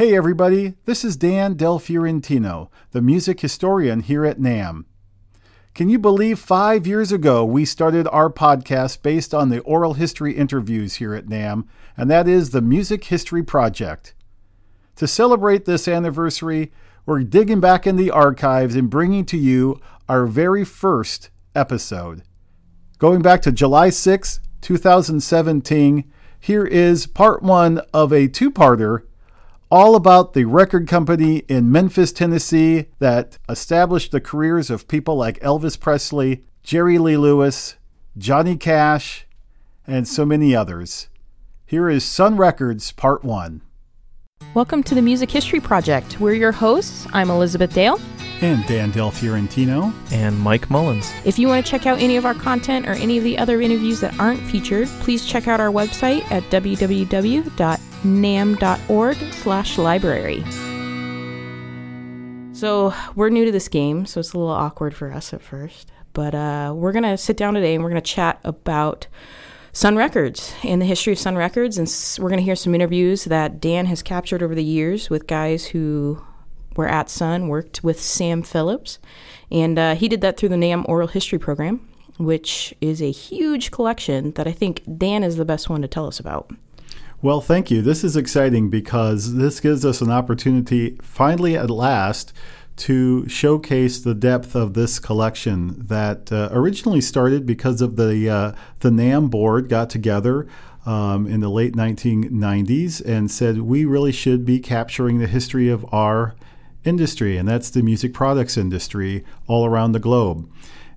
Hey 0.00 0.16
everybody, 0.16 0.76
this 0.86 1.04
is 1.04 1.14
Dan 1.14 1.56
Del 1.56 1.78
Fiorentino, 1.78 2.70
the 2.92 3.02
music 3.02 3.40
historian 3.40 4.00
here 4.00 4.24
at 4.24 4.38
NAMM. 4.38 4.86
Can 5.74 5.90
you 5.90 5.98
believe 5.98 6.38
five 6.38 6.86
years 6.86 7.12
ago 7.12 7.44
we 7.44 7.66
started 7.66 8.08
our 8.08 8.30
podcast 8.30 9.02
based 9.02 9.34
on 9.34 9.50
the 9.50 9.58
oral 9.58 9.92
history 9.92 10.32
interviews 10.32 10.94
here 10.94 11.14
at 11.14 11.26
NAMM, 11.26 11.66
and 11.98 12.10
that 12.10 12.26
is 12.26 12.48
the 12.48 12.62
Music 12.62 13.04
History 13.04 13.42
Project. 13.42 14.14
To 14.96 15.06
celebrate 15.06 15.66
this 15.66 15.86
anniversary, 15.86 16.72
we're 17.04 17.22
digging 17.22 17.60
back 17.60 17.86
in 17.86 17.96
the 17.96 18.10
archives 18.10 18.76
and 18.76 18.88
bringing 18.88 19.26
to 19.26 19.36
you 19.36 19.82
our 20.08 20.24
very 20.24 20.64
first 20.64 21.28
episode. 21.54 22.22
Going 22.96 23.20
back 23.20 23.42
to 23.42 23.52
July 23.52 23.90
6, 23.90 24.40
2017, 24.62 26.10
here 26.40 26.64
is 26.64 27.06
part 27.06 27.42
one 27.42 27.82
of 27.92 28.14
a 28.14 28.28
two 28.28 28.50
parter 28.50 29.02
all 29.70 29.94
about 29.94 30.32
the 30.32 30.44
record 30.44 30.88
company 30.88 31.38
in 31.48 31.70
Memphis, 31.70 32.10
Tennessee 32.10 32.86
that 32.98 33.38
established 33.48 34.10
the 34.10 34.20
careers 34.20 34.68
of 34.68 34.88
people 34.88 35.14
like 35.14 35.38
Elvis 35.40 35.78
Presley, 35.78 36.42
Jerry 36.64 36.98
Lee 36.98 37.16
Lewis, 37.16 37.76
Johnny 38.18 38.56
Cash, 38.56 39.26
and 39.86 40.08
so 40.08 40.26
many 40.26 40.56
others. 40.56 41.06
Here 41.64 41.88
is 41.88 42.04
Sun 42.04 42.36
Records 42.36 42.90
Part 42.90 43.22
1. 43.22 43.62
Welcome 44.54 44.82
to 44.82 44.96
the 44.96 45.02
Music 45.02 45.30
History 45.30 45.60
Project. 45.60 46.18
We're 46.18 46.34
your 46.34 46.50
hosts. 46.50 47.06
I'm 47.12 47.30
Elizabeth 47.30 47.72
Dale. 47.72 48.00
And 48.40 48.66
Dan 48.66 48.90
Del 48.90 49.12
Fiorentino. 49.12 49.92
And 50.10 50.36
Mike 50.40 50.68
Mullins. 50.68 51.12
If 51.24 51.38
you 51.38 51.46
want 51.46 51.64
to 51.64 51.70
check 51.70 51.86
out 51.86 52.00
any 52.00 52.16
of 52.16 52.26
our 52.26 52.34
content 52.34 52.88
or 52.88 52.94
any 52.94 53.18
of 53.18 53.24
the 53.24 53.38
other 53.38 53.60
interviews 53.60 54.00
that 54.00 54.18
aren't 54.18 54.40
featured, 54.40 54.88
please 54.98 55.24
check 55.24 55.46
out 55.46 55.60
our 55.60 55.70
website 55.70 56.28
at 56.32 56.42
www.namm.org 58.00 59.16
slash 59.32 59.78
library. 59.78 60.44
So 62.54 62.94
we're 63.14 63.30
new 63.30 63.44
to 63.44 63.52
this 63.52 63.68
game, 63.68 64.06
so 64.06 64.20
it's 64.20 64.32
a 64.32 64.38
little 64.38 64.52
awkward 64.52 64.94
for 64.94 65.12
us 65.12 65.32
at 65.32 65.40
first. 65.40 65.90
But 66.12 66.34
uh, 66.34 66.72
we're 66.76 66.92
going 66.92 67.04
to 67.04 67.16
sit 67.16 67.36
down 67.36 67.54
today 67.54 67.74
and 67.74 67.82
we're 67.82 67.90
going 67.90 68.02
to 68.02 68.10
chat 68.10 68.40
about 68.44 69.06
Sun 69.72 69.96
Records 69.96 70.52
and 70.64 70.82
the 70.82 70.86
history 70.86 71.12
of 71.12 71.18
Sun 71.18 71.36
Records. 71.36 71.78
And 71.78 71.88
we're 72.22 72.28
going 72.28 72.40
to 72.40 72.44
hear 72.44 72.56
some 72.56 72.74
interviews 72.74 73.24
that 73.24 73.60
Dan 73.60 73.86
has 73.86 74.02
captured 74.02 74.42
over 74.42 74.54
the 74.54 74.64
years 74.64 75.08
with 75.08 75.26
guys 75.26 75.66
who 75.66 76.22
were 76.76 76.88
at 76.88 77.08
Sun, 77.08 77.48
worked 77.48 77.84
with 77.84 78.00
Sam 78.00 78.42
Phillips. 78.42 78.98
And 79.50 79.78
uh, 79.78 79.94
he 79.94 80.08
did 80.08 80.20
that 80.22 80.36
through 80.36 80.50
the 80.50 80.56
NAMM 80.56 80.88
Oral 80.88 81.08
History 81.08 81.38
Program, 81.38 81.88
which 82.18 82.74
is 82.80 83.00
a 83.00 83.10
huge 83.10 83.70
collection 83.70 84.32
that 84.32 84.46
I 84.46 84.52
think 84.52 84.82
Dan 84.98 85.22
is 85.22 85.36
the 85.36 85.44
best 85.44 85.70
one 85.70 85.82
to 85.82 85.88
tell 85.88 86.06
us 86.06 86.20
about. 86.20 86.50
Well, 87.22 87.42
thank 87.42 87.70
you. 87.70 87.82
This 87.82 88.02
is 88.02 88.16
exciting 88.16 88.70
because 88.70 89.34
this 89.34 89.60
gives 89.60 89.84
us 89.84 90.00
an 90.00 90.10
opportunity, 90.10 90.96
finally 91.02 91.54
at 91.54 91.68
last, 91.68 92.32
to 92.76 93.28
showcase 93.28 94.00
the 94.00 94.14
depth 94.14 94.54
of 94.54 94.72
this 94.72 94.98
collection 94.98 95.86
that 95.88 96.32
uh, 96.32 96.48
originally 96.50 97.02
started 97.02 97.44
because 97.44 97.82
of 97.82 97.96
the 97.96 98.30
uh, 98.30 98.52
the 98.78 98.88
NAMM 98.88 99.28
board 99.28 99.68
got 99.68 99.90
together 99.90 100.48
um, 100.86 101.26
in 101.26 101.40
the 101.40 101.50
late 101.50 101.74
1990s 101.74 103.04
and 103.04 103.30
said 103.30 103.58
we 103.58 103.84
really 103.84 104.12
should 104.12 104.46
be 104.46 104.58
capturing 104.58 105.18
the 105.18 105.26
history 105.26 105.68
of 105.68 105.84
our 105.92 106.34
industry, 106.84 107.36
and 107.36 107.46
that's 107.46 107.68
the 107.68 107.82
music 107.82 108.14
products 108.14 108.56
industry 108.56 109.26
all 109.46 109.66
around 109.66 109.92
the 109.92 109.98
globe. 109.98 110.50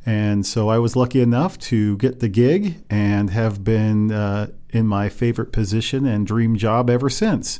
And 0.05 0.45
so 0.45 0.69
I 0.69 0.79
was 0.79 0.95
lucky 0.95 1.19
enough 1.19 1.59
to 1.59 1.97
get 1.97 2.21
the 2.21 2.29
gig 2.29 2.81
and 2.89 3.29
have 3.29 3.65
been 3.65 4.09
uh, 4.09 4.47
in 4.73 4.87
my 4.87 5.07
favorite 5.07 5.53
position 5.53 6.05
and 6.05 6.27
dream 6.27 6.57
job 6.57 6.89
ever 6.89 7.09
since. 7.09 7.59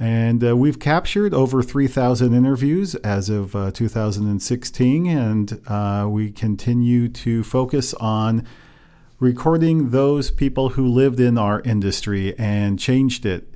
And 0.00 0.44
uh, 0.44 0.56
we've 0.56 0.78
captured 0.78 1.34
over 1.34 1.62
3,000 1.62 2.32
interviews 2.32 2.94
as 2.96 3.28
of 3.28 3.56
uh, 3.56 3.70
2016, 3.72 5.06
and 5.06 5.60
uh, 5.66 6.06
we 6.08 6.30
continue 6.30 7.08
to 7.08 7.42
focus 7.42 7.94
on 7.94 8.46
recording 9.18 9.90
those 9.90 10.30
people 10.30 10.70
who 10.70 10.86
lived 10.86 11.18
in 11.18 11.36
our 11.36 11.60
industry 11.62 12.38
and 12.38 12.78
changed 12.78 13.26
it. 13.26 13.52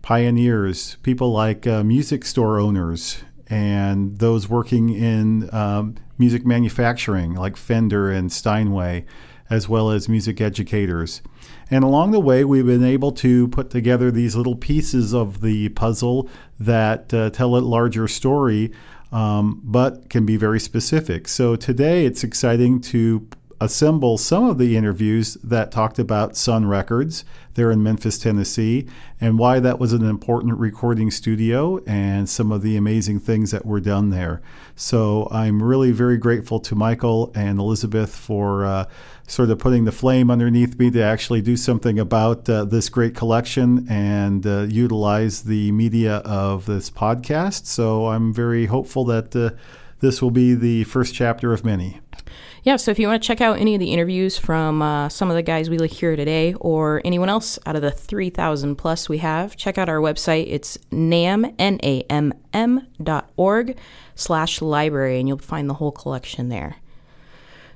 Pioneers, 0.00 0.96
people 1.02 1.30
like 1.30 1.66
uh, 1.66 1.84
music 1.84 2.24
store 2.24 2.58
owners, 2.58 3.22
and 3.48 4.18
those 4.18 4.48
working 4.48 4.88
in 4.88 5.54
um, 5.54 5.96
music 6.16 6.46
manufacturing 6.46 7.34
like 7.34 7.56
Fender 7.58 8.10
and 8.10 8.32
Steinway, 8.32 9.04
as 9.50 9.68
well 9.68 9.90
as 9.90 10.08
music 10.08 10.40
educators. 10.40 11.20
And 11.72 11.84
along 11.84 12.10
the 12.10 12.20
way, 12.20 12.44
we've 12.44 12.66
been 12.66 12.84
able 12.84 13.12
to 13.12 13.48
put 13.48 13.70
together 13.70 14.10
these 14.10 14.36
little 14.36 14.56
pieces 14.56 15.14
of 15.14 15.40
the 15.40 15.70
puzzle 15.70 16.28
that 16.60 17.14
uh, 17.14 17.30
tell 17.30 17.56
a 17.56 17.60
larger 17.60 18.06
story, 18.06 18.72
um, 19.10 19.58
but 19.64 20.10
can 20.10 20.26
be 20.26 20.36
very 20.36 20.60
specific. 20.60 21.26
So 21.28 21.56
today, 21.56 22.04
it's 22.04 22.22
exciting 22.22 22.82
to 22.82 23.26
assemble 23.58 24.18
some 24.18 24.44
of 24.44 24.58
the 24.58 24.76
interviews 24.76 25.38
that 25.42 25.72
talked 25.72 25.98
about 25.98 26.36
Sun 26.36 26.66
Records 26.66 27.24
there 27.54 27.70
in 27.70 27.82
Memphis, 27.82 28.18
Tennessee, 28.18 28.86
and 29.20 29.38
why 29.38 29.60
that 29.60 29.78
was 29.78 29.92
an 29.92 30.04
important 30.04 30.58
recording 30.58 31.10
studio 31.10 31.82
and 31.86 32.28
some 32.28 32.50
of 32.52 32.62
the 32.62 32.76
amazing 32.76 33.20
things 33.20 33.50
that 33.50 33.66
were 33.66 33.80
done 33.80 34.10
there. 34.10 34.40
So 34.74 35.28
I'm 35.30 35.62
really 35.62 35.92
very 35.92 36.18
grateful 36.18 36.60
to 36.60 36.74
Michael 36.74 37.32
and 37.34 37.58
Elizabeth 37.58 38.14
for 38.14 38.64
uh, 38.64 38.84
sort 39.26 39.50
of 39.50 39.58
putting 39.58 39.84
the 39.84 39.92
flame 39.92 40.30
underneath 40.30 40.78
me 40.78 40.90
to 40.90 41.02
actually 41.02 41.40
do 41.40 41.56
something 41.56 41.98
about 41.98 42.48
uh, 42.48 42.64
this 42.64 42.88
great 42.88 43.14
collection 43.14 43.86
and 43.88 44.46
uh, 44.46 44.62
utilize 44.62 45.42
the 45.42 45.72
media 45.72 46.16
of 46.18 46.66
this 46.66 46.90
podcast. 46.90 47.66
So 47.66 48.08
I'm 48.08 48.32
very 48.32 48.66
hopeful 48.66 49.04
that 49.06 49.34
uh, 49.34 49.50
this 50.00 50.20
will 50.20 50.30
be 50.30 50.54
the 50.54 50.84
first 50.84 51.14
chapter 51.14 51.52
of 51.52 51.64
many. 51.64 52.01
Yeah, 52.64 52.76
so 52.76 52.92
if 52.92 52.98
you 53.00 53.08
want 53.08 53.20
to 53.20 53.26
check 53.26 53.40
out 53.40 53.58
any 53.58 53.74
of 53.74 53.80
the 53.80 53.92
interviews 53.92 54.38
from 54.38 54.82
uh, 54.82 55.08
some 55.08 55.30
of 55.30 55.34
the 55.34 55.42
guys 55.42 55.68
we 55.68 55.84
hear 55.88 56.14
today 56.14 56.54
or 56.60 57.02
anyone 57.04 57.28
else 57.28 57.58
out 57.66 57.74
of 57.74 57.82
the 57.82 57.90
3,000 57.90 58.76
plus 58.76 59.08
we 59.08 59.18
have, 59.18 59.56
check 59.56 59.78
out 59.78 59.88
our 59.88 59.98
website. 59.98 60.46
It's 60.48 60.78
namm, 60.92 61.56
N-A-M-M 61.58 62.86
dot 63.02 63.30
org 63.36 63.76
slash 64.14 64.62
library, 64.62 65.18
and 65.18 65.26
you'll 65.26 65.38
find 65.38 65.68
the 65.68 65.74
whole 65.74 65.90
collection 65.90 66.50
there. 66.50 66.76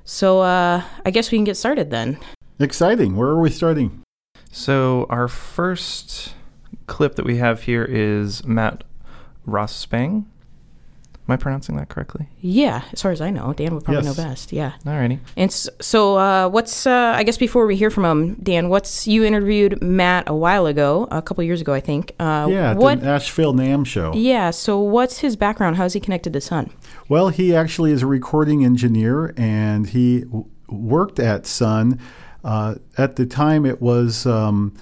So 0.05 0.39
uh, 0.39 0.83
I 1.05 1.11
guess 1.11 1.33
we 1.33 1.37
can 1.37 1.43
get 1.43 1.57
started 1.57 1.91
then. 1.91 2.17
Exciting. 2.57 3.17
Where 3.17 3.27
are 3.27 3.41
we 3.41 3.49
starting? 3.49 4.03
So 4.53 5.05
our 5.09 5.27
first 5.27 6.33
clip 6.85 7.15
that 7.15 7.25
we 7.25 7.37
have 7.37 7.63
here 7.63 7.83
is 7.83 8.45
Matt 8.45 8.85
Ross-Spang 9.45 10.27
Am 11.27 11.33
I 11.33 11.35
pronouncing 11.35 11.75
that 11.75 11.89
correctly? 11.89 12.27
Yeah, 12.39 12.83
as 12.93 13.01
far 13.01 13.11
as 13.11 13.19
I 13.19 13.31
know, 13.31 13.51
Dan 13.51 13.73
would 13.75 13.83
probably 13.83 14.05
Yes. 14.05 14.17
know 14.17 14.23
best. 14.23 14.53
Yeah. 14.53 14.71
Alrighty. 14.85 15.19
And 15.35 15.51
so, 15.51 16.17
uh, 16.17 16.47
what's 16.47 16.87
uh, 16.87 17.13
I 17.17 17.23
guess 17.23 17.37
before 17.37 17.65
we 17.67 17.75
hear 17.75 17.89
from 17.89 18.05
him, 18.05 18.35
Dan, 18.41 18.69
what's 18.69 19.07
you 19.07 19.25
interviewed 19.25 19.81
Matt 19.81 20.29
a 20.29 20.33
while 20.35 20.65
ago, 20.67 21.05
a 21.11 21.21
couple 21.21 21.43
years 21.43 21.59
ago, 21.59 21.73
I 21.73 21.81
think. 21.81 22.13
Uh, 22.17 22.47
yeah, 22.49 22.73
What? 22.75 23.01
the 23.01 23.05
Nashville 23.07 23.53
NAMM 23.53 23.85
show. 23.85 24.13
Yeah. 24.15 24.51
So, 24.51 24.79
what's 24.79 25.19
his 25.19 25.35
background? 25.35 25.75
How's 25.75 25.91
he 25.93 25.99
connected 25.99 26.31
to 26.31 26.39
Sun? 26.39 26.69
Well, 27.09 27.27
he 27.29 27.53
actually 27.53 27.91
is 27.91 28.03
a 28.03 28.07
recording 28.07 28.63
engineer, 28.63 29.33
and 29.35 29.87
he 29.87 30.21
w- 30.21 30.45
worked 30.69 31.19
at 31.19 31.45
Sun. 31.45 31.99
Uh, 32.43 32.75
at 32.97 33.17
the 33.17 33.25
time, 33.25 33.65
it 33.65 33.81
was 33.81 34.25
um, 34.25 34.73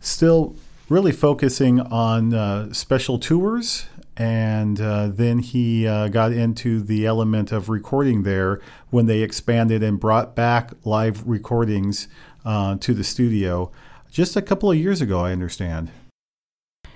still 0.00 0.56
really 0.88 1.12
focusing 1.12 1.80
on 1.80 2.32
uh, 2.34 2.72
special 2.72 3.18
tours, 3.18 3.86
and 4.20 4.82
uh, 4.82 5.08
then 5.08 5.38
he 5.38 5.86
uh, 5.86 6.08
got 6.08 6.30
into 6.30 6.82
the 6.82 7.06
element 7.06 7.52
of 7.52 7.70
recording 7.70 8.22
there 8.22 8.60
when 8.90 9.06
they 9.06 9.22
expanded 9.22 9.82
and 9.82 9.98
brought 9.98 10.36
back 10.36 10.72
live 10.84 11.26
recordings 11.26 12.06
uh, 12.44 12.76
to 12.76 12.92
the 12.92 13.02
studio 13.02 13.72
just 14.10 14.36
a 14.36 14.42
couple 14.42 14.70
of 14.70 14.76
years 14.76 15.00
ago, 15.00 15.20
I 15.20 15.32
understand. 15.32 15.90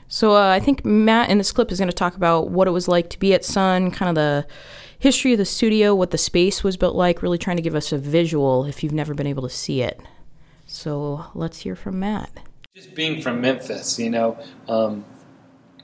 So, 0.07 0.33
uh, 0.37 0.51
I 0.51 0.61
think 0.61 0.85
Matt 0.85 1.31
in 1.31 1.39
this 1.39 1.51
clip 1.51 1.73
is 1.73 1.79
going 1.79 1.89
to 1.89 1.95
talk 1.95 2.15
about 2.15 2.51
what 2.51 2.69
it 2.69 2.73
was 2.73 2.89
like 2.89 3.09
to 3.09 3.19
be 3.19 3.33
at 3.33 3.43
Sun, 3.43 3.91
kind 3.93 4.11
of 4.11 4.15
the 4.17 4.47
history 4.99 5.33
of 5.33 5.39
the 5.39 5.47
studio, 5.47 5.95
what 5.95 6.11
the 6.11 6.19
space 6.19 6.63
was 6.63 6.77
built 6.77 6.95
like, 6.95 7.23
really 7.23 7.39
trying 7.39 7.57
to 7.57 7.63
give 7.63 7.75
us 7.75 7.91
a 7.91 7.97
visual 7.97 8.67
if 8.67 8.85
you've 8.85 8.93
never 8.93 9.15
been 9.15 9.27
able 9.27 9.45
to 9.45 9.49
see 9.49 9.81
it. 9.81 9.99
So, 10.67 11.25
let's 11.35 11.61
hear 11.61 11.75
from 11.75 12.01
Matt. 12.01 12.31
just 12.77 12.95
being 12.95 13.23
from 13.23 13.41
Memphis, 13.41 13.99
you 13.99 14.11
know, 14.11 14.39
um, 14.69 15.07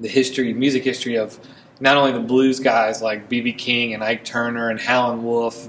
the 0.00 0.08
history, 0.08 0.52
music 0.52 0.82
history 0.82 1.17
of 1.17 1.38
not 1.81 1.97
only 1.97 2.12
the 2.12 2.20
blues 2.20 2.61
guys 2.61 3.00
like 3.00 3.29
B.B. 3.29 3.52
King 3.52 3.94
and 3.94 4.02
Ike 4.02 4.25
Turner 4.25 4.70
and 4.70 4.81
Howlin' 4.81 5.23
Wolf, 5.23 5.69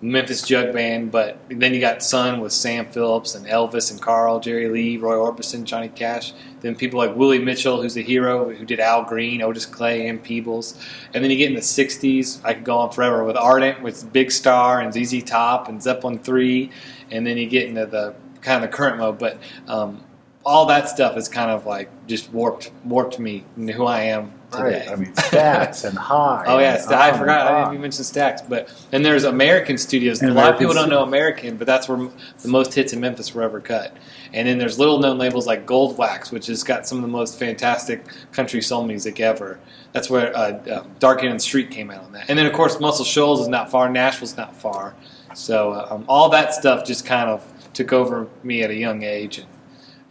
Memphis 0.00 0.42
Jug 0.42 0.72
Band, 0.74 1.10
but 1.10 1.38
then 1.48 1.72
you 1.72 1.80
got 1.80 2.02
Sun 2.02 2.40
with 2.40 2.52
Sam 2.52 2.86
Phillips 2.86 3.34
and 3.34 3.46
Elvis 3.46 3.90
and 3.90 4.00
Carl, 4.00 4.38
Jerry 4.38 4.68
Lee, 4.68 4.96
Roy 4.98 5.14
Orbison, 5.14 5.64
Johnny 5.64 5.88
Cash. 5.88 6.34
Then 6.60 6.74
people 6.74 6.98
like 6.98 7.16
Willie 7.16 7.38
Mitchell, 7.38 7.80
who's 7.80 7.96
a 7.96 8.02
hero, 8.02 8.50
who 8.50 8.66
did 8.66 8.80
Al 8.80 9.04
Green, 9.04 9.40
Otis 9.40 9.64
Clay, 9.64 10.06
and 10.06 10.22
Peebles. 10.22 10.78
And 11.14 11.24
then 11.24 11.30
you 11.30 11.38
get 11.38 11.48
in 11.48 11.54
the 11.54 11.62
'60s. 11.62 12.44
I 12.44 12.52
could 12.52 12.64
go 12.64 12.76
on 12.78 12.90
forever 12.90 13.24
with 13.24 13.36
Ardent, 13.36 13.82
with 13.82 14.12
Big 14.12 14.30
Star 14.30 14.80
and 14.80 14.92
ZZ 14.92 15.22
Top 15.22 15.68
and 15.68 15.82
Zeppelin 15.82 16.18
Three. 16.18 16.70
And 17.10 17.26
then 17.26 17.38
you 17.38 17.46
get 17.46 17.66
into 17.66 17.86
the 17.86 18.14
kind 18.42 18.62
of 18.62 18.70
the 18.70 18.76
current 18.76 18.98
mode, 18.98 19.18
but 19.18 19.38
um, 19.68 20.04
all 20.44 20.66
that 20.66 20.88
stuff 20.88 21.16
is 21.16 21.28
kind 21.28 21.50
of 21.50 21.66
like 21.66 21.88
just 22.06 22.32
warped 22.32 22.70
warped 22.84 23.18
me 23.18 23.44
into 23.56 23.72
who 23.72 23.86
I 23.86 24.02
am 24.02 24.32
today. 24.50 24.80
Right. 24.86 24.90
I 24.90 24.96
mean, 24.96 25.12
Stax 25.14 25.88
and 25.88 25.96
Hi. 26.10 26.44
Oh 26.46 26.58
yeah, 26.58 26.74
and 26.74 26.82
Sta- 26.82 27.00
I 27.00 27.16
forgot. 27.16 27.46
and 27.46 27.56
I 27.56 27.60
didn't 27.60 27.72
even 27.74 27.82
mention 27.82 28.04
Stax, 28.04 28.46
but 28.48 28.72
and 28.92 29.04
there's 29.04 29.24
American 29.24 29.78
studios. 29.78 30.20
And 30.20 30.30
a 30.30 30.34
lot 30.34 30.52
of 30.52 30.58
people 30.58 30.74
don't 30.74 30.90
know 30.90 31.02
American, 31.02 31.56
but 31.56 31.66
that's 31.66 31.88
where 31.88 31.98
m- 31.98 32.12
the 32.42 32.48
most 32.48 32.74
hits 32.74 32.92
in 32.92 33.00
Memphis 33.00 33.34
were 33.34 33.42
ever 33.42 33.60
cut. 33.60 33.96
And 34.32 34.46
then 34.48 34.58
there's 34.58 34.78
little 34.78 34.98
known 34.98 35.16
labels 35.16 35.46
like 35.46 35.64
Gold 35.64 35.96
Wax, 35.96 36.30
which 36.32 36.48
has 36.48 36.62
got 36.62 36.86
some 36.86 36.98
of 36.98 37.02
the 37.02 37.08
most 37.08 37.38
fantastic 37.38 38.04
country 38.32 38.60
soul 38.60 38.84
music 38.84 39.20
ever. 39.20 39.58
That's 39.92 40.10
where 40.10 40.36
uh, 40.36 40.40
uh, 40.58 40.84
Dark 40.98 41.22
End 41.22 41.40
Street 41.40 41.70
came 41.70 41.90
out 41.90 42.02
on 42.02 42.12
that. 42.12 42.28
And 42.28 42.38
then 42.38 42.44
of 42.46 42.52
course 42.52 42.78
Muscle 42.80 43.04
Shoals 43.04 43.40
is 43.40 43.48
not 43.48 43.70
far, 43.70 43.88
Nashville's 43.88 44.36
not 44.36 44.54
far. 44.56 44.94
So 45.34 45.72
um, 45.90 46.04
all 46.08 46.28
that 46.30 46.52
stuff 46.52 46.84
just 46.84 47.06
kind 47.06 47.30
of 47.30 47.44
took 47.72 47.92
over 47.92 48.28
me 48.44 48.62
at 48.62 48.70
a 48.70 48.74
young 48.74 49.02
age, 49.02 49.38
and 49.38 49.48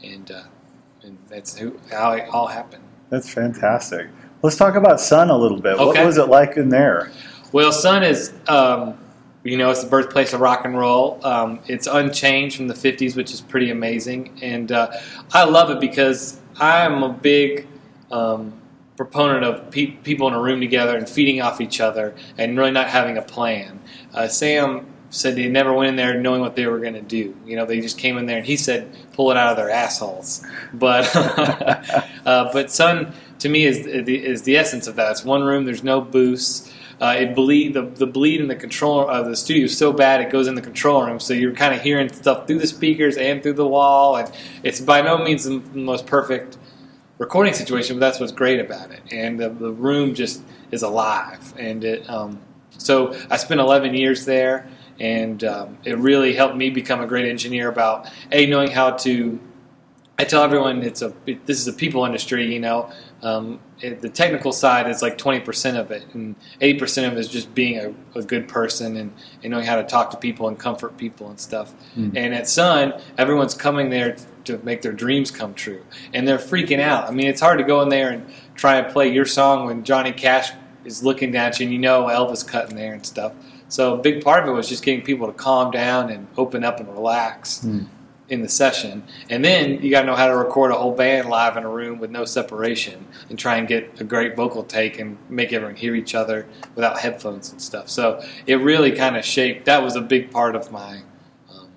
and, 0.03 0.31
uh, 0.31 0.43
and 1.03 1.17
that's 1.29 1.57
who, 1.57 1.79
how 1.91 2.11
it 2.11 2.27
all 2.29 2.47
happened. 2.47 2.83
That's 3.09 3.31
fantastic. 3.31 4.07
Let's 4.41 4.57
talk 4.57 4.75
about 4.75 4.99
Sun 4.99 5.29
a 5.29 5.37
little 5.37 5.61
bit. 5.61 5.77
What 5.77 6.05
was 6.05 6.17
it 6.17 6.27
like 6.27 6.57
in 6.57 6.69
there? 6.69 7.11
Well, 7.51 7.71
Sun 7.71 8.03
is, 8.03 8.33
um, 8.47 8.97
you 9.43 9.57
know, 9.57 9.69
it's 9.69 9.83
the 9.83 9.89
birthplace 9.89 10.33
of 10.33 10.41
rock 10.41 10.65
and 10.65 10.77
roll. 10.77 11.19
Um, 11.25 11.59
it's 11.67 11.87
unchanged 11.87 12.57
from 12.57 12.67
the 12.67 12.73
50s, 12.73 13.15
which 13.15 13.31
is 13.31 13.41
pretty 13.41 13.69
amazing. 13.69 14.37
And 14.41 14.71
uh, 14.71 14.91
I 15.31 15.45
love 15.45 15.69
it 15.69 15.79
because 15.79 16.39
I'm 16.59 17.03
a 17.03 17.09
big 17.09 17.67
um, 18.11 18.53
proponent 18.97 19.43
of 19.43 19.71
pe- 19.71 19.91
people 19.91 20.27
in 20.27 20.33
a 20.33 20.41
room 20.41 20.59
together 20.59 20.97
and 20.97 21.07
feeding 21.07 21.41
off 21.41 21.61
each 21.61 21.79
other 21.79 22.15
and 22.37 22.57
really 22.57 22.71
not 22.71 22.87
having 22.87 23.17
a 23.17 23.21
plan. 23.21 23.79
Uh, 24.13 24.27
Sam 24.27 24.85
said 25.13 25.35
they 25.35 25.47
never 25.47 25.71
went 25.71 25.89
in 25.89 25.95
there 25.95 26.19
knowing 26.19 26.41
what 26.41 26.55
they 26.55 26.65
were 26.65 26.79
going 26.79 26.95
to 26.95 27.01
do. 27.01 27.35
You 27.45 27.55
know, 27.55 27.65
they 27.65 27.79
just 27.79 27.99
came 27.99 28.17
in 28.17 28.25
there 28.25 28.37
and 28.37 28.45
he 28.45 28.57
said, 28.57 28.89
pull 29.13 29.29
it 29.29 29.37
out 29.37 29.51
of 29.51 29.57
their 29.57 29.69
assholes. 29.69 30.43
But, 30.73 31.15
uh, 31.15 32.49
but 32.51 32.71
Sun, 32.71 33.13
to 33.39 33.49
me, 33.49 33.65
is 33.65 33.85
is 33.85 34.41
the 34.41 34.57
essence 34.57 34.87
of 34.87 34.95
that. 34.95 35.11
It's 35.11 35.23
one 35.23 35.43
room, 35.43 35.65
there's 35.65 35.83
no 35.83 36.01
booths. 36.01 36.73
Uh, 36.99 37.15
it 37.19 37.35
bleed 37.35 37.73
the, 37.73 37.81
the 37.81 38.07
bleed 38.07 38.39
in 38.39 38.47
the 38.47 38.55
control 38.55 39.07
of 39.07 39.25
the 39.25 39.35
studio 39.35 39.65
is 39.65 39.77
so 39.77 39.91
bad 39.91 40.21
it 40.21 40.31
goes 40.31 40.47
in 40.47 40.55
the 40.55 40.61
control 40.61 41.05
room, 41.05 41.19
so 41.19 41.33
you're 41.33 41.53
kind 41.53 41.73
of 41.73 41.81
hearing 41.81 42.07
stuff 42.11 42.47
through 42.47 42.59
the 42.59 42.67
speakers 42.67 43.17
and 43.17 43.43
through 43.43 43.53
the 43.53 43.67
wall, 43.67 44.15
and 44.15 44.31
it's 44.61 44.79
by 44.79 45.01
no 45.01 45.17
means 45.17 45.43
the 45.43 45.59
most 45.73 46.05
perfect 46.05 46.57
recording 47.17 47.53
situation, 47.53 47.97
but 47.97 47.99
that's 47.99 48.19
what's 48.19 48.31
great 48.31 48.59
about 48.59 48.91
it. 48.91 49.01
And 49.11 49.39
the, 49.39 49.49
the 49.49 49.71
room 49.71 50.15
just 50.15 50.43
is 50.71 50.83
alive, 50.83 51.53
and 51.57 51.83
it. 51.83 52.09
Um, 52.09 52.39
so 52.77 53.15
I 53.29 53.37
spent 53.37 53.59
11 53.59 53.93
years 53.93 54.25
there, 54.25 54.67
and 54.99 55.43
um, 55.43 55.77
it 55.83 55.97
really 55.97 56.33
helped 56.33 56.55
me 56.55 56.69
become 56.69 57.01
a 57.01 57.07
great 57.07 57.27
engineer 57.27 57.69
about 57.69 58.09
a 58.31 58.45
knowing 58.45 58.71
how 58.71 58.91
to. 58.91 59.39
I 60.19 60.25
tell 60.25 60.43
everyone 60.43 60.83
it's 60.83 61.01
a 61.01 61.13
it, 61.25 61.45
this 61.45 61.59
is 61.59 61.67
a 61.67 61.73
people 61.73 62.05
industry, 62.05 62.53
you 62.53 62.59
know. 62.59 62.91
Um, 63.23 63.61
it, 63.79 64.01
the 64.01 64.09
technical 64.09 64.51
side 64.51 64.89
is 64.89 65.01
like 65.01 65.17
20% 65.17 65.77
of 65.77 65.91
it, 65.91 66.05
and 66.13 66.35
80% 66.61 67.07
of 67.07 67.13
it 67.13 67.19
is 67.19 67.29
just 67.29 67.55
being 67.55 67.79
a, 67.79 68.19
a 68.19 68.21
good 68.21 68.49
person 68.49 68.97
and, 68.97 69.13
and 69.41 69.51
knowing 69.51 69.65
how 69.65 69.77
to 69.77 69.83
talk 69.83 70.11
to 70.11 70.17
people 70.17 70.49
and 70.49 70.59
comfort 70.59 70.97
people 70.97 71.29
and 71.29 71.39
stuff. 71.39 71.73
Mm. 71.95 72.17
And 72.17 72.33
at 72.33 72.49
Sun, 72.49 73.01
everyone's 73.17 73.55
coming 73.55 73.89
there 73.89 74.17
to 74.43 74.57
make 74.59 74.81
their 74.81 74.91
dreams 74.91 75.31
come 75.31 75.53
true, 75.53 75.83
and 76.13 76.27
they're 76.27 76.37
freaking 76.37 76.79
out. 76.79 77.07
I 77.07 77.11
mean, 77.11 77.27
it's 77.27 77.41
hard 77.41 77.59
to 77.59 77.63
go 77.63 77.81
in 77.81 77.89
there 77.89 78.11
and 78.11 78.25
try 78.55 78.75
and 78.75 78.91
play 78.91 79.11
your 79.11 79.25
song 79.25 79.65
when 79.65 79.85
Johnny 79.85 80.11
Cash 80.11 80.51
is 80.83 81.01
looking 81.01 81.35
at 81.35 81.59
you, 81.59 81.65
and 81.65 81.73
you 81.73 81.79
know 81.79 82.03
Elvis 82.03 82.45
cutting 82.45 82.75
there 82.75 82.93
and 82.93 83.05
stuff. 83.05 83.33
So 83.73 83.95
a 83.95 83.97
big 83.97 84.23
part 84.23 84.43
of 84.43 84.49
it 84.49 84.51
was 84.51 84.69
just 84.69 84.83
getting 84.83 85.01
people 85.01 85.25
to 85.25 85.33
calm 85.33 85.71
down 85.71 86.11
and 86.11 86.27
open 86.37 86.63
up 86.63 86.79
and 86.79 86.87
relax 86.93 87.65
Mm. 87.65 87.87
in 88.29 88.43
the 88.43 88.47
session. 88.47 89.01
And 89.31 89.43
then 89.43 89.81
you 89.81 89.89
got 89.89 90.01
to 90.01 90.05
know 90.05 90.15
how 90.15 90.27
to 90.27 90.37
record 90.37 90.69
a 90.71 90.75
whole 90.75 90.91
band 90.93 91.27
live 91.27 91.57
in 91.57 91.63
a 91.63 91.69
room 91.69 91.97
with 91.97 92.11
no 92.11 92.23
separation 92.23 93.03
and 93.31 93.39
try 93.39 93.55
and 93.57 93.67
get 93.67 93.99
a 93.99 94.03
great 94.03 94.35
vocal 94.35 94.63
take 94.63 94.99
and 94.99 95.17
make 95.27 95.51
everyone 95.53 95.75
hear 95.75 95.95
each 95.95 96.13
other 96.13 96.45
without 96.75 96.99
headphones 96.99 97.51
and 97.51 97.59
stuff. 97.59 97.89
So 97.89 98.23
it 98.45 98.57
really 98.57 98.91
kind 98.91 99.17
of 99.17 99.25
shaped. 99.25 99.65
That 99.65 99.81
was 99.81 99.95
a 99.95 100.01
big 100.01 100.29
part 100.29 100.55
of 100.55 100.71
my 100.71 100.99
um, 101.51 101.69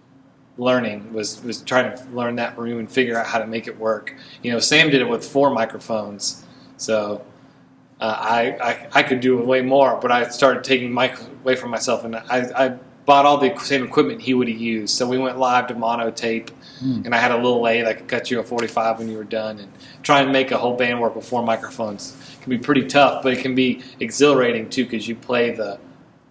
learning 0.58 1.14
was 1.14 1.42
was 1.42 1.62
trying 1.62 1.96
to 1.96 2.04
learn 2.10 2.36
that 2.36 2.58
room 2.58 2.78
and 2.78 2.90
figure 2.92 3.18
out 3.18 3.26
how 3.26 3.38
to 3.38 3.46
make 3.46 3.66
it 3.66 3.78
work. 3.78 4.14
You 4.42 4.52
know, 4.52 4.58
Sam 4.58 4.90
did 4.90 5.00
it 5.00 5.08
with 5.08 5.26
four 5.26 5.48
microphones, 5.50 6.44
so. 6.76 7.22
Uh, 8.00 8.14
I, 8.18 8.42
I 8.70 8.88
I 8.92 9.02
could 9.02 9.20
do 9.20 9.38
way 9.42 9.62
more, 9.62 9.98
but 10.00 10.12
I 10.12 10.28
started 10.28 10.64
taking 10.64 10.92
mic 10.92 11.18
away 11.42 11.56
from 11.56 11.70
myself, 11.70 12.04
and 12.04 12.14
I, 12.16 12.24
I 12.64 12.68
bought 13.06 13.24
all 13.24 13.38
the 13.38 13.56
same 13.58 13.84
equipment 13.84 14.20
he 14.20 14.34
would 14.34 14.48
have 14.48 14.58
used. 14.58 14.94
So 14.94 15.08
we 15.08 15.16
went 15.16 15.38
live 15.38 15.66
to 15.68 15.74
mono 15.74 16.10
tape, 16.10 16.50
Hmm. 16.80 17.02
and 17.06 17.14
I 17.14 17.18
had 17.18 17.30
a 17.30 17.36
little 17.36 17.62
lathe 17.62 17.86
that 17.86 17.96
could 17.96 18.08
cut 18.08 18.30
you 18.30 18.38
a 18.38 18.42
45 18.42 18.98
when 18.98 19.08
you 19.08 19.16
were 19.16 19.24
done. 19.24 19.58
And 19.60 19.72
try 20.02 20.20
and 20.20 20.30
make 20.30 20.50
a 20.50 20.58
whole 20.58 20.76
band 20.76 21.00
work 21.00 21.16
with 21.16 21.26
four 21.26 21.42
microphones 21.42 22.14
it 22.34 22.42
can 22.42 22.50
be 22.50 22.58
pretty 22.58 22.84
tough, 22.84 23.22
but 23.22 23.32
it 23.32 23.40
can 23.40 23.54
be 23.54 23.82
exhilarating 23.98 24.68
too 24.68 24.84
because 24.84 25.08
you 25.08 25.14
play 25.16 25.52
the 25.52 25.78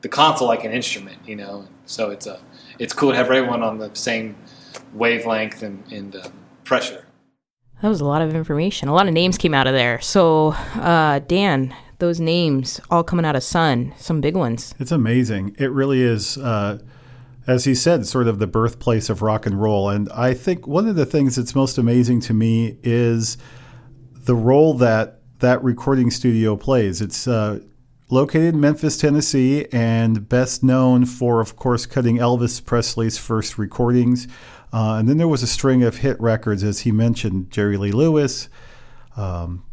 the 0.02 0.10
console 0.10 0.48
like 0.48 0.64
an 0.64 0.72
instrument, 0.72 1.18
you 1.26 1.36
know. 1.36 1.66
So 1.88 2.12
it's 2.12 2.28
a 2.28 2.40
it's 2.78 2.94
cool 2.94 3.10
to 3.10 3.16
have 3.18 3.26
everyone 3.32 3.64
on 3.64 3.80
the 3.80 3.90
same 3.96 4.36
wavelength 4.94 5.64
and, 5.64 5.84
and 5.92 6.16
uh, 6.16 6.28
pressure. 6.64 7.05
That 7.81 7.89
was 7.89 8.01
a 8.01 8.06
lot 8.06 8.22
of 8.22 8.33
information. 8.33 8.88
A 8.88 8.94
lot 8.94 9.07
of 9.07 9.13
names 9.13 9.38
came 9.38 9.54
out 9.54 9.68
of 9.68 9.74
there. 9.74 10.00
So, 10.01 10.54
uh, 10.75 11.19
Dan, 11.19 11.75
those 12.00 12.19
names 12.19 12.80
all 12.89 13.04
coming 13.04 13.25
out 13.25 13.36
of 13.36 13.44
Sun, 13.44 13.94
some 13.98 14.22
big 14.22 14.36
ones. 14.36 14.74
It's 14.80 14.92
amazing. 14.92 15.56
It 15.60 15.72
really 15.72 16.01
is, 16.01 16.38
uh, 16.38 16.80
as 17.48 17.66
he 17.66 17.75
said, 17.75 18.07
sort 18.07 18.27
of 18.27 18.39
the 18.39 18.48
birthplace 18.48 19.10
of 19.10 19.22
rock 19.22 19.45
and 19.45 19.62
roll. 19.62 19.89
And 19.89 20.10
I 20.10 20.33
think 20.33 20.68
one 20.68 20.88
of 20.88 20.95
the 20.95 21.06
things 21.06 21.36
that's 21.36 21.54
most 21.54 21.77
amazing 21.77 22.22
to 22.22 22.33
me 22.33 22.77
is 22.81 23.38
the 24.13 24.36
role 24.36 24.74
that 24.75 25.21
that 25.39 25.63
recording 25.63 26.10
studio 26.10 26.56
plays. 26.56 27.01
It's 27.01 27.28
uh, 27.28 27.60
located 28.10 28.56
in 28.56 28.60
Memphis, 28.60 28.98
Tennessee, 28.98 29.68
and 29.71 30.28
best 30.28 30.63
known 30.63 31.06
for, 31.06 31.42
of 31.42 31.56
course, 31.56 31.86
cutting 31.86 32.18
Elvis 32.18 32.63
Presley's 32.63 33.18
first 33.18 33.57
recordings. 33.57 34.28
Uh, 34.75 34.98
and 34.98 35.07
then 35.07 35.18
there 35.18 35.27
was 35.27 35.42
a 35.42 35.48
string 35.48 35.83
of 35.83 36.00
hit 36.00 36.19
records, 36.19 36.62
as 36.62 36.81
he 36.81 36.92
mentioned 36.92 37.50
Jerry 37.50 37.77
Lee 37.77 37.94
Lewis, 37.94 38.50
um, 39.16 39.63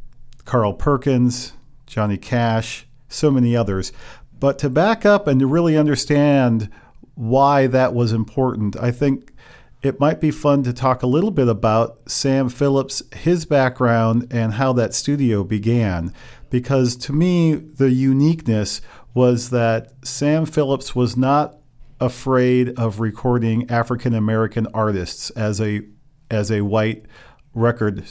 Carl 0.44 0.74
Perkins, 0.74 1.54
Johnny 1.88 2.16
Cash, 2.16 2.86
so 3.08 3.28
many 3.28 3.56
others. 3.56 3.90
But 4.38 4.60
to 4.60 4.70
back 4.70 5.04
up 5.04 5.26
and 5.26 5.40
to 5.40 5.46
really 5.48 5.76
understand 5.76 6.70
why 7.16 7.66
that 7.66 7.94
was 7.94 8.12
important, 8.12 8.76
I 8.76 8.92
think 8.92 9.32
it 9.82 9.98
might 9.98 10.20
be 10.20 10.30
fun 10.30 10.62
to 10.62 10.72
talk 10.72 11.02
a 11.02 11.08
little 11.08 11.32
bit 11.32 11.48
about 11.48 12.08
Sam 12.08 12.48
Phillips, 12.48 13.02
his 13.12 13.44
background, 13.44 14.28
and 14.30 14.52
how 14.52 14.72
that 14.74 14.94
studio 14.94 15.42
began. 15.42 16.12
Because 16.48 16.94
to 16.98 17.12
me, 17.12 17.54
the 17.54 17.90
uniqueness 17.90 18.80
was 19.14 19.50
that 19.50 19.92
Sam 20.06 20.46
Phillips 20.46 20.94
was 20.94 21.16
not 21.16 21.58
afraid 22.02 22.76
of 22.78 22.98
recording 22.98 23.70
African 23.70 24.12
American 24.12 24.66
artists 24.74 25.30
as 25.30 25.60
a 25.60 25.82
as 26.30 26.50
a 26.50 26.62
white 26.62 27.06
record 27.54 28.04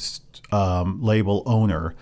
um, 0.51 1.01
label 1.01 1.43
owner, 1.45 1.93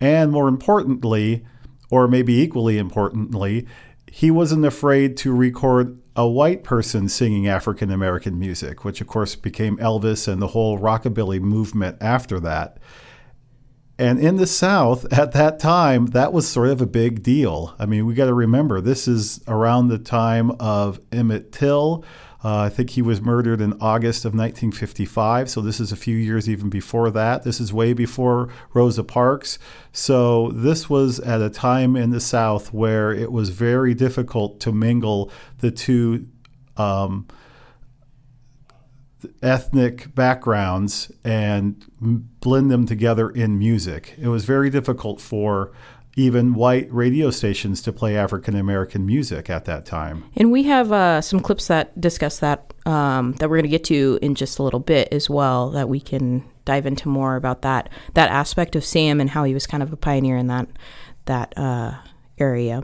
and 0.00 0.30
more 0.30 0.48
importantly, 0.48 1.44
or 1.90 2.06
maybe 2.06 2.34
equally 2.34 2.76
importantly, 2.76 3.66
he 4.06 4.30
wasn't 4.30 4.64
afraid 4.64 5.16
to 5.18 5.32
record 5.34 5.98
a 6.14 6.28
white 6.28 6.62
person 6.62 7.08
singing 7.08 7.48
African 7.48 7.90
American 7.90 8.38
music, 8.38 8.84
which 8.84 9.00
of 9.00 9.06
course 9.06 9.34
became 9.34 9.78
Elvis 9.78 10.28
and 10.28 10.42
the 10.42 10.48
whole 10.48 10.78
rockabilly 10.78 11.40
movement 11.40 11.96
after 12.00 12.38
that. 12.40 12.78
And 14.00 14.18
in 14.18 14.36
the 14.36 14.46
South 14.46 15.12
at 15.12 15.32
that 15.32 15.60
time, 15.60 16.06
that 16.06 16.32
was 16.32 16.48
sort 16.48 16.70
of 16.70 16.80
a 16.80 16.86
big 16.86 17.22
deal. 17.22 17.74
I 17.78 17.84
mean, 17.84 18.06
we 18.06 18.14
got 18.14 18.26
to 18.26 18.34
remember 18.34 18.80
this 18.80 19.06
is 19.06 19.40
around 19.46 19.88
the 19.88 19.98
time 19.98 20.52
of 20.52 20.98
Emmett 21.12 21.52
Till. 21.52 22.02
Uh, 22.42 22.60
I 22.60 22.68
think 22.70 22.88
he 22.88 23.02
was 23.02 23.20
murdered 23.20 23.60
in 23.60 23.74
August 23.74 24.24
of 24.24 24.32
1955. 24.32 25.50
So 25.50 25.60
this 25.60 25.78
is 25.78 25.92
a 25.92 25.96
few 25.96 26.16
years 26.16 26.48
even 26.48 26.70
before 26.70 27.10
that. 27.10 27.42
This 27.42 27.60
is 27.60 27.70
way 27.70 27.92
before 27.92 28.48
Rosa 28.72 29.04
Parks. 29.04 29.58
So 29.92 30.50
this 30.52 30.88
was 30.88 31.20
at 31.20 31.42
a 31.42 31.50
time 31.50 31.94
in 31.94 32.08
the 32.08 32.20
South 32.20 32.72
where 32.72 33.12
it 33.12 33.30
was 33.30 33.50
very 33.50 33.92
difficult 33.92 34.58
to 34.60 34.72
mingle 34.72 35.30
the 35.58 35.70
two. 35.70 36.26
Um, 36.78 37.28
ethnic 39.42 40.14
backgrounds 40.14 41.10
and 41.24 41.84
blend 42.40 42.70
them 42.70 42.86
together 42.86 43.30
in 43.30 43.58
music. 43.58 44.14
It 44.18 44.28
was 44.28 44.44
very 44.44 44.70
difficult 44.70 45.20
for 45.20 45.72
even 46.16 46.54
white 46.54 46.92
radio 46.92 47.30
stations 47.30 47.80
to 47.82 47.92
play 47.92 48.16
African 48.16 48.56
American 48.56 49.06
music 49.06 49.48
at 49.48 49.64
that 49.66 49.86
time. 49.86 50.24
And 50.36 50.50
we 50.50 50.64
have 50.64 50.92
uh, 50.92 51.20
some 51.20 51.40
clips 51.40 51.68
that 51.68 51.98
discuss 52.00 52.38
that 52.40 52.72
um, 52.86 53.32
that 53.34 53.48
we're 53.48 53.56
going 53.56 53.64
to 53.64 53.68
get 53.68 53.84
to 53.84 54.18
in 54.20 54.34
just 54.34 54.58
a 54.58 54.62
little 54.62 54.80
bit 54.80 55.08
as 55.12 55.30
well. 55.30 55.70
That 55.70 55.88
we 55.88 56.00
can 56.00 56.44
dive 56.64 56.86
into 56.86 57.08
more 57.08 57.36
about 57.36 57.62
that 57.62 57.88
that 58.14 58.30
aspect 58.30 58.76
of 58.76 58.84
Sam 58.84 59.20
and 59.20 59.30
how 59.30 59.44
he 59.44 59.54
was 59.54 59.66
kind 59.66 59.82
of 59.82 59.92
a 59.92 59.96
pioneer 59.96 60.36
in 60.36 60.48
that 60.48 60.68
that 61.26 61.56
uh, 61.56 61.94
area. 62.38 62.82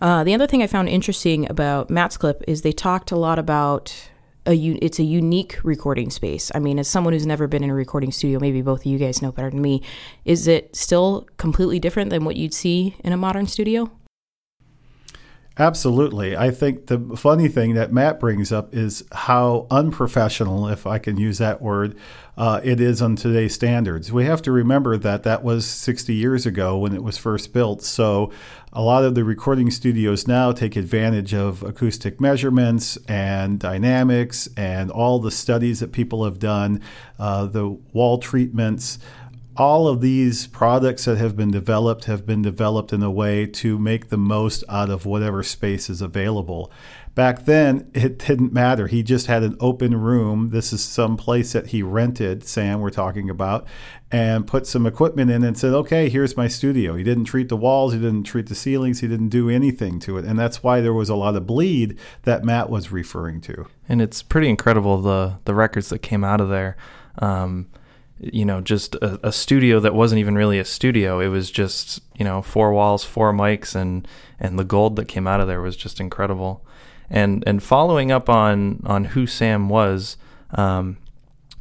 Uh, 0.00 0.22
the 0.22 0.34
other 0.34 0.46
thing 0.46 0.62
I 0.62 0.66
found 0.66 0.88
interesting 0.88 1.48
about 1.48 1.88
Matt's 1.88 2.16
clip 2.16 2.42
is 2.46 2.62
they 2.62 2.72
talked 2.72 3.10
a 3.10 3.16
lot 3.16 3.38
about 3.38 4.10
a 4.46 4.54
it's 4.54 4.98
a 4.98 5.02
unique 5.04 5.58
recording 5.62 6.10
space. 6.10 6.50
I 6.54 6.58
mean, 6.58 6.78
as 6.78 6.88
someone 6.88 7.12
who's 7.12 7.26
never 7.26 7.46
been 7.46 7.64
in 7.64 7.70
a 7.70 7.74
recording 7.74 8.12
studio, 8.12 8.38
maybe 8.38 8.62
both 8.62 8.80
of 8.80 8.86
you 8.86 8.98
guys 8.98 9.22
know 9.22 9.32
better 9.32 9.50
than 9.50 9.62
me. 9.62 9.82
Is 10.24 10.46
it 10.46 10.74
still 10.76 11.26
completely 11.36 11.78
different 11.78 12.10
than 12.10 12.24
what 12.24 12.36
you'd 12.36 12.54
see 12.54 12.96
in 13.02 13.12
a 13.12 13.16
modern 13.16 13.46
studio? 13.46 13.90
Absolutely. 15.56 16.36
I 16.36 16.50
think 16.50 16.86
the 16.86 16.98
funny 17.16 17.46
thing 17.46 17.74
that 17.74 17.92
Matt 17.92 18.18
brings 18.18 18.50
up 18.50 18.74
is 18.74 19.04
how 19.12 19.68
unprofessional, 19.70 20.66
if 20.66 20.84
I 20.84 20.98
can 20.98 21.16
use 21.16 21.38
that 21.38 21.62
word, 21.62 21.96
uh, 22.36 22.60
it 22.64 22.80
is 22.80 23.00
on 23.00 23.14
today's 23.14 23.54
standards. 23.54 24.10
We 24.10 24.24
have 24.24 24.42
to 24.42 24.52
remember 24.52 24.96
that 24.98 25.22
that 25.22 25.44
was 25.44 25.64
60 25.64 26.12
years 26.12 26.44
ago 26.44 26.76
when 26.78 26.92
it 26.92 27.04
was 27.04 27.16
first 27.16 27.52
built. 27.52 27.82
So 27.82 28.32
a 28.74 28.82
lot 28.82 29.04
of 29.04 29.14
the 29.14 29.22
recording 29.22 29.70
studios 29.70 30.26
now 30.26 30.50
take 30.50 30.74
advantage 30.74 31.32
of 31.32 31.62
acoustic 31.62 32.20
measurements 32.20 32.98
and 33.06 33.60
dynamics 33.60 34.48
and 34.56 34.90
all 34.90 35.20
the 35.20 35.30
studies 35.30 35.78
that 35.78 35.92
people 35.92 36.24
have 36.24 36.40
done, 36.40 36.82
uh, 37.18 37.46
the 37.46 37.68
wall 37.68 38.18
treatments 38.18 38.98
all 39.56 39.86
of 39.86 40.00
these 40.00 40.48
products 40.48 41.04
that 41.04 41.16
have 41.16 41.36
been 41.36 41.50
developed 41.50 42.06
have 42.06 42.26
been 42.26 42.42
developed 42.42 42.92
in 42.92 43.02
a 43.02 43.10
way 43.10 43.46
to 43.46 43.78
make 43.78 44.08
the 44.08 44.16
most 44.16 44.64
out 44.68 44.90
of 44.90 45.06
whatever 45.06 45.42
space 45.42 45.88
is 45.88 46.02
available. 46.02 46.72
Back 47.14 47.44
then, 47.44 47.88
it 47.94 48.18
didn't 48.18 48.52
matter. 48.52 48.88
He 48.88 49.04
just 49.04 49.28
had 49.28 49.44
an 49.44 49.56
open 49.60 50.00
room. 50.00 50.50
This 50.50 50.72
is 50.72 50.82
some 50.82 51.16
place 51.16 51.52
that 51.52 51.68
he 51.68 51.82
rented, 51.82 52.44
Sam, 52.44 52.80
we're 52.80 52.90
talking 52.90 53.30
about, 53.30 53.64
and 54.14 54.46
put 54.46 54.64
some 54.64 54.86
equipment 54.86 55.28
in 55.28 55.42
and 55.42 55.58
said, 55.58 55.72
okay, 55.72 56.08
here's 56.08 56.36
my 56.36 56.46
studio. 56.46 56.94
He 56.94 57.02
didn't 57.02 57.24
treat 57.24 57.48
the 57.48 57.56
walls, 57.56 57.94
he 57.94 57.98
didn't 57.98 58.22
treat 58.22 58.46
the 58.46 58.54
ceilings, 58.54 59.00
he 59.00 59.08
didn't 59.08 59.30
do 59.30 59.50
anything 59.50 59.98
to 60.00 60.16
it. 60.18 60.24
And 60.24 60.38
that's 60.38 60.62
why 60.62 60.80
there 60.80 60.94
was 60.94 61.08
a 61.08 61.16
lot 61.16 61.34
of 61.34 61.48
bleed 61.48 61.98
that 62.22 62.44
Matt 62.44 62.70
was 62.70 62.92
referring 62.92 63.40
to. 63.40 63.66
And 63.88 64.00
it's 64.00 64.22
pretty 64.22 64.48
incredible 64.48 65.02
the, 65.02 65.38
the 65.46 65.54
records 65.56 65.88
that 65.88 65.98
came 65.98 66.22
out 66.22 66.40
of 66.40 66.48
there. 66.48 66.76
Um, 67.18 67.66
you 68.20 68.44
know, 68.44 68.60
just 68.60 68.94
a, 68.96 69.18
a, 69.26 69.32
studio 69.32 69.80
that 69.80 69.94
wasn't 69.96 70.20
even 70.20 70.36
really 70.36 70.60
a 70.60 70.64
studio. 70.64 71.18
It 71.18 71.26
was 71.26 71.50
just, 71.50 72.00
you 72.14 72.24
know, 72.24 72.40
four 72.40 72.72
walls, 72.72 73.02
four 73.02 73.32
mics, 73.32 73.74
and 73.74 74.06
and 74.38 74.56
the 74.56 74.64
gold 74.64 74.94
that 74.96 75.08
came 75.08 75.26
out 75.26 75.40
of 75.40 75.48
there 75.48 75.60
was 75.60 75.76
just 75.76 75.98
incredible. 75.98 76.64
And 77.10 77.42
and 77.46 77.60
following 77.60 78.12
up 78.12 78.30
on 78.30 78.80
on 78.86 79.06
who 79.06 79.26
Sam 79.26 79.68
was, 79.68 80.16
um, 80.52 80.98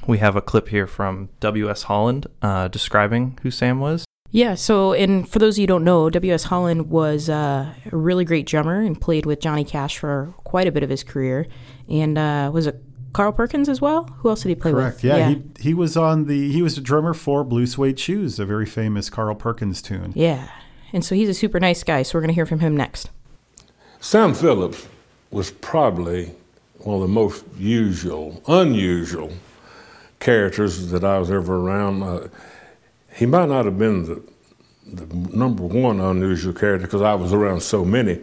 we 0.07 0.17
have 0.19 0.35
a 0.35 0.41
clip 0.41 0.69
here 0.69 0.87
from 0.87 1.29
W.S. 1.39 1.83
Holland 1.83 2.27
uh, 2.41 2.67
describing 2.67 3.37
who 3.43 3.51
Sam 3.51 3.79
was. 3.79 4.05
Yeah, 4.31 4.55
so 4.55 4.93
and 4.93 5.29
for 5.29 5.37
those 5.37 5.55
of 5.55 5.59
you 5.59 5.63
who 5.63 5.67
don't 5.67 5.83
know, 5.83 6.09
W.S. 6.09 6.45
Holland 6.45 6.89
was 6.89 7.29
uh, 7.29 7.73
a 7.91 7.95
really 7.95 8.25
great 8.25 8.47
drummer 8.47 8.81
and 8.81 8.99
played 8.99 9.27
with 9.27 9.39
Johnny 9.39 9.63
Cash 9.63 9.99
for 9.99 10.33
quite 10.43 10.67
a 10.67 10.71
bit 10.71 10.81
of 10.81 10.89
his 10.89 11.03
career, 11.03 11.45
and 11.87 12.17
uh, 12.17 12.49
was 12.51 12.65
a 12.65 12.75
Carl 13.13 13.31
Perkins 13.31 13.69
as 13.69 13.79
well. 13.79 14.05
Who 14.05 14.29
else 14.29 14.41
did 14.41 14.49
he 14.49 14.55
play 14.55 14.71
Correct. 14.71 14.95
with? 14.97 15.03
Yeah, 15.03 15.17
yeah, 15.17 15.29
He, 15.29 15.43
he 15.59 15.73
was 15.75 15.95
on 15.95 16.25
the 16.25 16.51
he 16.51 16.63
was 16.63 16.79
a 16.79 16.81
drummer 16.81 17.13
for 17.13 17.43
Blue 17.43 17.67
Suede 17.67 17.99
Shoes, 17.99 18.39
a 18.39 18.45
very 18.45 18.65
famous 18.65 19.09
Carl 19.09 19.35
Perkins 19.35 19.83
tune. 19.83 20.13
Yeah, 20.15 20.47
and 20.91 21.05
so 21.05 21.13
he's 21.13 21.29
a 21.29 21.33
super 21.35 21.59
nice 21.59 21.83
guy. 21.83 22.01
So 22.01 22.17
we're 22.17 22.21
gonna 22.21 22.33
hear 22.33 22.47
from 22.47 22.59
him 22.59 22.75
next. 22.75 23.11
Sam 23.99 24.33
Phillips 24.33 24.87
was 25.29 25.51
probably 25.51 26.33
one 26.79 26.95
of 26.95 27.01
the 27.03 27.07
most 27.07 27.45
usual, 27.55 28.41
unusual 28.47 29.31
characters 30.23 30.89
that 30.91 31.03
I 31.03 31.19
was 31.19 31.29
ever 31.29 31.57
around. 31.57 32.01
Uh, 32.01 32.27
he 33.13 33.25
might 33.25 33.49
not 33.49 33.65
have 33.65 33.77
been 33.77 34.05
the 34.05 34.23
the 34.85 35.05
number 35.35 35.63
one 35.63 35.99
unusual 35.99 36.53
character 36.53 36.85
because 36.85 37.01
I 37.01 37.13
was 37.15 37.31
around 37.33 37.61
so 37.61 37.85
many, 37.85 38.19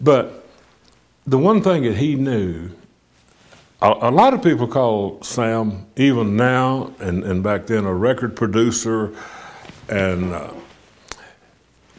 but 0.00 0.46
the 1.26 1.38
one 1.38 1.62
thing 1.62 1.82
that 1.82 1.96
he 1.96 2.14
knew 2.14 2.70
a, 3.82 3.88
a, 3.88 4.10
lot 4.10 4.32
of 4.32 4.42
people 4.42 4.66
call 4.66 5.22
Sam, 5.22 5.86
even 5.96 6.34
now 6.34 6.92
and, 6.98 7.22
and 7.24 7.42
back 7.42 7.66
then, 7.66 7.84
a 7.84 7.94
record 7.94 8.34
producer, 8.34 9.14
and 9.88 10.32
uh, 10.32 10.50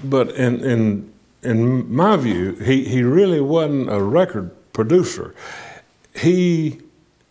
but 0.03 0.29
in 0.31 0.63
in 0.63 1.13
in 1.43 1.93
my 1.93 2.17
view, 2.17 2.53
he, 2.55 2.83
he 2.83 3.03
really 3.03 3.41
wasn't 3.41 3.89
a 3.89 4.01
record 4.01 4.51
producer. 4.73 5.35
He 6.15 6.81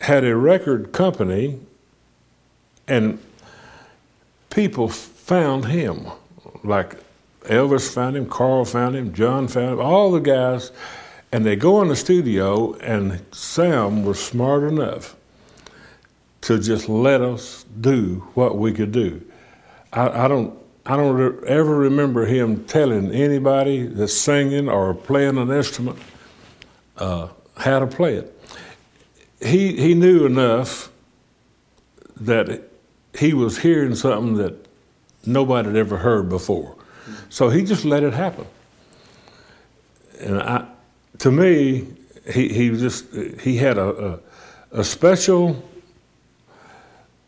had 0.00 0.25
a 0.25 0.37
record 0.37 0.93
company, 0.93 1.59
and 2.88 3.19
people 4.50 4.88
found 4.88 5.66
him, 5.66 6.07
like 6.62 6.97
Elvis 7.45 7.93
found 7.93 8.16
him, 8.16 8.26
Carl 8.26 8.64
found 8.64 8.97
him, 8.97 9.12
John 9.12 9.49
found 9.49 9.75
him, 9.75 9.81
all 9.81 10.11
the 10.11 10.21
guys 10.21 10.71
and 11.33 11.45
they 11.45 11.57
go 11.57 11.83
in 11.83 11.88
the 11.88 11.97
studio, 11.97 12.75
and 12.75 13.21
Sam 13.35 14.05
was 14.05 14.19
smart 14.23 14.62
enough 14.62 15.16
to 16.43 16.59
just 16.59 16.88
let 16.88 17.21
us 17.21 17.64
do 17.81 18.26
what 18.35 18.57
we 18.57 18.73
could 18.73 18.93
do. 18.93 19.23
I, 19.93 20.25
I 20.25 20.28
don't. 20.28 20.57
I 20.88 20.95
don't 20.95 21.45
ever 21.45 21.76
remember 21.76 22.26
him 22.26 22.62
telling 22.66 23.11
anybody 23.11 23.88
that's 23.88 24.14
singing 24.14 24.69
or 24.69 24.95
playing 24.95 25.37
an 25.37 25.50
instrument 25.50 25.99
uh, 26.97 27.26
how 27.57 27.81
to 27.81 27.88
play 27.88 28.14
it. 28.14 28.40
He 29.43 29.76
he 29.76 29.95
knew 29.95 30.25
enough 30.25 30.93
that 32.19 32.71
he 33.18 33.32
was 33.32 33.58
hearing 33.58 33.94
something 33.94 34.35
that 34.37 34.54
nobody 35.25 35.68
had 35.68 35.76
ever 35.76 35.99
heard 35.99 36.28
before, 36.28 36.76
so 37.28 37.49
he 37.49 37.62
just 37.62 37.85
let 37.85 38.02
it 38.02 38.12
happen. 38.12 38.46
And 40.20 40.40
I 40.40 40.66
to 41.18 41.30
me, 41.30 41.87
he, 42.32 42.49
he 42.49 42.70
just 42.70 43.06
he 43.40 43.56
had 43.56 43.78
a, 43.78 44.20
a, 44.73 44.80
a 44.80 44.85
special 44.85 45.62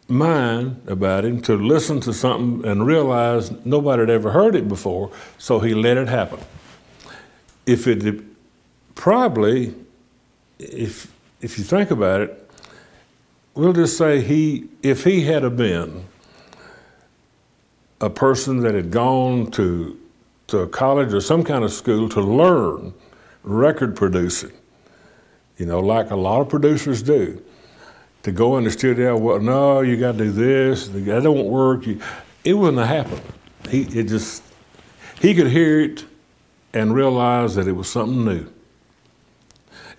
mind 0.08 0.82
about 0.86 1.24
him 1.24 1.40
to 1.42 1.54
listen 1.54 2.00
to 2.00 2.12
something 2.12 2.68
and 2.68 2.86
realize 2.86 3.50
nobody 3.64 4.00
had 4.00 4.10
ever 4.10 4.30
heard 4.30 4.54
it 4.54 4.68
before, 4.68 5.10
so 5.36 5.60
he 5.60 5.74
let 5.74 5.96
it 5.96 6.08
happen. 6.08 6.40
If 7.66 7.86
it 7.86 8.24
probably, 8.94 9.74
if 10.58 11.12
if 11.40 11.58
you 11.58 11.64
think 11.64 11.90
about 11.90 12.22
it, 12.22 12.47
we'll 13.58 13.72
just 13.72 13.98
say 13.98 14.20
he 14.20 14.68
if 14.82 15.04
he 15.04 15.22
had 15.22 15.56
been 15.56 16.06
a 18.00 18.08
person 18.08 18.60
that 18.60 18.74
had 18.74 18.90
gone 18.90 19.50
to 19.50 19.98
to 20.46 20.68
college 20.68 21.12
or 21.12 21.20
some 21.20 21.42
kind 21.42 21.64
of 21.64 21.72
school 21.72 22.08
to 22.08 22.20
learn 22.20 22.94
record 23.42 23.96
producing, 23.96 24.52
you 25.58 25.66
know, 25.66 25.80
like 25.80 26.10
a 26.10 26.16
lot 26.16 26.40
of 26.40 26.48
producers 26.48 27.02
do. 27.02 27.42
To 28.22 28.32
go 28.32 28.58
in 28.58 28.64
the 28.64 28.70
studio, 28.70 29.16
well, 29.16 29.38
no, 29.38 29.80
you 29.80 29.96
got 29.96 30.12
to 30.12 30.18
do 30.18 30.30
this. 30.30 30.88
That 30.88 31.22
don't 31.22 31.46
work. 31.46 31.86
You, 31.86 32.00
it 32.44 32.54
wouldn't 32.54 32.78
have 32.78 33.06
happened. 33.06 33.22
He 33.68 33.82
it 33.82 34.04
just 34.04 34.42
he 35.20 35.34
could 35.34 35.48
hear 35.48 35.80
it 35.80 36.04
and 36.72 36.94
realize 36.94 37.54
that 37.56 37.66
it 37.66 37.72
was 37.72 37.88
something 37.88 38.24
new. 38.24 38.52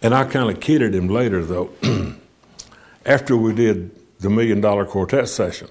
And 0.02 0.14
I 0.14 0.24
kind 0.24 0.50
of 0.50 0.62
kidded 0.62 0.96
him 0.96 1.10
later, 1.10 1.44
though, 1.44 1.72
after 3.10 3.36
we 3.36 3.54
did 3.54 3.90
the 4.20 4.30
Million 4.30 4.62
Dollar 4.62 4.86
Quartet 4.86 5.28
session. 5.28 5.68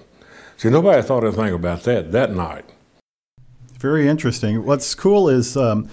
See, 0.57 0.69
nobody 0.69 1.01
thought 1.01 1.23
anything 1.23 1.53
about 1.53 1.83
that 1.83 2.11
that 2.11 2.31
night. 2.35 2.65
Very 3.79 4.09
interesting. 4.09 4.65
What's 4.65 4.93
cool 4.93 5.29
is 5.29 5.55
um, 5.55 5.89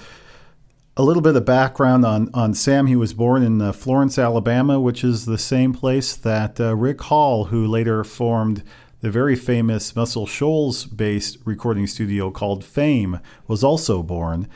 a 0.96 1.04
little 1.04 1.22
bit 1.22 1.36
of 1.36 1.44
background 1.44 2.04
on, 2.04 2.30
on 2.34 2.52
Sam. 2.52 2.88
He 2.88 2.96
was 2.96 3.14
born 3.14 3.44
in 3.44 3.62
uh, 3.62 3.70
Florence, 3.70 4.18
Alabama, 4.18 4.80
which 4.80 5.04
is 5.04 5.24
the 5.24 5.38
same 5.38 5.72
place 5.72 6.16
that 6.16 6.60
uh, 6.60 6.74
Rick 6.74 7.02
Hall, 7.02 7.44
who 7.44 7.64
later 7.64 8.02
formed 8.02 8.64
the 9.00 9.10
very 9.10 9.36
famous 9.36 9.94
Muscle 9.94 10.26
Shoals 10.26 10.84
based 10.84 11.38
recording 11.44 11.86
studio 11.86 12.32
called 12.32 12.64
Fame, 12.64 13.20
was 13.46 13.62
also 13.62 14.02
born. 14.02 14.48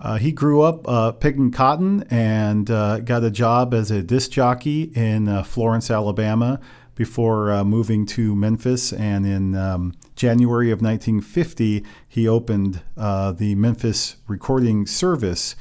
Uh, 0.00 0.18
he 0.18 0.30
grew 0.30 0.62
up 0.62 0.86
uh, 0.88 1.12
picking 1.12 1.50
cotton 1.50 2.04
and 2.10 2.70
uh, 2.70 3.00
got 3.00 3.24
a 3.24 3.30
job 3.30 3.72
as 3.72 3.90
a 3.90 4.02
disc 4.02 4.30
jockey 4.30 4.92
in 4.94 5.28
uh, 5.28 5.42
Florence, 5.42 5.90
Alabama, 5.90 6.60
before 6.94 7.50
uh, 7.50 7.64
moving 7.64 8.04
to 8.04 8.34
Memphis. 8.34 8.92
And 8.92 9.26
in 9.26 9.54
um, 9.54 9.94
January 10.14 10.70
of 10.70 10.82
1950, 10.82 11.84
he 12.08 12.28
opened 12.28 12.82
uh, 12.96 13.32
the 13.32 13.54
Memphis 13.54 14.16
Recording 14.28 14.86
Service. 14.86 15.56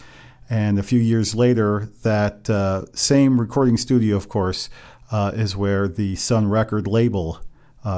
And 0.49 0.77
a 0.77 0.83
few 0.83 0.99
years 0.99 1.33
later, 1.33 1.89
that 2.03 2.89
same 2.93 3.39
recording 3.39 3.77
studio, 3.77 4.15
of 4.15 4.29
course, 4.29 4.69
is 5.11 5.55
where 5.55 5.87
the 5.87 6.15
Sun 6.17 6.49
Record 6.49 6.87
label 6.87 7.39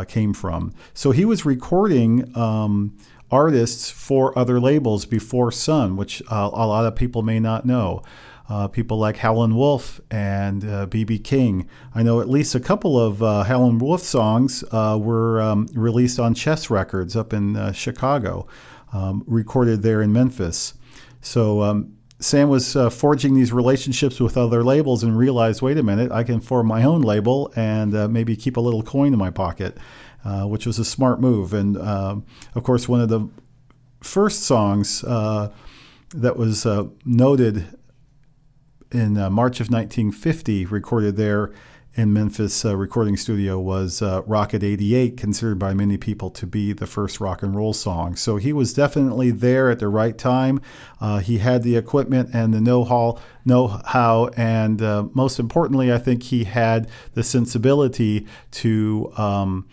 came 0.07 0.33
from. 0.33 0.73
So 0.93 1.11
he 1.11 1.25
was 1.25 1.45
recording 1.45 2.35
um, 2.37 2.97
artists 3.31 3.89
for 3.89 4.37
other 4.37 4.59
labels 4.59 5.05
before 5.05 5.51
Sun, 5.51 5.97
which 5.97 6.21
uh, 6.29 6.49
a 6.53 6.67
lot 6.67 6.85
of 6.85 6.95
people 6.95 7.21
may 7.21 7.39
not 7.39 7.65
know 7.65 8.03
uh, 8.49 8.67
people 8.67 8.97
like 8.97 9.17
Howlin' 9.17 9.55
Wolf 9.55 9.99
and 10.09 10.89
B.B. 10.89 11.15
Uh, 11.15 11.19
King. 11.23 11.67
I 11.93 12.03
know 12.03 12.21
at 12.21 12.29
least 12.29 12.55
a 12.55 12.59
couple 12.59 12.99
of 12.99 13.21
uh, 13.21 13.43
Howlin' 13.43 13.79
Wolf 13.79 14.01
songs 14.01 14.63
uh, 14.71 14.97
were 14.99 15.41
um, 15.41 15.67
released 15.73 16.19
on 16.19 16.33
Chess 16.33 16.69
Records 16.69 17.15
up 17.15 17.33
in 17.33 17.57
uh, 17.57 17.71
Chicago, 17.73 18.47
um, 18.93 19.23
recorded 19.27 19.81
there 19.81 20.01
in 20.01 20.13
Memphis. 20.13 20.75
So 21.19 21.61
um, 21.61 21.97
Sam 22.19 22.47
was 22.47 22.75
uh, 22.75 22.89
forging 22.89 23.33
these 23.33 23.51
relationships 23.51 24.19
with 24.19 24.37
other 24.37 24.63
labels 24.63 25.03
and 25.03 25.17
realized, 25.17 25.61
wait 25.61 25.77
a 25.77 25.83
minute, 25.83 26.11
I 26.11 26.23
can 26.23 26.39
form 26.39 26.67
my 26.67 26.83
own 26.83 27.01
label 27.01 27.51
and 27.55 27.91
maybe 28.13 28.35
keep 28.35 28.55
a 28.55 28.61
little 28.61 28.81
coin 28.81 29.11
in 29.11 29.19
my 29.19 29.29
pocket, 29.29 29.77
uh, 30.23 30.43
which 30.43 30.65
was 30.65 30.79
a 30.79 30.85
smart 30.85 31.19
move. 31.19 31.53
And 31.53 31.77
um, 31.77 32.25
of 32.55 32.63
course, 32.63 32.87
one 32.87 33.01
of 33.01 33.09
the 33.09 33.27
first 34.01 34.43
songs 34.43 35.03
uh, 35.03 35.51
that 36.09 36.37
was 36.37 36.65
uh, 36.65 36.85
noted 37.05 37.67
in 38.91 39.17
uh, 39.17 39.29
March 39.29 39.59
of 39.59 39.69
1950, 39.69 40.65
recorded 40.65 41.17
there 41.17 41.51
in 41.97 42.13
Memphis 42.13 42.63
uh, 42.63 42.75
recording 42.77 43.17
studio 43.17 43.59
was 43.59 44.03
uh, 44.03 44.21
Rocket 44.27 44.63
88, 44.63 45.17
considered 45.17 45.57
by 45.57 45.73
many 45.73 45.97
people 45.97 46.29
to 46.29 46.45
be 46.45 46.71
the 46.71 46.85
first 46.85 47.19
rock 47.19 47.41
and 47.41 47.55
roll 47.55 47.73
song. 47.73 48.15
So 48.15 48.37
he 48.37 48.53
was 48.53 48.71
definitely 48.71 49.31
there 49.31 49.71
at 49.71 49.79
the 49.79 49.87
right 49.87 50.15
time. 50.15 50.61
Uh, 51.01 51.19
he 51.19 51.39
had 51.39 51.63
the 51.63 51.75
equipment 51.75 52.29
and 52.33 52.53
the 52.53 52.61
know-how, 52.61 53.19
know-how 53.45 54.27
and 54.37 54.79
uh, 54.79 55.07
most 55.15 55.39
importantly, 55.39 55.91
I 55.91 55.97
think 55.97 56.23
he 56.23 56.43
had 56.43 56.87
the 57.15 57.23
sensibility 57.23 58.27
to 58.51 59.11
um, 59.17 59.67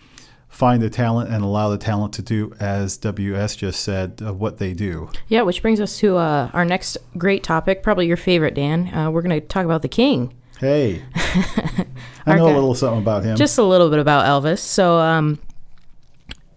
find 0.54 0.80
the 0.80 0.88
talent 0.88 1.30
and 1.30 1.42
allow 1.42 1.68
the 1.68 1.78
talent 1.78 2.12
to 2.14 2.23
do, 2.23 2.54
as 2.61 2.96
WS 2.99 3.56
just 3.56 3.80
said, 3.80 4.23
uh, 4.25 4.32
what 4.32 4.58
they 4.58 4.73
do. 4.73 5.11
Yeah, 5.28 5.42
which 5.42 5.61
brings 5.62 5.80
us 5.80 5.99
to 5.99 6.16
uh, 6.16 6.50
our 6.52 6.64
next 6.64 6.96
great 7.18 7.42
topic, 7.42 7.82
probably 7.82 8.06
your 8.06 8.16
favorite, 8.16 8.54
Dan. 8.54 9.12
we're 9.12 9.23
going 9.23 9.40
to 9.40 9.46
talk 9.46 9.64
about 9.64 9.82
the 9.82 9.88
King. 9.88 10.32
Hey, 10.61 11.02
I 12.26 12.37
know 12.37 12.46
a 12.46 12.54
little 12.54 12.75
something 12.75 13.02
about 13.02 13.25
him. 13.25 13.37
Just 13.37 13.58
a 13.58 13.64
little 13.64 13.90
bit 13.90 13.99
about 13.99 14.25
Elvis. 14.26 14.61
So 14.61 14.99
um, 14.99 15.38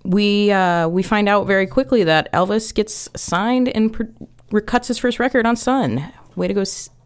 we 0.03 0.51
uh, 0.51 0.87
we 0.87 1.03
find 1.03 1.27
out 1.27 1.47
very 1.47 1.67
quickly 1.67 2.03
that 2.03 2.31
Elvis 2.31 2.73
gets 2.73 3.09
signed 3.15 3.67
and 3.69 3.91
pre- 3.91 4.61
cuts 4.61 4.87
his 4.87 4.97
first 4.97 5.19
record 5.19 5.45
on 5.45 5.55
Sun. 5.55 6.13
Way 6.35 6.47
to 6.47 6.53
go, 6.53 6.63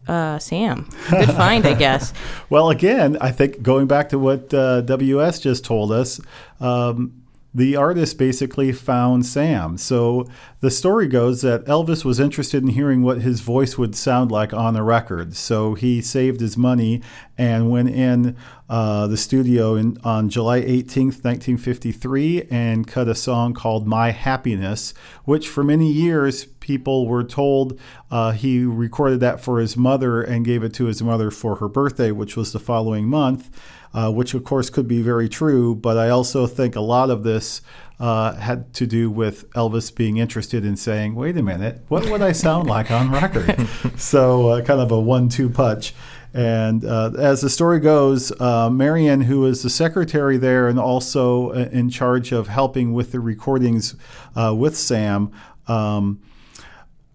uh, 0.08 0.38
Sam. 0.38 0.88
Good 1.10 1.30
find, 1.30 1.66
I 1.66 1.74
guess. 1.74 2.12
well, 2.50 2.70
again, 2.70 3.16
I 3.20 3.30
think 3.30 3.62
going 3.62 3.86
back 3.86 4.08
to 4.10 4.18
what 4.18 4.52
uh, 4.52 4.80
WS 4.82 5.40
just 5.40 5.64
told 5.64 5.92
us. 5.92 6.20
Um, 6.60 7.21
the 7.54 7.76
artist 7.76 8.16
basically 8.16 8.72
found 8.72 9.26
Sam. 9.26 9.76
So 9.76 10.26
the 10.60 10.70
story 10.70 11.06
goes 11.06 11.42
that 11.42 11.64
Elvis 11.66 12.04
was 12.04 12.18
interested 12.18 12.62
in 12.62 12.70
hearing 12.70 13.02
what 13.02 13.20
his 13.20 13.40
voice 13.40 13.76
would 13.76 13.94
sound 13.94 14.30
like 14.30 14.54
on 14.54 14.74
a 14.74 14.82
record. 14.82 15.36
So 15.36 15.74
he 15.74 16.00
saved 16.00 16.40
his 16.40 16.56
money 16.56 17.02
and 17.36 17.70
went 17.70 17.90
in 17.90 18.36
uh, 18.70 19.06
the 19.06 19.18
studio 19.18 19.74
in, 19.74 19.98
on 20.02 20.30
July 20.30 20.62
18th, 20.62 21.22
1953, 21.24 22.44
and 22.50 22.86
cut 22.86 23.06
a 23.06 23.14
song 23.14 23.52
called 23.52 23.86
My 23.86 24.12
Happiness, 24.12 24.94
which 25.24 25.46
for 25.46 25.62
many 25.62 25.92
years 25.92 26.46
people 26.46 27.06
were 27.06 27.24
told 27.24 27.78
uh, 28.10 28.30
he 28.30 28.64
recorded 28.64 29.20
that 29.20 29.40
for 29.40 29.58
his 29.58 29.76
mother 29.76 30.22
and 30.22 30.46
gave 30.46 30.62
it 30.62 30.72
to 30.74 30.86
his 30.86 31.02
mother 31.02 31.30
for 31.30 31.56
her 31.56 31.68
birthday, 31.68 32.12
which 32.12 32.34
was 32.34 32.52
the 32.52 32.60
following 32.60 33.06
month 33.06 33.50
uh, 33.94 34.10
which 34.10 34.34
of 34.34 34.44
course 34.44 34.70
could 34.70 34.88
be 34.88 35.02
very 35.02 35.28
true. 35.28 35.74
But 35.74 35.98
I 35.98 36.08
also 36.08 36.46
think 36.46 36.76
a 36.76 36.80
lot 36.80 37.10
of 37.10 37.22
this 37.22 37.62
uh, 38.00 38.34
had 38.34 38.72
to 38.74 38.86
do 38.86 39.10
with 39.10 39.48
Elvis 39.50 39.94
being 39.94 40.16
interested 40.16 40.64
in 40.64 40.76
saying, 40.76 41.14
wait 41.14 41.36
a 41.36 41.42
minute, 41.42 41.82
what 41.88 42.08
would 42.10 42.22
I 42.22 42.32
sound 42.32 42.68
like 42.68 42.90
on 42.90 43.10
record? 43.12 43.68
so, 43.96 44.48
uh, 44.48 44.62
kind 44.62 44.80
of 44.80 44.90
a 44.90 44.98
one 44.98 45.28
two 45.28 45.48
punch. 45.48 45.94
And 46.34 46.84
uh, 46.84 47.12
as 47.18 47.42
the 47.42 47.50
story 47.50 47.78
goes, 47.78 48.32
uh, 48.40 48.70
Marion, 48.70 49.20
who 49.22 49.40
was 49.40 49.62
the 49.62 49.70
secretary 49.70 50.38
there 50.38 50.66
and 50.66 50.78
also 50.78 51.50
uh, 51.50 51.68
in 51.70 51.90
charge 51.90 52.32
of 52.32 52.48
helping 52.48 52.94
with 52.94 53.12
the 53.12 53.20
recordings 53.20 53.94
uh, 54.34 54.54
with 54.56 54.76
Sam, 54.76 55.30
um, 55.68 56.20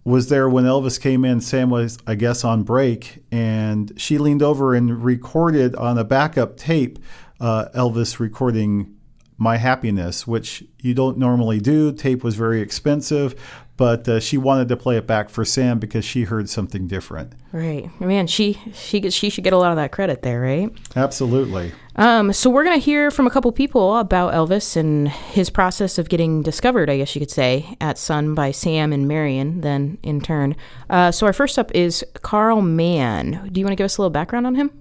was 0.08 0.30
there 0.30 0.48
when 0.48 0.64
Elvis 0.64 1.00
came 1.00 1.26
in. 1.26 1.42
Sam 1.42 1.70
was, 1.70 1.98
I 2.08 2.16
guess, 2.16 2.46
on 2.46 2.64
break, 2.64 3.24
and 3.30 3.92
she 3.98 4.18
leaned 4.18 4.42
over 4.42 4.74
and 4.74 5.04
recorded 5.04 5.76
on 5.76 5.98
a 5.98 6.06
backup 6.06 6.56
tape 6.56 6.98
uh, 7.42 7.66
Elvis 7.76 8.18
recording 8.18 8.96
My 9.38 9.58
Happiness, 9.58 10.26
which 10.26 10.64
you 10.82 10.94
don't 10.94 11.18
normally 11.18 11.60
do. 11.60 11.92
Tape 11.92 12.24
was 12.24 12.36
very 12.36 12.60
expensive, 12.60 13.36
but 13.78 14.10
uh, 14.10 14.20
she 14.20 14.38
wanted 14.38 14.68
to 14.70 14.76
play 14.76 14.98
it 14.98 15.06
back 15.06 15.30
for 15.30 15.46
Sam 15.46 15.78
because 15.78 16.04
she 16.04 16.24
heard 16.24 16.50
something 16.50 16.88
different. 16.88 17.34
Right, 17.52 17.90
man. 18.02 18.26
She 18.26 18.60
she 18.74 19.10
she 19.12 19.30
should 19.30 19.44
get 19.44 19.54
a 19.54 19.58
lot 19.58 19.72
of 19.72 19.78
that 19.78 19.92
credit 19.92 20.24
there, 20.24 20.42
right? 20.42 20.72
Absolutely. 20.96 21.72
Um, 21.96 22.34
so 22.34 22.50
we're 22.50 22.64
gonna 22.64 22.78
hear 22.78 23.12
from 23.12 23.28
a 23.28 23.30
couple 23.30 23.52
people 23.52 23.98
about 23.98 24.34
Elvis 24.34 24.76
and 24.76 25.08
his 25.08 25.52
process 25.52 26.00
of 26.00 26.10
getting 26.10 26.42
discovered, 26.42 26.90
I 26.90 26.98
guess 26.98 27.16
you 27.16 27.20
could 27.20 27.32
say, 27.32 27.78
at 27.80 28.00
Sun 28.00 28.34
by 28.34 28.50
Sam 28.50 28.92
and 28.92 29.08
Marion. 29.08 29.62
Then 29.62 30.00
in 30.02 30.22
turn, 30.22 30.56
uh, 30.90 31.12
so 31.12 31.28
our 31.28 31.34
first 31.34 31.60
up 31.60 31.72
is 31.76 32.04
Carl 32.24 32.62
Mann. 32.64 33.50
Do 33.52 33.60
you 33.60 33.66
want 33.66 33.74
to 33.74 33.76
give 33.76 33.86
us 33.86 33.98
a 33.98 34.02
little 34.02 34.10
background 34.10 34.48
on 34.48 34.56
him? 34.56 34.72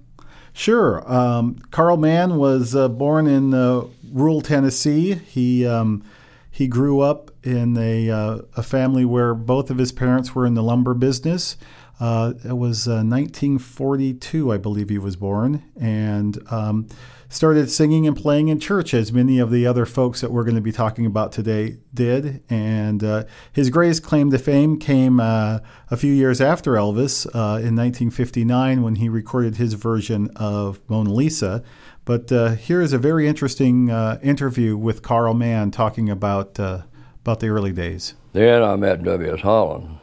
Sure. 0.57 1.05
Um, 1.13 1.59
Carl 1.71 1.99
Mann 1.99 2.37
was 2.37 2.75
uh, 2.75 2.89
born 2.89 3.27
in 3.27 3.53
uh, 3.53 3.83
rural 4.17 4.41
Tennessee. 4.41 5.15
He 5.15 5.67
um, 5.67 6.03
he 6.51 6.67
grew 6.67 7.01
up 7.01 7.31
in 7.43 7.77
a, 7.77 8.11
uh, 8.11 8.39
a 8.57 8.63
family 8.63 9.05
where 9.05 9.35
both 9.35 9.71
of 9.71 9.77
his 9.77 9.93
parents 9.93 10.35
were 10.35 10.47
in 10.47 10.55
the 10.55 10.63
lumber 10.63 10.95
business. 10.95 11.59
Uh, 12.01 12.33
it 12.43 12.57
was 12.57 12.89
uh, 12.89 13.05
1942, 13.05 14.51
I 14.51 14.57
believe 14.57 14.89
he 14.89 14.97
was 14.97 15.17
born, 15.17 15.63
and 15.79 16.39
um, 16.51 16.89
started 17.37 17.71
singing 17.71 18.07
and 18.07 18.17
playing 18.17 18.49
in 18.49 18.59
church, 18.59 18.95
as 18.95 19.13
many 19.13 19.39
of 19.39 19.51
the 19.51 19.67
other 19.67 19.85
folks 19.85 20.23
that 20.23 20.33
we're 20.33 20.43
going 20.43 20.57
to 20.57 20.63
be 20.63 20.73
talking 20.73 21.05
about 21.05 21.33
today 21.33 21.77
did. 21.93 22.43
And 22.49 23.05
uh, 23.05 23.25
his 23.53 23.69
greatest 23.69 24.03
claim 24.03 24.31
to 24.31 24.39
fame 24.39 24.79
came 24.79 25.21
uh, 25.21 25.59
a 25.91 25.99
few 25.99 26.13
years 26.15 26.41
after 26.41 26.73
Elvis 26.73 27.27
uh, 27.27 27.61
in 27.61 27.77
1959 27.77 28.83
when 28.83 28.95
he 28.97 29.11
recorded 29.11 29.57
his 29.57 29.75
version 29.75 30.31
of 30.35 30.81
Mona 30.89 31.13
Lisa. 31.13 31.63
But 32.07 32.33
uh, 32.33 32.53
here 32.53 32.81
is 32.81 32.95
a 32.95 32.99
very 32.99 33.29
interesting 33.29 33.91
uh, 33.91 34.19
interview 34.23 34.75
with 34.75 35.03
Carl 35.03 35.35
Mann 35.35 35.71
talking 35.71 36.09
about 36.09 36.59
uh, 36.59 36.83
about 37.21 37.41
the 37.41 37.49
early 37.49 37.73
days. 37.73 38.15
Then 38.33 38.63
I 38.63 38.77
met 38.77 39.03
W.S. 39.03 39.41
Holland, 39.41 39.99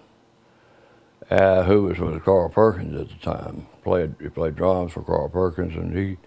who 1.30 1.84
was 1.84 1.98
with 1.98 2.24
Carl 2.24 2.50
Perkins 2.50 3.00
at 3.00 3.08
the 3.08 3.26
time. 3.26 3.68
played 3.84 4.16
He 4.22 4.30
played 4.30 4.56
drums 4.56 4.92
for 4.92 5.02
Carl 5.02 5.30
Perkins, 5.30 5.76
and 5.76 5.98
he 5.98 6.18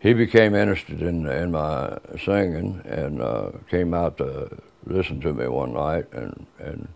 he 0.00 0.12
became 0.12 0.54
interested 0.54 1.02
in 1.02 1.26
in 1.26 1.52
my 1.52 1.98
singing 2.24 2.82
and 2.84 3.20
uh, 3.20 3.50
came 3.70 3.94
out 3.94 4.18
to 4.18 4.48
listen 4.84 5.20
to 5.20 5.32
me 5.32 5.46
one 5.48 5.74
night, 5.74 6.12
and 6.12 6.46
and 6.58 6.88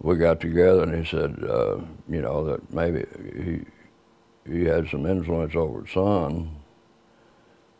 we 0.00 0.16
got 0.16 0.40
together, 0.40 0.82
and 0.82 1.04
he 1.04 1.10
said, 1.10 1.42
uh, 1.44 1.78
you 2.08 2.20
know, 2.20 2.44
that 2.44 2.72
maybe 2.72 3.04
he 3.34 3.64
he 4.50 4.64
had 4.64 4.88
some 4.88 5.06
influence 5.06 5.54
over 5.54 5.86
Sun 5.86 6.50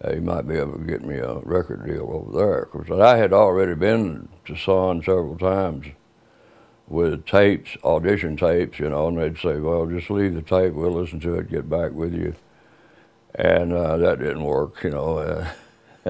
uh, 0.04 0.12
you 0.12 0.20
might 0.20 0.46
be 0.46 0.56
able 0.56 0.78
to 0.78 0.84
get 0.84 1.04
me 1.04 1.16
a 1.16 1.34
record 1.40 1.86
deal 1.86 2.10
over 2.12 2.36
there. 2.36 2.68
Because 2.72 3.00
I 3.00 3.16
had 3.16 3.32
already 3.32 3.74
been 3.74 4.28
to 4.46 4.56
Sun 4.56 5.02
several 5.02 5.38
times 5.38 5.86
with 6.86 7.24
tapes, 7.26 7.76
audition 7.84 8.36
tapes, 8.36 8.78
you 8.78 8.90
know, 8.90 9.08
and 9.08 9.18
they'd 9.18 9.38
say, 9.38 9.58
well, 9.58 9.86
just 9.86 10.10
leave 10.10 10.34
the 10.34 10.42
tape, 10.42 10.74
we'll 10.74 10.90
listen 10.90 11.20
to 11.20 11.36
it, 11.36 11.50
get 11.50 11.70
back 11.70 11.92
with 11.92 12.12
you. 12.12 12.34
And 13.34 13.72
uh, 13.72 13.96
that 13.96 14.18
didn't 14.20 14.44
work, 14.44 14.82
you 14.84 14.90
know. 14.90 15.46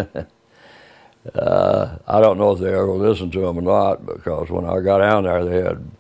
uh, 1.35 1.99
I 2.07 2.21
don't 2.21 2.39
know 2.39 2.53
if 2.53 2.61
they 2.61 2.69
ever 2.73 2.93
listened 2.93 3.33
to 3.33 3.41
them 3.41 3.59
or 3.59 3.63
not, 3.63 4.05
because 4.05 4.51
when 4.51 4.67
I 4.67 4.81
got 4.81 4.99
down 4.99 5.25
there, 5.25 5.45
they 5.45 5.63
had 5.63 5.91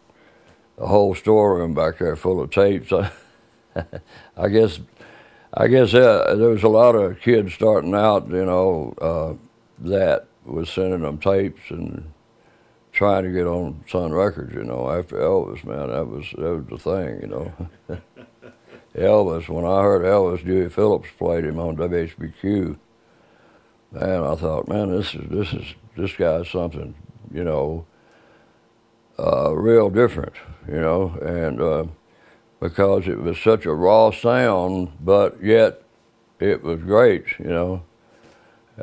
a 0.78 0.86
whole 0.86 1.14
storeroom 1.14 1.74
back 1.74 1.98
there 1.98 2.16
full 2.16 2.40
of 2.42 2.50
tapes. 2.50 2.92
I 4.36 4.48
guess 4.48 4.80
I 5.56 5.68
guess 5.68 5.94
uh, 5.94 6.34
there 6.36 6.48
was 6.50 6.64
a 6.64 6.68
lot 6.68 6.96
of 6.96 7.20
kids 7.20 7.54
starting 7.54 7.94
out, 7.94 8.28
you 8.28 8.44
know, 8.44 8.94
uh, 9.00 9.34
that 9.86 10.26
was 10.44 10.68
sending 10.68 11.02
them 11.02 11.18
tapes 11.18 11.70
and 11.70 12.12
trying 12.92 13.24
to 13.24 13.30
get 13.30 13.46
on 13.46 13.84
Sun 13.88 14.12
Records, 14.12 14.52
you 14.54 14.64
know, 14.64 14.90
after 14.90 15.16
Elvis, 15.16 15.64
man, 15.64 15.90
that 15.90 16.06
was 16.06 16.26
that 16.36 16.56
was 16.56 16.66
the 16.68 16.78
thing, 16.78 17.20
you 17.22 17.28
know. 17.28 17.98
Elvis, 18.94 19.48
when 19.48 19.64
I 19.64 19.82
heard 19.82 20.02
Elvis, 20.02 20.44
Dewey 20.44 20.68
Phillips 20.68 21.08
played 21.18 21.44
him 21.44 21.58
on 21.58 21.76
WHBQ, 21.76 22.78
man, 23.90 24.22
I 24.22 24.34
thought, 24.36 24.68
man, 24.68 24.90
this 24.90 25.14
is 25.14 25.28
this 25.28 25.52
is 25.52 25.74
this 25.96 26.12
guy's 26.14 26.48
something, 26.48 26.94
you 27.32 27.44
know, 27.44 27.86
uh, 29.18 29.52
real 29.52 29.90
different, 29.90 30.34
you 30.68 30.80
know, 30.80 31.10
and 31.22 31.60
uh, 31.60 31.84
because 32.60 33.06
it 33.08 33.20
was 33.20 33.38
such 33.38 33.66
a 33.66 33.72
raw 33.72 34.10
sound, 34.10 34.92
but 35.00 35.42
yet 35.42 35.82
it 36.40 36.62
was 36.62 36.80
great, 36.80 37.24
you 37.38 37.46
know. 37.46 37.82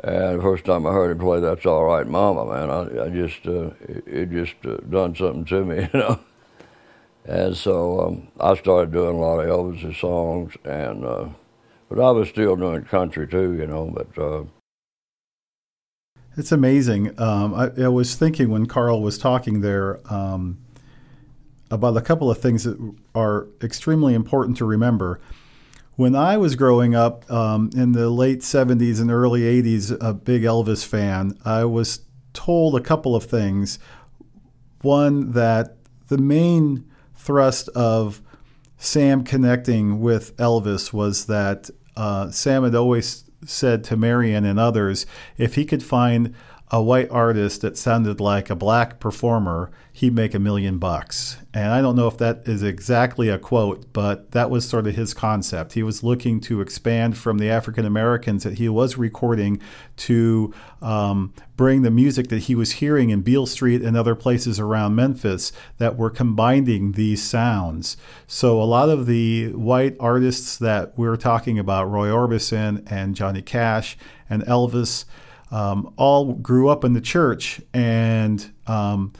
And 0.02 0.38
the 0.38 0.42
first 0.42 0.64
time 0.64 0.86
I 0.86 0.92
heard 0.92 1.10
him 1.10 1.18
play 1.18 1.40
"That's 1.40 1.66
All 1.66 1.84
Right, 1.84 2.06
Mama," 2.06 2.46
man, 2.46 2.70
I, 2.70 3.04
I 3.04 3.08
just 3.10 3.46
uh, 3.46 3.70
it, 3.80 4.04
it, 4.06 4.30
just 4.30 4.54
uh, 4.64 4.76
done 4.88 5.14
something 5.14 5.44
to 5.46 5.64
me, 5.64 5.88
you 5.92 5.98
know. 5.98 6.20
And 7.24 7.56
so 7.56 8.00
um, 8.00 8.28
I 8.40 8.56
started 8.56 8.92
doing 8.92 9.16
a 9.16 9.20
lot 9.20 9.40
of 9.40 9.48
Elvis' 9.48 10.00
songs, 10.00 10.54
and 10.64 11.04
uh, 11.04 11.28
but 11.88 12.00
I 12.00 12.10
was 12.10 12.28
still 12.28 12.56
doing 12.56 12.82
country 12.84 13.28
too, 13.28 13.54
you 13.54 13.66
know. 13.66 13.92
But 13.94 14.22
uh, 14.22 14.44
it's 16.36 16.50
amazing. 16.50 17.18
Um, 17.20 17.54
I, 17.54 17.70
I, 17.82 17.88
was 17.88 18.16
thinking 18.16 18.50
when 18.50 18.66
Carl 18.66 19.02
was 19.02 19.18
talking 19.18 19.60
there. 19.60 20.00
Um, 20.12 20.58
about 21.72 21.96
a 21.96 22.02
couple 22.02 22.30
of 22.30 22.38
things 22.38 22.64
that 22.64 22.94
are 23.14 23.48
extremely 23.62 24.12
important 24.14 24.58
to 24.58 24.64
remember. 24.64 25.18
When 25.96 26.14
I 26.14 26.36
was 26.36 26.54
growing 26.54 26.94
up 26.94 27.30
um, 27.30 27.70
in 27.74 27.92
the 27.92 28.10
late 28.10 28.40
70s 28.40 29.00
and 29.00 29.10
early 29.10 29.40
80s, 29.40 29.96
a 30.00 30.12
big 30.12 30.42
Elvis 30.42 30.84
fan, 30.84 31.38
I 31.44 31.64
was 31.64 32.00
told 32.34 32.76
a 32.76 32.80
couple 32.80 33.16
of 33.16 33.24
things. 33.24 33.78
One, 34.82 35.32
that 35.32 35.76
the 36.08 36.18
main 36.18 36.84
thrust 37.22 37.68
of 37.68 38.20
Sam 38.78 39.22
connecting 39.22 40.00
with 40.00 40.36
Elvis 40.38 40.92
was 40.92 41.26
that 41.26 41.70
uh, 41.96 42.30
Sam 42.32 42.64
had 42.64 42.74
always 42.74 43.30
said 43.44 43.84
to 43.84 43.96
Marion 43.96 44.44
and 44.44 44.58
others 44.58 45.06
if 45.38 45.54
he 45.54 45.64
could 45.64 45.84
find 45.84 46.34
a 46.72 46.82
white 46.82 47.10
artist 47.10 47.60
that 47.60 47.76
sounded 47.76 48.18
like 48.18 48.48
a 48.48 48.56
black 48.56 48.98
performer, 48.98 49.70
he'd 49.92 50.14
make 50.14 50.32
a 50.32 50.38
million 50.38 50.78
bucks. 50.78 51.36
And 51.52 51.70
I 51.70 51.82
don't 51.82 51.96
know 51.96 52.08
if 52.08 52.16
that 52.16 52.48
is 52.48 52.62
exactly 52.62 53.28
a 53.28 53.38
quote, 53.38 53.92
but 53.92 54.30
that 54.30 54.48
was 54.48 54.66
sort 54.66 54.86
of 54.86 54.94
his 54.94 55.12
concept. 55.12 55.74
He 55.74 55.82
was 55.82 56.02
looking 56.02 56.40
to 56.40 56.62
expand 56.62 57.18
from 57.18 57.36
the 57.36 57.50
African 57.50 57.84
Americans 57.84 58.42
that 58.44 58.54
he 58.54 58.70
was 58.70 58.96
recording 58.96 59.60
to 59.98 60.54
um, 60.80 61.34
bring 61.58 61.82
the 61.82 61.90
music 61.90 62.28
that 62.28 62.44
he 62.44 62.54
was 62.54 62.72
hearing 62.72 63.10
in 63.10 63.20
Beale 63.20 63.44
Street 63.44 63.82
and 63.82 63.94
other 63.94 64.14
places 64.14 64.58
around 64.58 64.94
Memphis 64.94 65.52
that 65.76 65.98
were 65.98 66.08
combining 66.08 66.92
these 66.92 67.22
sounds. 67.22 67.98
So 68.26 68.62
a 68.62 68.64
lot 68.64 68.88
of 68.88 69.04
the 69.04 69.52
white 69.52 69.94
artists 70.00 70.56
that 70.56 70.96
we're 70.96 71.16
talking 71.16 71.58
about, 71.58 71.90
Roy 71.90 72.08
Orbison 72.08 72.90
and 72.90 73.14
Johnny 73.14 73.42
Cash 73.42 73.98
and 74.30 74.42
Elvis, 74.44 75.04
um, 75.52 75.92
all 75.96 76.32
grew 76.32 76.68
up 76.68 76.82
in 76.82 76.94
the 76.94 77.00
church 77.00 77.60
and 77.72 78.50
um, 78.66 79.12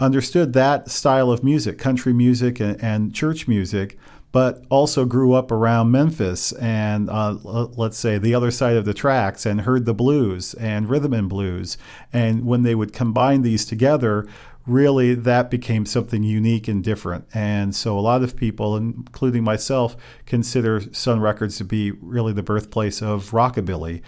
understood 0.00 0.54
that 0.54 0.90
style 0.90 1.30
of 1.30 1.44
music, 1.44 1.78
country 1.78 2.12
music 2.12 2.58
and, 2.58 2.82
and, 2.82 3.14
church 3.14 3.46
music, 3.46 3.98
but 4.32 4.64
also 4.70 5.04
grew 5.04 5.34
up 5.34 5.52
around 5.52 5.92
Memphis 5.92 6.52
and 6.52 7.08
uh, 7.08 7.36
let's 7.44 7.98
say 7.98 8.18
the 8.18 8.34
other 8.34 8.50
side 8.50 8.76
of 8.76 8.84
the 8.84 8.94
tracks 8.94 9.46
and 9.46 9.60
heard 9.60 9.84
the 9.84 9.94
blues 9.94 10.54
and 10.54 10.88
rhythm 10.88 11.12
and 11.12 11.28
blues. 11.28 11.78
And 12.12 12.44
when 12.44 12.62
they 12.62 12.74
would 12.74 12.92
combine 12.92 13.42
these 13.42 13.64
together, 13.64 14.26
really 14.66 15.14
that 15.14 15.50
became 15.50 15.84
something 15.84 16.22
unique 16.22 16.68
and 16.68 16.82
different. 16.82 17.26
And 17.34 17.74
so 17.74 17.98
a 17.98 18.00
lot 18.00 18.22
of 18.22 18.36
people, 18.36 18.76
including 18.76 19.44
myself, 19.44 19.96
consider 20.26 20.80
Sun 20.92 21.20
Records 21.20 21.58
to 21.58 21.64
be 21.64 21.90
really 21.92 22.32
the 22.32 22.42
birthplace 22.42 23.02
of 23.02 23.30
rockabilly 23.30 24.02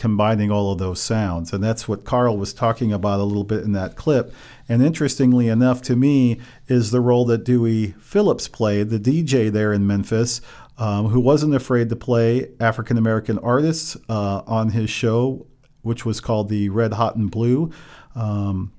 combining 0.00 0.50
all 0.50 0.72
of 0.72 0.78
those 0.78 0.98
sounds. 0.98 1.52
And 1.52 1.62
that's 1.62 1.86
what 1.86 2.04
Carl 2.04 2.38
was 2.38 2.54
talking 2.54 2.90
about 2.90 3.20
a 3.20 3.24
little 3.24 3.44
bit 3.44 3.62
in 3.62 3.72
that 3.72 3.96
clip. 3.96 4.32
And 4.66 4.82
interestingly 4.82 5.46
enough 5.46 5.82
to 5.82 5.94
me 5.94 6.40
is 6.68 6.90
the 6.90 7.02
role 7.02 7.26
that 7.26 7.44
Dewey 7.44 7.94
Phillips 8.00 8.48
played, 8.48 8.88
the 8.88 8.98
DJ 8.98 9.52
there 9.52 9.74
in 9.74 9.86
Memphis, 9.86 10.40
um, 10.78 11.08
who 11.08 11.20
wasn't 11.20 11.54
afraid 11.54 11.90
to 11.90 11.96
play 11.96 12.48
African 12.58 12.96
American 12.96 13.38
artists 13.40 13.98
uh, 14.08 14.42
on 14.46 14.70
his 14.70 14.88
show, 14.88 15.46
which 15.82 16.06
was 16.06 16.18
called 16.18 16.48
the 16.48 16.70
Red 16.70 16.94
Hot 16.94 17.16
and 17.16 17.30
Blue. 17.30 17.70
Um, 18.14 18.72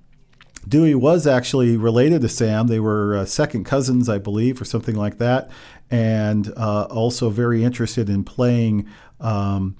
Dewey 0.67 0.95
was 0.95 1.27
actually 1.27 1.77
related 1.77 2.21
to 2.21 2.29
Sam. 2.29 2.65
They 2.65 2.79
were 2.79 3.15
uh, 3.15 3.25
second 3.25 3.65
cousins, 3.65 4.09
I 4.09 4.17
believe, 4.17 4.59
or 4.59 4.65
something 4.65 4.95
like 4.95 5.19
that, 5.19 5.51
and 5.91 6.51
uh, 6.57 6.87
also 6.89 7.29
very 7.29 7.63
interested 7.63 8.09
in 8.09 8.23
playing 8.23 8.87
um, 9.19 9.75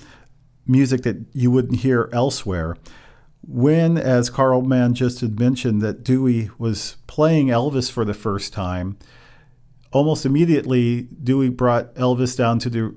music 0.66 1.02
that 1.04 1.18
you 1.34 1.52
wouldn't 1.52 1.80
hear 1.82 2.10
elsewhere. 2.14 2.78
When, 3.48 3.98
as 3.98 4.30
Carl 4.30 4.62
Mann 4.62 4.94
just 4.94 5.22
had 5.22 5.40
mentioned, 5.40 5.82
that 5.82 6.04
Dewey 6.04 6.50
was 6.58 6.98
playing 7.08 7.48
Elvis 7.48 7.92
for 7.92 8.06
the 8.06 8.14
first 8.14 8.54
time, 8.54 8.98
almost 9.92 10.26
immediately 10.26 11.04
Dewey 11.24 11.50
brought 11.50 11.94
Elvis 11.96 12.38
down 12.38 12.60
to 12.60 12.70
the 12.70 12.96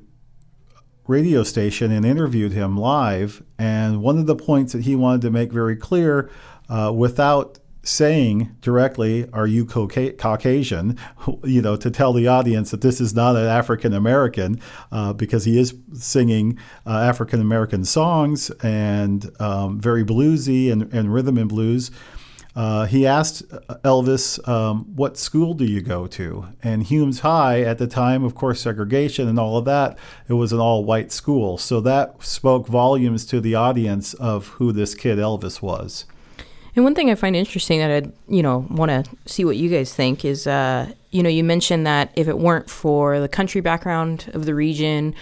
radio 1.07 1.43
station 1.43 1.91
and 1.91 2.05
interviewed 2.05 2.53
him 2.53 2.77
live. 2.77 3.43
And 3.59 4.03
one 4.03 4.19
of 4.19 4.27
the 4.27 4.37
points 4.37 4.73
that 4.73 4.85
he 4.85 4.95
wanted 4.97 5.23
to 5.23 5.31
make 5.31 5.53
very 5.53 5.77
clear, 5.77 6.31
uh, 6.69 6.93
without 6.95 7.59
saying 7.85 8.57
directly, 8.61 9.31
"Are 9.33 9.47
you 9.47 9.65
Caucasian?" 9.65 10.99
You 11.45 11.63
know, 11.63 11.77
to 11.77 11.91
tell 11.91 12.13
the 12.13 12.27
audience 12.27 12.71
that 12.71 12.81
this 12.81 13.01
is 13.01 13.15
not 13.15 13.37
an 13.37 13.47
African 13.47 13.93
American, 13.93 14.61
uh, 14.91 15.13
because 15.13 15.45
he 15.45 15.59
is 15.59 15.75
singing 15.93 16.59
uh, 16.87 16.99
African 16.99 17.41
American 17.41 17.85
songs 17.85 18.51
and 18.63 19.31
um, 19.41 19.81
very 19.81 20.05
bluesy 20.05 20.73
and, 20.73 20.93
and, 20.93 21.13
rhythm 21.13 21.39
and 21.39 21.49
blues. 21.49 21.91
Uh, 22.57 22.87
he 22.87 23.07
asked 23.07 23.49
Elvis, 23.85 24.47
um, 24.49 24.85
"What 24.95 25.17
school 25.17 25.55
do 25.55 25.65
you 25.65 25.81
go 25.81 26.07
to?" 26.09 26.47
And 26.63 26.83
Humes 26.85 27.21
High 27.21 27.63
at 27.63 27.79
the 27.79 27.87
time, 27.87 28.25
of 28.25 28.35
course, 28.35 28.61
segregation 28.61 29.29
and 29.29 29.39
all 29.39 29.57
of 29.57 29.65
that. 29.65 29.99
It 30.29 30.35
was 30.35 30.53
an 30.53 30.61
all-white 30.61 31.13
school, 31.13 31.59
so 31.59 31.81
that 31.81 32.23
spoke 32.23 32.67
volumes 32.67 33.27
to 33.27 33.41
the 33.41 33.55
audience 33.55 34.15
of 34.15 34.49
who 34.59 34.73
this 34.73 34.95
kid 34.95 35.19
Elvis 35.19 35.61
was. 35.61 36.07
And 36.77 36.85
one 36.85 36.95
thing 36.95 37.11
I 37.11 37.15
find 37.15 37.37
interesting 37.37 37.79
that 37.79 38.05
I, 38.05 38.11
you 38.27 38.43
know, 38.43 38.67
want 38.71 38.91
to 38.91 39.05
see 39.27 39.45
what 39.45 39.57
you 39.57 39.71
guys 39.71 39.95
think 39.95 40.25
is, 40.25 40.47
uh, 40.47 40.93
you 41.11 41.23
know, 41.23 41.29
you 41.29 41.45
mentioned 41.45 41.87
that 41.87 42.11
if 42.17 42.27
it 42.27 42.39
weren't 42.39 42.69
for 42.69 43.21
the 43.21 43.29
country 43.29 43.61
background 43.61 44.31
of 44.35 44.45
the 44.45 44.55
region, 44.55 45.15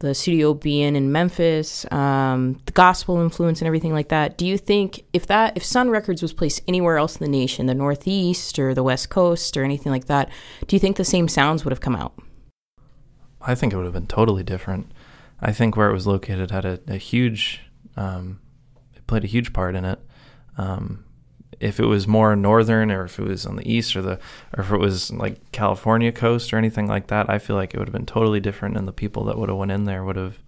the 0.00 0.14
studio 0.14 0.54
being 0.54 0.94
in 0.94 1.10
Memphis, 1.10 1.90
um, 1.90 2.60
the 2.66 2.72
gospel 2.72 3.20
influence 3.20 3.60
and 3.60 3.66
everything 3.66 3.92
like 3.92 4.08
that, 4.08 4.36
do 4.36 4.46
you 4.46 4.58
think 4.58 5.04
if 5.12 5.26
that 5.26 5.56
if 5.56 5.64
Sun 5.64 5.90
Records 5.90 6.20
was 6.20 6.32
placed 6.32 6.60
anywhere 6.68 6.98
else 6.98 7.16
in 7.16 7.24
the 7.24 7.38
nation, 7.38 7.66
the 7.66 7.74
Northeast 7.74 8.58
or 8.58 8.74
the 8.74 8.82
West 8.82 9.08
Coast 9.08 9.56
or 9.56 9.64
anything 9.64 9.90
like 9.90 10.06
that, 10.06 10.30
do 10.66 10.76
you 10.76 10.80
think 10.80 10.96
the 10.96 11.04
same 11.04 11.26
sounds 11.26 11.64
would 11.64 11.72
have 11.72 11.80
come 11.80 11.96
out? 11.96 12.14
I 13.40 13.54
think 13.54 13.72
it 13.72 13.76
would 13.76 13.86
have 13.86 13.94
been 13.94 14.06
totally 14.06 14.42
different. 14.42 14.92
I 15.40 15.52
think 15.52 15.76
where 15.76 15.88
it 15.88 15.94
was 15.94 16.06
located 16.06 16.50
had 16.50 16.64
a, 16.64 16.80
a 16.86 16.96
huge, 16.96 17.62
um, 17.96 18.40
it 18.94 19.06
played 19.06 19.24
a 19.24 19.28
huge 19.28 19.52
part 19.52 19.74
in 19.74 19.84
it. 19.84 20.00
Um, 20.58 21.04
if 21.60 21.80
it 21.80 21.86
was 21.86 22.06
more 22.06 22.36
northern, 22.36 22.90
or 22.90 23.04
if 23.04 23.18
it 23.18 23.26
was 23.26 23.46
on 23.46 23.56
the 23.56 23.70
east, 23.70 23.96
or 23.96 24.02
the, 24.02 24.20
or 24.56 24.62
if 24.62 24.70
it 24.70 24.78
was 24.78 25.10
like 25.12 25.50
California 25.50 26.12
coast 26.12 26.52
or 26.52 26.58
anything 26.58 26.86
like 26.86 27.08
that, 27.08 27.28
I 27.30 27.38
feel 27.38 27.56
like 27.56 27.74
it 27.74 27.78
would 27.78 27.88
have 27.88 27.92
been 27.92 28.06
totally 28.06 28.40
different, 28.40 28.76
and 28.76 28.86
the 28.86 28.92
people 28.92 29.24
that 29.24 29.38
would 29.38 29.48
have 29.48 29.58
went 29.58 29.72
in 29.72 29.84
there 29.84 30.04
would 30.04 30.16
have 30.16 30.38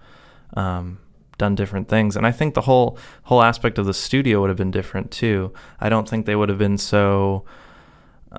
um, 0.55 0.99
done 1.38 1.55
different 1.55 1.88
things. 1.88 2.16
And 2.16 2.27
I 2.27 2.33
think 2.33 2.55
the 2.55 2.61
whole 2.61 2.99
whole 3.25 3.42
aspect 3.42 3.79
of 3.79 3.87
the 3.87 3.94
studio 3.94 4.40
would 4.40 4.51
have 4.51 4.59
been 4.59 4.70
different 4.70 5.11
too. 5.11 5.53
I 5.81 5.88
don't 5.88 6.09
think 6.09 6.27
they 6.27 6.37
would 6.37 6.49
have 6.49 6.59
been 6.59 6.79
so 6.79 7.44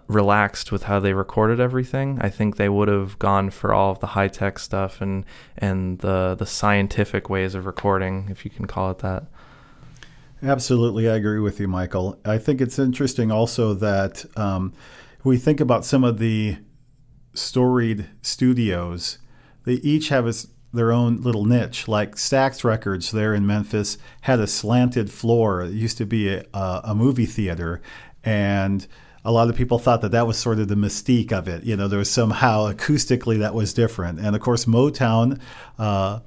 relaxed 0.08 0.72
with 0.72 0.84
how 0.84 1.00
they 1.00 1.14
recorded 1.14 1.60
everything. 1.60 2.20
I 2.22 2.30
think 2.30 2.56
they 2.56 2.70
would 2.70 2.88
have 2.88 3.20
gone 3.20 3.50
for 3.50 3.74
all 3.74 3.92
of 3.92 4.00
the 4.00 4.08
high 4.08 4.30
tech 4.30 4.60
stuff 4.60 5.02
and 5.02 5.26
and 5.58 6.00
the 6.00 6.36
the 6.38 6.46
scientific 6.46 7.30
ways 7.30 7.56
of 7.56 7.66
recording, 7.66 8.28
if 8.30 8.46
you 8.46 8.52
can 8.52 8.68
call 8.68 8.92
it 8.92 9.00
that. 9.00 9.26
Absolutely, 10.44 11.08
I 11.08 11.16
agree 11.16 11.40
with 11.40 11.60
you, 11.60 11.68
Michael. 11.68 12.20
I 12.26 12.38
think 12.40 12.62
it's 12.62 12.80
interesting 12.80 13.32
also 13.32 13.74
that 13.76 14.26
um, 14.36 14.74
we 15.24 15.38
think 15.38 15.60
about 15.60 15.86
some 15.86 16.04
of 16.04 16.18
the 16.18 16.58
storied 17.34 18.08
studios. 18.22 19.20
They 19.66 19.74
each 19.74 20.10
have 20.10 20.28
a, 20.28 20.34
their 20.74 20.92
own 20.92 21.22
little 21.22 21.46
niche. 21.46 21.88
Like 21.88 22.16
Stax 22.16 22.64
Records 22.64 23.12
there 23.12 23.36
in 23.36 23.46
Memphis 23.46 24.00
had 24.22 24.40
a 24.40 24.48
slanted 24.48 25.12
floor. 25.12 25.62
It 25.62 25.74
used 25.74 25.98
to 26.00 26.06
be 26.06 26.30
a, 26.30 26.44
a 26.54 26.96
movie 26.96 27.28
theater, 27.28 27.80
and 28.24 28.88
a 29.24 29.32
lot 29.32 29.48
of 29.48 29.56
people 29.56 29.78
thought 29.78 30.02
that 30.02 30.12
that 30.12 30.26
was 30.26 30.40
sort 30.40 30.58
of 30.58 30.68
the 30.68 30.76
mystique 30.76 31.32
of 31.32 31.48
it. 31.48 31.64
You 31.64 31.78
know, 31.78 31.88
there 31.88 32.00
was 32.00 32.10
somehow 32.10 32.72
acoustically 32.72 33.38
that 33.40 33.54
was 33.54 33.74
different. 33.74 34.20
And 34.20 34.36
of 34.36 34.42
course, 34.42 34.66
Motown 34.66 35.40
uh, 35.78 36.22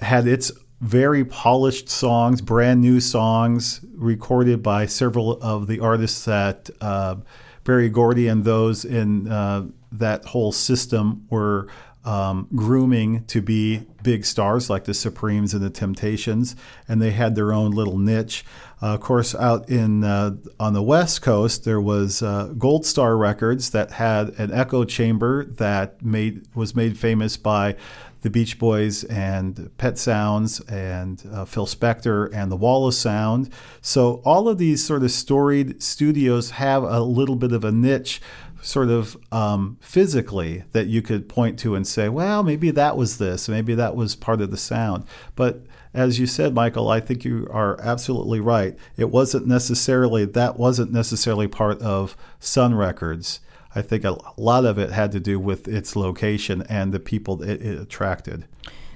had 0.00 0.26
its 0.26 0.50
very 0.84 1.24
polished 1.24 1.88
songs, 1.88 2.42
brand 2.42 2.82
new 2.82 3.00
songs 3.00 3.80
recorded 3.94 4.62
by 4.62 4.84
several 4.84 5.40
of 5.40 5.66
the 5.66 5.80
artists 5.80 6.26
that 6.26 6.68
uh, 6.82 7.16
Berry 7.64 7.88
Gordy 7.88 8.28
and 8.28 8.44
those 8.44 8.84
in 8.84 9.26
uh, 9.26 9.66
that 9.92 10.26
whole 10.26 10.52
system 10.52 11.26
were 11.30 11.68
um, 12.04 12.48
grooming 12.54 13.24
to 13.24 13.40
be 13.40 13.86
big 14.02 14.26
stars 14.26 14.68
like 14.68 14.84
the 14.84 14.92
Supremes 14.92 15.54
and 15.54 15.64
the 15.64 15.70
Temptations, 15.70 16.54
and 16.86 17.00
they 17.00 17.12
had 17.12 17.34
their 17.34 17.54
own 17.54 17.70
little 17.70 17.96
niche. 17.96 18.44
Uh, 18.82 18.88
of 18.88 19.00
course, 19.00 19.34
out 19.34 19.70
in 19.70 20.04
uh, 20.04 20.36
on 20.60 20.74
the 20.74 20.82
West 20.82 21.22
Coast, 21.22 21.64
there 21.64 21.80
was 21.80 22.22
uh, 22.22 22.52
Gold 22.58 22.84
Star 22.84 23.16
Records 23.16 23.70
that 23.70 23.92
had 23.92 24.38
an 24.38 24.52
echo 24.52 24.84
chamber 24.84 25.46
that 25.46 26.04
made 26.04 26.46
was 26.54 26.76
made 26.76 26.98
famous 26.98 27.38
by 27.38 27.76
the 28.24 28.30
Beach 28.30 28.58
Boys 28.58 29.04
and 29.04 29.70
Pet 29.76 29.98
Sounds 29.98 30.58
and 30.60 31.22
uh, 31.30 31.44
Phil 31.44 31.66
Spector 31.66 32.32
and 32.32 32.50
the 32.50 32.56
Wall 32.56 32.88
of 32.88 32.94
Sound. 32.94 33.52
So 33.82 34.22
all 34.24 34.48
of 34.48 34.56
these 34.56 34.82
sort 34.82 35.02
of 35.02 35.10
storied 35.10 35.82
studios 35.82 36.52
have 36.52 36.84
a 36.84 37.00
little 37.00 37.36
bit 37.36 37.52
of 37.52 37.64
a 37.64 37.70
niche 37.70 38.22
sort 38.62 38.88
of 38.88 39.18
um, 39.30 39.76
physically 39.82 40.64
that 40.72 40.86
you 40.86 41.02
could 41.02 41.28
point 41.28 41.58
to 41.58 41.74
and 41.74 41.86
say, 41.86 42.08
well, 42.08 42.42
maybe 42.42 42.70
that 42.70 42.96
was 42.96 43.18
this, 43.18 43.46
maybe 43.46 43.74
that 43.74 43.94
was 43.94 44.16
part 44.16 44.40
of 44.40 44.50
the 44.50 44.56
sound. 44.56 45.04
But 45.36 45.66
as 45.92 46.18
you 46.18 46.26
said, 46.26 46.54
Michael, 46.54 46.88
I 46.88 47.00
think 47.00 47.26
you 47.26 47.46
are 47.50 47.78
absolutely 47.82 48.40
right. 48.40 48.74
It 48.96 49.10
wasn't 49.10 49.46
necessarily, 49.46 50.24
that 50.24 50.58
wasn't 50.58 50.92
necessarily 50.92 51.46
part 51.46 51.78
of 51.82 52.16
Sun 52.40 52.74
Records. 52.74 53.40
I 53.74 53.82
think 53.82 54.04
a 54.04 54.16
lot 54.36 54.64
of 54.64 54.78
it 54.78 54.90
had 54.90 55.12
to 55.12 55.20
do 55.20 55.38
with 55.38 55.66
its 55.68 55.96
location 55.96 56.62
and 56.68 56.92
the 56.92 57.00
people 57.00 57.42
it, 57.42 57.60
it 57.60 57.80
attracted. 57.80 58.46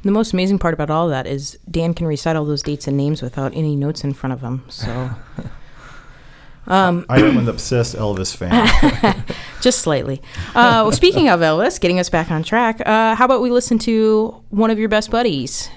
The 0.03 0.13
most 0.13 0.33
amazing 0.33 0.59
part 0.59 0.75
about 0.75 0.91
all 0.91 1.09
that 1.09 1.27
is 1.27 1.59
Dan 1.69 1.93
can 1.93 2.07
recite 2.07 2.37
all 2.37 2.45
those 2.45 2.63
dates 2.63 2.87
and 2.87 2.97
names 2.97 3.21
without 3.21 3.55
any 3.55 3.75
notes 3.75 4.05
in 4.05 4.15
front 4.15 4.33
of 4.33 4.41
him. 4.41 4.65
So. 4.69 5.11
Um, 6.69 7.07
I 7.09 7.23
am 7.23 7.39
an 7.39 7.49
obsessed 7.49 7.97
Elvis 7.97 8.37
fan. 8.37 9.25
just 9.63 9.81
slightly. 9.81 10.21
Uh, 10.51 10.85
well, 10.85 10.93
speaking 10.93 11.31
of 11.31 11.41
Elvis, 11.41 11.81
getting 11.81 11.99
us 11.99 12.11
back 12.11 12.31
on 12.31 12.43
track, 12.43 12.83
uh, 12.87 13.15
how 13.15 13.25
about 13.25 13.41
we 13.41 13.51
listen 13.51 13.79
to 13.81 14.45
one 14.51 14.71
of 14.71 14.79
your 14.79 14.91
best 14.91 15.11
buddies? 15.11 15.71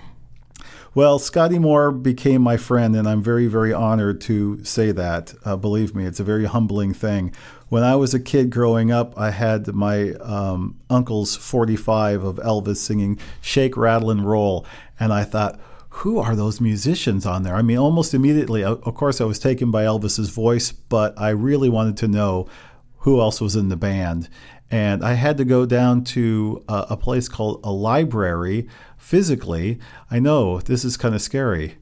Well, 0.94 1.20
Scotty 1.20 1.58
Moore 1.58 1.94
became 1.94 2.42
my 2.42 2.58
friend, 2.58 2.98
and 2.98 3.08
I'm 3.08 3.24
very, 3.24 3.48
very 3.48 3.72
honored 3.72 4.20
to 4.22 4.62
say 4.66 4.92
that. 4.92 5.34
Uh, 5.46 5.56
believe 5.56 5.96
me, 5.96 6.06
it's 6.06 6.20
a 6.20 6.26
very 6.26 6.44
humbling 6.44 6.94
thing. 6.94 7.34
When 7.72 7.84
I 7.84 7.96
was 7.96 8.14
a 8.14 8.20
kid 8.20 8.50
growing 8.50 8.92
up, 8.92 9.18
I 9.18 9.32
had 9.32 9.66
my 9.74 10.12
um, 10.16 10.78
uncle's 10.90 11.38
45 11.38 12.22
of 12.22 12.36
Elvis 12.36 12.76
singing 12.76 13.18
Shake, 13.40 13.78
Rattle, 13.78 14.12
and 14.12 14.30
Roll, 14.30 14.66
and 15.00 15.14
I 15.14 15.24
thought, 15.24 15.58
who 15.92 16.20
are 16.20 16.36
those 16.36 16.60
musicians 16.60 17.26
on 17.26 17.44
there? 17.44 17.56
I 17.56 17.62
mean, 17.62 17.78
almost 17.78 18.14
immediately, 18.14 18.62
of 18.62 18.94
course, 18.94 19.22
I 19.22 19.24
was 19.24 19.40
taken 19.40 19.72
by 19.72 19.86
Elvis's 19.86 20.32
voice, 20.32 20.74
but 20.74 21.18
I 21.18 21.30
really 21.30 21.70
wanted 21.70 21.96
to 21.96 22.10
know 22.10 22.50
who 22.98 23.22
else 23.22 23.40
was 23.40 23.56
in 23.56 23.70
the 23.70 23.78
band. 23.78 24.28
And 24.70 25.02
I 25.02 25.14
had 25.14 25.38
to 25.38 25.46
go 25.46 25.66
down 25.66 26.04
to 26.16 26.66
a, 26.68 26.88
a 26.90 26.98
place 26.98 27.30
called 27.30 27.62
a 27.64 27.72
library 27.72 28.68
physically. 28.98 29.80
I 30.10 30.20
know 30.20 30.60
this 30.60 30.84
is 30.84 30.98
kind 30.98 31.16
of 31.16 31.22
scary. 31.22 31.78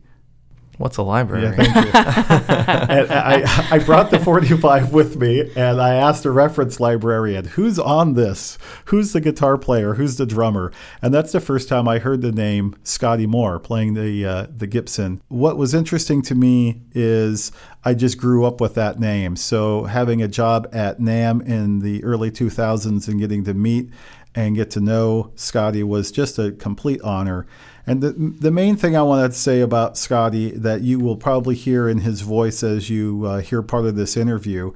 What's 0.79 0.95
a 0.95 1.03
library? 1.03 1.43
Yeah, 1.43 1.51
thank 1.51 1.75
you. 1.75 1.91
and 1.93 3.11
I, 3.11 3.67
I 3.69 3.79
brought 3.79 4.11
the 4.11 4.19
45 4.19 4.93
with 4.93 5.17
me 5.17 5.51
and 5.57 5.81
I 5.81 5.95
asked 5.95 6.23
a 6.23 6.31
reference 6.31 6.79
librarian, 6.79 7.43
who's 7.43 7.77
on 7.77 8.13
this? 8.13 8.57
Who's 8.85 9.11
the 9.11 9.19
guitar 9.19 9.57
player? 9.57 9.95
Who's 9.95 10.15
the 10.15 10.25
drummer? 10.25 10.71
And 11.01 11.13
that's 11.13 11.33
the 11.33 11.41
first 11.41 11.67
time 11.67 11.89
I 11.89 11.99
heard 11.99 12.21
the 12.21 12.31
name 12.31 12.77
Scotty 12.83 13.27
Moore 13.27 13.59
playing 13.59 13.95
the, 13.95 14.25
uh, 14.25 14.47
the 14.55 14.67
Gibson. 14.67 15.21
What 15.27 15.57
was 15.57 15.73
interesting 15.73 16.21
to 16.21 16.33
me 16.33 16.79
is 16.93 17.51
I 17.83 17.93
just 17.93 18.17
grew 18.17 18.45
up 18.45 18.61
with 18.61 18.75
that 18.75 19.01
name. 19.01 19.35
So 19.35 19.83
having 19.83 20.21
a 20.21 20.29
job 20.29 20.69
at 20.71 21.01
NAMM 21.01 21.45
in 21.45 21.79
the 21.79 22.01
early 22.05 22.31
2000s 22.31 23.05
and 23.09 23.19
getting 23.19 23.43
to 23.43 23.53
meet 23.53 23.89
and 24.33 24.55
get 24.55 24.71
to 24.71 24.79
know 24.79 25.33
Scotty 25.35 25.83
was 25.83 26.09
just 26.09 26.39
a 26.39 26.53
complete 26.53 27.01
honor. 27.01 27.47
And 27.89 28.03
the, 28.03 28.11
the 28.11 28.51
main 28.51 28.75
thing 28.75 28.95
I 28.95 29.01
wanted 29.01 29.31
to 29.31 29.37
say 29.37 29.61
about 29.61 29.97
Scotty 29.97 30.51
that 30.51 30.81
you 30.81 30.99
will 30.99 31.15
probably 31.15 31.55
hear 31.55 31.89
in 31.89 32.01
his 32.01 32.21
voice 32.21 32.61
as 32.61 32.87
you 32.87 33.25
uh, 33.25 33.39
hear 33.39 33.63
part 33.63 33.85
of 33.85 33.95
this 33.95 34.15
interview 34.15 34.73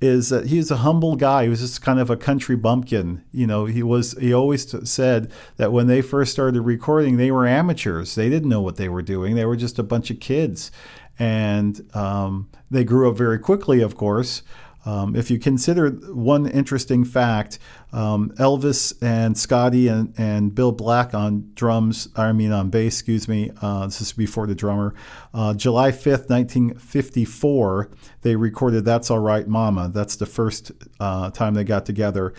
is 0.00 0.30
that 0.30 0.46
he's 0.46 0.72
a 0.72 0.78
humble 0.78 1.14
guy. 1.14 1.44
He 1.44 1.48
was 1.48 1.60
just 1.60 1.80
kind 1.80 2.00
of 2.00 2.10
a 2.10 2.16
country 2.16 2.56
bumpkin. 2.56 3.22
You 3.30 3.46
know, 3.46 3.66
he 3.66 3.84
was. 3.84 4.12
He 4.18 4.34
always 4.34 4.66
t- 4.66 4.84
said 4.84 5.30
that 5.58 5.70
when 5.70 5.86
they 5.86 6.02
first 6.02 6.32
started 6.32 6.60
recording, 6.62 7.18
they 7.18 7.30
were 7.30 7.46
amateurs. 7.46 8.16
They 8.16 8.28
didn't 8.28 8.48
know 8.48 8.62
what 8.62 8.74
they 8.74 8.88
were 8.88 9.00
doing. 9.00 9.36
They 9.36 9.44
were 9.44 9.54
just 9.54 9.78
a 9.78 9.84
bunch 9.84 10.10
of 10.10 10.18
kids, 10.18 10.72
and 11.20 11.88
um, 11.94 12.50
they 12.68 12.82
grew 12.82 13.08
up 13.08 13.16
very 13.16 13.38
quickly, 13.38 13.80
of 13.80 13.96
course. 13.96 14.42
Um, 14.86 15.16
if 15.16 15.30
you 15.32 15.38
consider 15.38 15.90
one 15.90 16.46
interesting 16.46 17.04
fact, 17.04 17.58
um, 17.92 18.30
Elvis 18.38 18.94
and 19.02 19.36
Scotty 19.36 19.88
and, 19.88 20.14
and 20.16 20.54
Bill 20.54 20.70
Black 20.70 21.12
on 21.12 21.50
drums, 21.54 22.08
I 22.14 22.32
mean 22.32 22.52
on 22.52 22.70
bass, 22.70 22.94
excuse 22.94 23.26
me, 23.26 23.50
uh, 23.60 23.86
this 23.86 24.00
is 24.00 24.12
before 24.12 24.46
the 24.46 24.54
drummer, 24.54 24.94
uh, 25.34 25.54
July 25.54 25.90
5th, 25.90 26.30
1954, 26.30 27.90
they 28.22 28.36
recorded 28.36 28.84
That's 28.84 29.10
All 29.10 29.18
Right 29.18 29.46
Mama. 29.46 29.90
That's 29.92 30.14
the 30.16 30.26
first 30.26 30.70
uh, 31.00 31.30
time 31.30 31.54
they 31.54 31.64
got 31.64 31.84
together. 31.84 32.32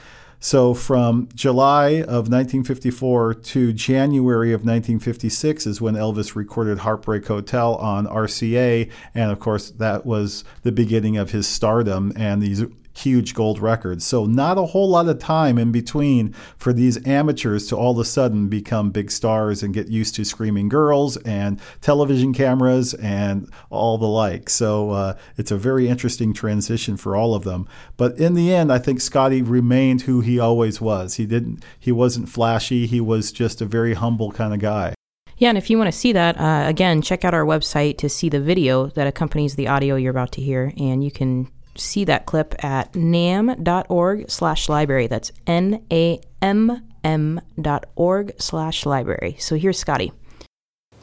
So 0.48 0.74
from 0.74 1.28
July 1.36 2.04
of 2.04 2.30
1954 2.30 3.34
to 3.34 3.74
January 3.74 4.54
of 4.54 4.62
1956 4.62 5.68
is 5.68 5.82
when 5.82 5.96
Elvis 5.96 6.38
recorded 6.38 6.78
Heartbreak 6.78 7.28
Hotel 7.28 7.76
on 7.76 8.08
RCA. 8.08 8.90
And 9.14 9.30
of 9.30 9.42
course, 9.42 9.72
that 9.72 10.06
was 10.06 10.46
the 10.64 10.72
beginning 10.72 11.18
of 11.18 11.32
his 11.32 11.48
stardom 11.48 12.14
and 12.16 12.42
these 12.42 12.64
huge 12.98 13.34
gold 13.34 13.60
records. 13.60 14.06
So, 14.06 14.26
not 14.26 14.58
a 14.58 14.66
whole 14.66 14.90
lot 14.90 15.08
of 15.08 15.20
time 15.20 15.58
in 15.58 15.72
between 15.72 16.34
for 16.58 16.74
these 16.74 17.06
amateurs 17.08 17.68
to 17.68 17.76
all 17.76 17.92
of 17.92 18.00
a 18.00 18.06
sudden 18.06 18.48
become 18.48 18.92
big 18.92 19.12
stars 19.12 19.64
and 19.64 19.74
get 19.74 19.88
used 19.88 20.16
to 20.16 20.26
screaming 20.26 20.70
girls 20.70 21.18
and 21.18 21.60
television 21.82 22.34
cameras 22.34 22.94
and 22.96 23.52
all 23.70 23.98
the 23.98 24.08
like. 24.08 24.50
So, 24.50 24.92
uh, 24.92 25.18
it's 25.38 25.52
a 25.52 25.58
very 25.58 25.88
interesting 25.88 26.34
transition 26.34 26.98
for 26.98 27.16
all 27.16 27.36
of 27.36 27.44
them. 27.44 27.68
But 27.98 28.18
in 28.18 28.34
the 28.34 28.54
end, 28.54 28.72
I 28.72 28.80
think 28.80 29.02
Scotty 29.02 29.42
remained 29.42 30.02
who 30.04 30.22
he 30.22 30.40
always 30.40 30.82
was. 30.82 31.16
He 31.16 31.26
didn't, 31.26 31.64
he 31.80 31.92
wasn't 31.92 32.30
flashy, 32.30 32.88
he 32.88 33.02
was 33.02 33.32
just 33.32 33.62
a 33.62 33.66
very 33.66 33.94
humble 33.94 34.32
kind 34.32 34.54
of 34.54 34.60
guy. 34.60 34.94
Yeah, 35.38 35.50
and 35.50 35.58
if 35.58 35.70
you 35.70 35.78
want 35.78 35.88
to 35.90 35.98
see 35.98 36.14
that, 36.14 36.40
uh, 36.40 36.68
again, 36.68 37.04
check 37.04 37.24
out 37.24 37.36
our 37.36 37.46
website 37.46 38.00
to 38.00 38.10
see 38.10 38.28
the 38.28 38.42
video 38.42 38.88
that 38.88 39.06
accompanies 39.06 39.56
the 39.56 39.68
audio 39.68 39.96
you're 39.96 40.12
about 40.12 40.32
to 40.34 40.42
hear, 40.42 40.74
and 40.78 41.04
you 41.04 41.12
can 41.12 41.52
see 41.78 42.04
that 42.06 42.26
clip 42.26 42.56
at 42.64 42.96
namm.org 42.96 44.30
slash 44.30 44.70
library. 44.70 45.08
That's 45.08 45.32
N-A-M-M 45.46 47.42
dot 47.62 47.86
org 47.96 48.34
slash 48.40 48.86
library. 48.86 49.36
So 49.40 49.56
here's 49.56 49.80
Scotty. 49.80 50.12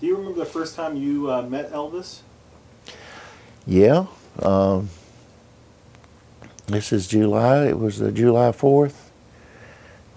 Do 0.01 0.07
you 0.07 0.17
remember 0.17 0.39
the 0.39 0.45
first 0.47 0.77
time 0.77 0.97
you 0.97 1.31
uh, 1.31 1.43
met 1.43 1.73
Elvis? 1.73 2.21
Yeah. 3.67 4.07
Um, 4.43 4.91
this 6.67 6.93
is 6.93 7.07
July. 7.07 7.67
It 7.69 7.79
was 7.79 8.03
uh, 8.03 8.11
July 8.11 8.51
4th, 8.51 8.95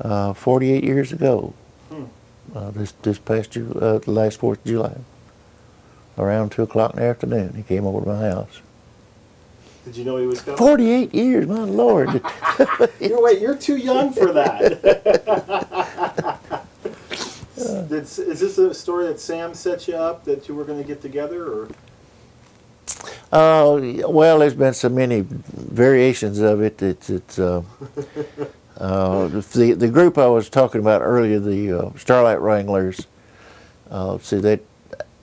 uh, 0.01 0.33
48 0.33 0.83
years 0.83 1.11
ago. 1.11 1.53
Hmm. 1.89 2.05
Uh, 2.55 2.71
this 2.71 2.93
this 3.03 3.19
past 3.19 3.51
Ju- 3.51 3.77
uh, 3.79 3.99
the 3.99 4.11
last 4.11 4.39
4th 4.39 4.57
of 4.57 4.63
July. 4.65 4.97
Around 6.17 6.51
2 6.51 6.63
o'clock 6.63 6.93
in 6.95 6.99
the 6.99 7.05
afternoon, 7.05 7.53
he 7.55 7.63
came 7.63 7.85
over 7.85 8.01
to 8.01 8.07
my 8.07 8.29
house. 8.29 8.61
Did 9.87 9.95
you 9.95 10.03
know 10.03 10.17
he 10.17 10.27
was 10.27 10.41
coming? 10.41 10.57
48 10.57 11.15
years, 11.15 11.47
my 11.47 11.59
lord. 11.59 12.09
you're, 12.99 13.23
wait, 13.23 13.39
you're 13.39 13.55
too 13.55 13.77
young 13.77 14.11
for 14.11 14.33
that. 14.33 14.81
Did, 17.87 18.01
is 18.01 18.17
this 18.17 18.57
a 18.57 18.73
story 18.73 19.07
that 19.07 19.21
Sam 19.21 19.53
set 19.53 19.87
you 19.87 19.95
up 19.95 20.25
that 20.25 20.49
you 20.49 20.55
were 20.55 20.65
going 20.65 20.81
to 20.81 20.85
get 20.85 21.01
together, 21.01 21.45
or? 21.45 21.69
Uh, 23.31 24.09
well, 24.09 24.39
there's 24.39 24.55
been 24.55 24.73
so 24.73 24.89
many 24.89 25.21
variations 25.21 26.39
of 26.39 26.61
it. 26.61 26.81
It's, 26.81 27.09
it's 27.09 27.39
uh, 27.39 27.61
uh, 28.77 29.29
the 29.29 29.71
the 29.71 29.87
group 29.87 30.17
I 30.17 30.27
was 30.27 30.49
talking 30.49 30.81
about 30.81 31.01
earlier, 31.01 31.39
the 31.39 31.79
uh, 31.79 31.91
Starlight 31.97 32.41
Wranglers. 32.41 33.07
Uh, 33.89 34.17
see 34.17 34.39
that 34.39 34.59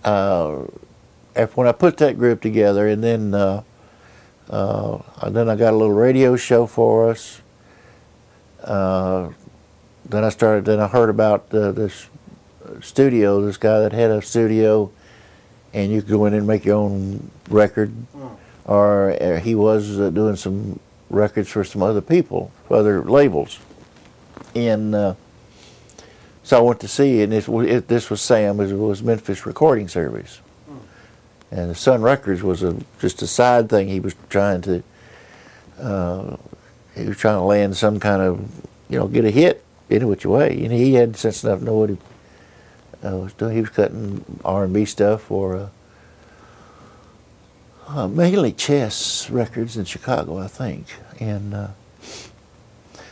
uh, 0.05 0.63
after 1.37 1.55
when 1.55 1.69
I 1.69 1.73
put 1.73 1.99
that 1.99 2.17
group 2.17 2.41
together, 2.41 2.89
and 2.89 3.05
then 3.05 3.65
uh, 4.51 4.99
uh, 5.21 5.31
then 5.31 5.49
I 5.49 5.57
got 5.57 5.73
a 5.73 5.77
little 5.77 5.95
radio 5.95 6.37
show 6.37 6.67
for 6.67 7.11
us. 7.11 7.41
Uh, 8.63 9.31
then 10.05 10.25
I 10.25 10.29
started. 10.29 10.67
Then 10.67 10.81
I 10.81 10.87
heard 10.87 11.11
about 11.11 11.53
uh, 11.53 11.73
this 11.73 12.09
studio. 12.81 13.45
This 13.45 13.57
guy 13.57 13.81
that 13.81 13.93
had 13.93 14.11
a 14.11 14.21
studio, 14.21 14.91
and 15.73 15.91
you 15.91 16.03
could 16.03 16.11
go 16.11 16.27
in 16.27 16.35
and 16.35 16.47
make 16.47 16.65
your 16.65 16.77
own 16.77 17.31
record. 17.49 17.93
Mm. 18.15 18.37
Or, 18.67 19.23
or, 19.23 19.39
he 19.41 19.55
was 19.55 20.01
uh, 20.01 20.09
doing 20.09 20.37
some 20.37 20.81
records 21.11 21.51
for 21.51 21.65
some 21.65 21.83
other 21.83 22.01
people, 22.01 22.51
for 22.67 22.79
other 22.79 23.03
labels, 23.03 23.59
and 24.55 24.95
uh, 24.95 25.15
so 26.43 26.59
I 26.59 26.61
went 26.63 26.81
to 26.81 26.89
see. 26.89 27.21
It, 27.21 27.25
and 27.25 27.35
it, 27.35 27.49
it, 27.49 27.89
this 27.89 28.09
was 28.09 28.23
Sam. 28.23 28.61
It 28.61 28.73
was 28.75 29.03
Memphis 29.03 29.45
Recording 29.45 29.89
Service 29.89 30.41
and 31.55 31.77
Sun 31.77 32.03
Records 32.03 32.43
was 32.43 32.65
a 32.65 32.77
just 32.99 33.23
a 33.23 33.29
side 33.29 33.71
thing. 33.71 33.87
He 33.89 34.01
was 34.01 34.17
trying 34.29 34.61
to 34.63 34.83
uh, 35.81 36.37
he 36.97 37.05
was 37.05 37.17
trying 37.17 37.37
to 37.37 37.43
land 37.43 37.77
some 37.77 38.01
kind 38.01 38.21
of 38.21 38.41
you 38.89 38.99
know 38.99 39.07
get 39.07 39.25
a 39.25 39.31
hit 39.31 39.65
any 39.89 40.05
which 40.05 40.27
way. 40.27 40.51
And 40.65 40.73
he 40.73 40.95
had 40.95 41.17
sense 41.17 41.45
enough 41.45 41.61
to 41.61 41.65
know 41.65 41.75
what 41.75 41.91
he 41.91 41.99
uh, 43.05 43.17
was 43.19 43.33
doing. 43.35 43.55
He 43.55 43.61
was 43.61 43.71
cutting 43.71 44.25
R 44.45 44.65
and 44.65 44.75
B 44.75 44.85
stuff 44.85 45.23
for 45.23 45.57
uh, 45.57 45.69
uh, 47.87 48.09
mainly 48.09 48.51
Chess 48.51 49.31
Records 49.31 49.77
in 49.77 49.85
Chicago, 49.85 50.39
I 50.39 50.49
think. 50.49 50.87
And 51.21 51.55
uh, 51.55 51.69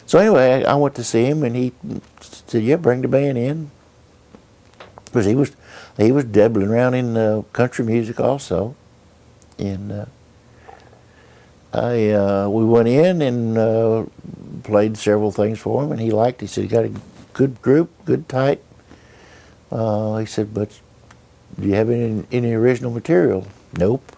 so 0.05 0.19
anyway, 0.19 0.65
I, 0.65 0.73
I 0.73 0.75
went 0.75 0.97
to 0.97 1.05
see 1.05 1.27
him, 1.27 1.45
and 1.45 1.55
he 1.55 1.73
said, 2.21 2.65
"Yeah, 2.65 2.75
bring 2.75 3.03
the 3.03 3.09
band 3.09 3.39
in," 3.39 3.71
because 5.05 5.27
he 5.27 5.37
was 5.37 5.55
he 5.97 6.13
was 6.13 6.25
dabbling 6.25 6.69
around 6.69 6.95
in 6.95 7.17
uh, 7.17 7.43
country 7.53 7.85
music 7.85 8.21
also, 8.21 8.75
and 9.59 9.93
uh, 9.93 10.07
I 11.73 12.11
uh, 12.11 12.49
we 12.49 12.65
went 12.65 12.89
in 12.89 13.23
and 13.23 13.59
uh, 13.59 14.07
played 14.63 14.97
several 14.97 15.33
things 15.33 15.59
for 15.59 15.85
him, 15.85 15.93
and 15.93 16.01
he 16.01 16.11
liked. 16.11 16.43
It. 16.43 16.47
He 16.47 16.49
said 16.49 16.63
he 16.65 16.69
got 16.69 16.85
a 16.85 16.93
good 17.33 17.61
group, 17.63 17.91
good 18.05 18.29
type. 18.29 18.65
Uh, 19.71 20.19
he 20.19 20.27
said, 20.27 20.53
but 20.53 20.81
do 21.59 21.67
you 21.67 21.75
have 21.75 21.91
any 21.91 22.25
any 22.31 22.53
original 22.53 22.91
material? 22.91 23.47
Nope. 23.79 24.17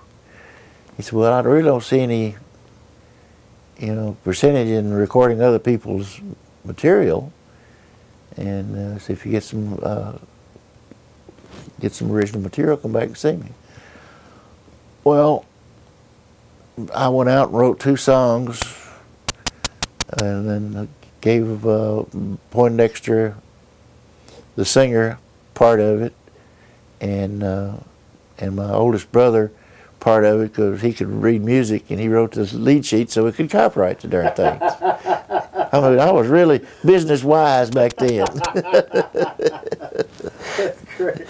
He 0.96 1.02
said, 1.02 1.12
well, 1.12 1.32
I 1.32 1.40
really 1.40 1.62
don't 1.62 1.82
see 1.82 2.00
any 2.00 2.36
you 3.78 3.94
know, 3.94 4.16
percentage 4.24 4.68
in 4.68 4.92
recording 4.92 5.40
other 5.40 5.58
people's 5.58 6.20
material, 6.64 7.32
and 8.36 8.76
uh, 8.76 8.98
see 8.98 9.12
if 9.12 9.26
you 9.26 9.32
get 9.32 9.42
some 9.42 9.78
uh, 9.82 10.18
get 11.80 11.92
some 11.92 12.10
original 12.10 12.40
material. 12.40 12.76
Come 12.76 12.92
back 12.92 13.08
and 13.08 13.16
see 13.16 13.32
me. 13.32 13.48
Well, 15.02 15.44
I 16.94 17.08
went 17.08 17.30
out 17.30 17.48
and 17.48 17.58
wrote 17.58 17.78
two 17.78 17.96
songs, 17.96 18.62
and 20.18 20.48
then 20.48 20.88
gave 21.20 21.66
uh, 21.66 22.04
Poindexter, 22.50 23.36
the 24.56 24.64
singer, 24.64 25.18
part 25.54 25.80
of 25.80 26.02
it, 26.02 26.14
and 27.00 27.42
uh, 27.42 27.76
and 28.38 28.56
my 28.56 28.72
oldest 28.72 29.12
brother 29.12 29.52
part 30.00 30.24
of 30.24 30.40
it 30.42 30.52
because 30.52 30.82
he 30.82 30.92
could 30.92 31.08
read 31.08 31.42
music 31.42 31.90
and 31.90 31.98
he 31.98 32.08
wrote 32.08 32.32
the 32.32 32.44
lead 32.58 32.84
sheet 32.84 33.10
so 33.10 33.24
we 33.24 33.32
could 33.32 33.48
copyright 33.50 34.00
the 34.00 34.08
darn 34.08 34.34
things. 34.34 34.60
I 35.72 35.80
mean, 35.80 35.98
I 35.98 36.12
was 36.12 36.28
really 36.28 36.60
business 36.84 37.24
wise 37.24 37.70
back 37.70 37.96
then. 37.96 38.26
That's 40.56 40.84
great. 40.96 41.26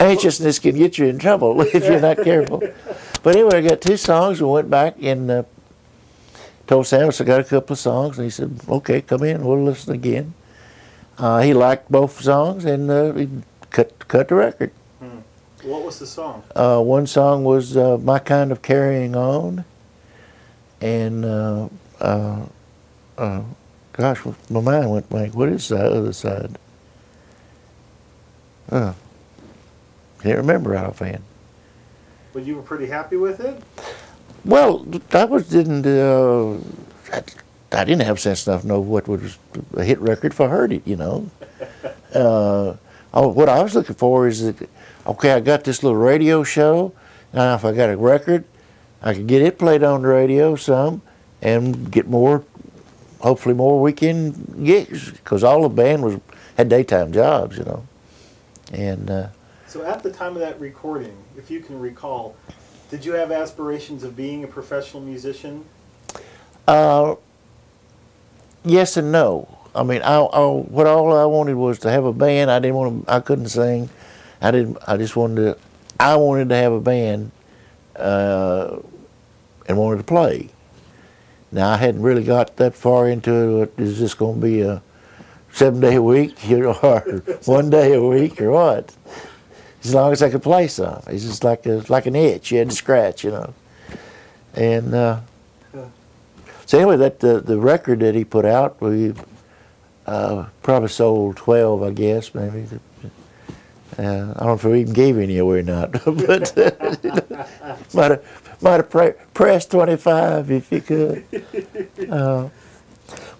Anxiousness 0.00 0.58
can 0.58 0.76
get 0.76 0.98
you 0.98 1.06
in 1.06 1.18
trouble 1.18 1.60
if 1.74 1.84
you're 1.84 2.00
not 2.00 2.18
careful. 2.22 2.62
But 3.22 3.36
anyway, 3.36 3.58
I 3.58 3.60
got 3.62 3.80
two 3.80 3.96
songs. 3.96 4.40
We 4.40 4.48
went 4.48 4.70
back 4.70 4.96
and 5.02 5.30
uh, 5.30 5.42
told 6.66 6.86
Sam 6.86 7.10
I 7.10 7.24
got 7.24 7.40
a 7.40 7.44
couple 7.44 7.74
of 7.74 7.78
songs, 7.78 8.18
and 8.18 8.24
he 8.24 8.30
said, 8.30 8.60
"Okay, 8.68 9.00
come 9.00 9.24
in. 9.24 9.44
We'll 9.44 9.62
listen 9.62 9.94
again." 9.94 10.34
Uh, 11.18 11.40
he 11.40 11.52
liked 11.52 11.90
both 11.90 12.20
songs, 12.20 12.64
and 12.64 12.90
uh, 12.90 13.12
he 13.12 13.28
cut 13.70 14.06
cut 14.06 14.28
the 14.28 14.36
record. 14.36 14.70
What 15.64 15.82
was 15.82 15.98
the 15.98 16.06
song? 16.06 16.44
Uh, 16.54 16.80
one 16.80 17.06
song 17.08 17.42
was 17.42 17.76
uh, 17.76 17.98
"My 17.98 18.20
Kind 18.20 18.52
of 18.52 18.62
Carrying 18.62 19.16
On," 19.16 19.64
and 20.80 21.24
uh, 21.24 21.68
gosh, 23.92 24.20
my 24.48 24.60
mind 24.60 24.90
went 24.90 25.08
blank. 25.10 25.34
What 25.34 25.48
is 25.48 25.68
the 25.68 25.78
other 25.78 26.12
side? 26.12 26.56
Uh, 28.70 28.92
can't 30.22 30.38
remember 30.38 30.76
offhand. 30.76 31.22
But 32.32 32.44
you 32.44 32.56
were 32.56 32.62
pretty 32.62 32.86
happy 32.86 33.16
with 33.16 33.40
it? 33.40 33.62
Well, 34.44 34.86
I 35.12 35.24
was 35.24 35.48
didn't. 35.48 35.86
Uh, 35.86 36.58
I, 37.12 37.22
I 37.72 37.84
didn't 37.84 38.02
have 38.02 38.20
sense 38.20 38.46
enough 38.46 38.62
to 38.62 38.68
know 38.68 38.80
what 38.80 39.08
was 39.08 39.38
a 39.74 39.84
hit 39.84 39.98
record 40.00 40.32
if 40.32 40.40
I 40.40 40.48
heard 40.48 40.72
it. 40.72 40.86
You 40.86 40.96
know. 40.96 41.30
Uh, 42.14 42.74
oh, 43.12 43.28
what 43.28 43.50
I 43.50 43.62
was 43.62 43.74
looking 43.74 43.94
for 43.94 44.26
is 44.26 44.42
that 44.42 44.66
okay, 45.06 45.32
I 45.32 45.40
got 45.40 45.64
this 45.64 45.82
little 45.82 45.98
radio 45.98 46.42
show. 46.42 46.94
Now, 47.34 47.54
if 47.54 47.66
I 47.66 47.72
got 47.72 47.90
a 47.90 47.98
record, 47.98 48.44
I 49.02 49.12
could 49.12 49.26
get 49.26 49.42
it 49.42 49.58
played 49.58 49.82
on 49.82 50.02
the 50.02 50.08
radio 50.08 50.56
some 50.56 51.02
and 51.42 51.90
get 51.90 52.08
more, 52.08 52.44
hopefully 53.20 53.54
more 53.54 53.80
weekend 53.80 54.64
gigs 54.64 55.10
because 55.10 55.44
all 55.44 55.62
the 55.62 55.68
band 55.68 56.02
was 56.02 56.18
had 56.56 56.68
daytime 56.68 57.12
jobs, 57.12 57.58
you 57.58 57.64
know. 57.64 57.86
And 58.72 59.10
uh, 59.10 59.28
So 59.68 59.82
at 59.82 60.02
the 60.02 60.10
time 60.10 60.32
of 60.32 60.40
that 60.40 60.58
recording, 60.58 61.14
if 61.36 61.50
you 61.50 61.60
can 61.60 61.78
recall, 61.78 62.34
did 62.90 63.04
you 63.04 63.12
have 63.12 63.30
aspirations 63.30 64.02
of 64.02 64.16
being 64.16 64.42
a 64.42 64.46
professional 64.46 65.02
musician? 65.02 65.66
uh, 66.66 67.16
yes 68.64 68.96
and 68.96 69.12
no. 69.12 69.58
I 69.74 69.82
mean, 69.82 70.00
I, 70.00 70.16
I, 70.16 70.46
what 70.46 70.86
all 70.86 71.14
I 71.14 71.26
wanted 71.26 71.56
was 71.56 71.78
to 71.80 71.90
have 71.90 72.06
a 72.06 72.14
band. 72.14 72.50
I 72.50 72.58
didn't 72.58 72.76
want 72.76 73.06
to. 73.06 73.12
I 73.12 73.20
couldn't 73.20 73.48
sing. 73.48 73.90
I 74.40 74.50
didn't. 74.50 74.78
I 74.86 74.96
just 74.96 75.16
wanted 75.16 75.36
to. 75.36 75.58
I 76.00 76.16
wanted 76.16 76.48
to 76.48 76.54
have 76.54 76.72
a 76.72 76.80
band, 76.80 77.30
uh, 77.94 78.78
and 79.66 79.76
wanted 79.76 79.98
to 79.98 80.04
play. 80.04 80.48
Now 81.52 81.70
I 81.70 81.76
hadn't 81.76 82.00
really 82.00 82.24
got 82.24 82.56
that 82.56 82.74
far 82.74 83.06
into 83.06 83.62
it. 83.62 83.74
Is 83.76 84.00
this 84.00 84.14
going 84.14 84.40
to 84.40 84.46
be 84.46 84.62
a 84.62 84.82
seven 85.52 85.80
day 85.80 85.96
a 85.96 86.02
week, 86.02 86.48
you 86.48 86.58
know, 86.60 86.78
or 86.82 87.00
one 87.44 87.68
day 87.68 87.92
a 87.92 88.02
week, 88.02 88.40
or 88.40 88.50
what? 88.50 88.94
As 89.84 89.94
long 89.94 90.12
as 90.12 90.22
I 90.22 90.30
could 90.30 90.42
play 90.42 90.66
some, 90.66 91.02
it's 91.06 91.24
just 91.24 91.44
like 91.44 91.64
a 91.66 91.84
like 91.88 92.06
an 92.06 92.16
itch 92.16 92.50
you 92.50 92.58
had 92.58 92.70
to 92.70 92.76
scratch, 92.76 93.24
you 93.24 93.30
know. 93.30 93.54
And 94.54 94.94
uh, 94.94 95.20
so 96.66 96.76
anyway, 96.78 96.96
that 96.98 97.20
the 97.20 97.40
the 97.40 97.58
record 97.58 98.00
that 98.00 98.14
he 98.14 98.24
put 98.24 98.44
out, 98.44 98.78
we 98.82 99.14
uh, 100.06 100.46
probably 100.62 100.90
sold 100.90 101.36
twelve, 101.36 101.82
I 101.82 101.92
guess, 101.92 102.34
maybe. 102.34 102.66
Uh, 103.98 104.02
I 104.02 104.04
don't 104.04 104.46
know 104.46 104.52
if 104.52 104.64
we 104.64 104.80
even 104.82 104.92
gave 104.92 105.16
any 105.16 105.38
away 105.38 105.60
or 105.60 105.62
not, 105.62 105.92
but 106.04 106.54
might 107.94 108.10
have 108.10 108.58
might 108.60 108.74
have 108.74 108.90
pre- 108.90 109.14
pressed 109.32 109.70
twenty 109.70 109.96
five 109.96 110.50
if 110.50 110.70
you 110.70 110.82
could. 110.82 111.24
Uh, 112.10 112.50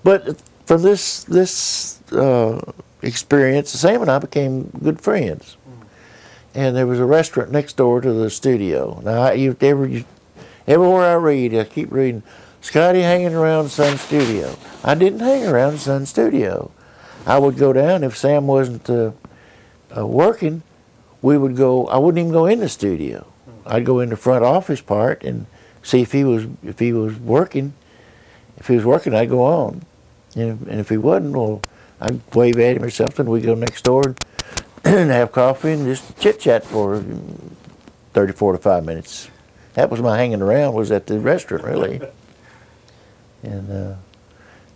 but 0.03 0.41
from 0.65 0.81
this 0.81 1.25
this 1.25 2.01
uh, 2.13 2.63
experience, 3.03 3.73
Sam 3.73 4.01
and 4.01 4.11
I 4.11 4.19
became 4.21 4.71
good 4.83 5.03
friends, 5.03 5.58
and 6.55 6.77
there 6.77 6.87
was 6.87 6.99
a 6.99 7.05
restaurant 7.05 7.51
next 7.51 7.77
door 7.77 8.01
to 8.01 8.13
the 8.13 8.31
studio. 8.31 9.01
Now, 9.05 9.23
I, 9.23 9.33
you, 9.33 9.57
every, 9.61 10.05
everywhere 10.67 11.07
I 11.07 11.15
read, 11.15 11.55
I 11.55 11.65
keep 11.65 11.93
reading 11.93 12.23
Scotty 12.61 13.03
hanging 13.03 13.35
around 13.35 13.69
Sun 13.69 13.99
Studio. 13.99 14.57
I 14.83 14.95
didn't 14.95 15.21
hang 15.21 15.47
around 15.47 15.79
Sun 15.79 16.07
Studio. 16.07 16.71
I 17.27 17.39
would 17.39 17.57
go 17.57 17.73
down 17.73 18.05
if 18.05 18.17
Sam 18.17 18.47
wasn't 18.47 18.89
uh, 18.89 19.13
uh, 19.97 20.07
working. 20.07 20.63
We 21.23 21.37
would 21.37 21.57
go. 21.57 21.87
I 21.89 21.99
wouldn't 21.99 22.19
even 22.19 22.33
go 22.33 22.47
in 22.47 22.61
the 22.61 22.69
studio. 22.69 23.27
I'd 23.67 23.85
go 23.85 24.01
in 24.01 24.09
the 24.09 24.17
front 24.17 24.45
office 24.45 24.81
part 24.81 25.23
and 25.25 25.47
see 25.83 26.01
if 26.01 26.13
he 26.13 26.25
was 26.25 26.47
if 26.63 26.79
he 26.79 26.93
was 26.93 27.19
working. 27.19 27.75
If 28.57 28.69
he 28.69 28.75
was 28.75 28.85
working, 28.85 29.15
I'd 29.15 29.29
go 29.29 29.45
on, 29.45 29.83
and, 30.35 30.67
and 30.67 30.81
if 30.81 30.89
he 30.89 30.97
wasn't, 30.97 31.37
well, 31.37 31.63
I'd 32.01 32.21
wave 32.35 32.59
at 32.59 32.77
him 32.77 32.83
or 32.83 32.91
something. 32.91 33.27
We'd 33.27 33.45
go 33.45 33.55
next 33.55 33.83
door 33.83 34.03
and 34.05 34.25
have 34.85 35.33
coffee 35.33 35.73
and 35.73 35.85
just 35.85 36.19
chit 36.19 36.41
chat 36.41 36.65
for 36.65 37.05
30, 38.13 38.33
45 38.33 38.85
minutes. 38.85 39.31
That 39.75 39.91
was 39.91 40.01
my 40.01 40.17
hanging 40.17 40.43
around. 40.43 40.75
Was 40.75 40.91
at 40.91 41.07
the 41.07 41.21
restaurant 41.21 41.65
really, 41.65 42.01
and, 43.43 43.71
uh, 43.71 43.95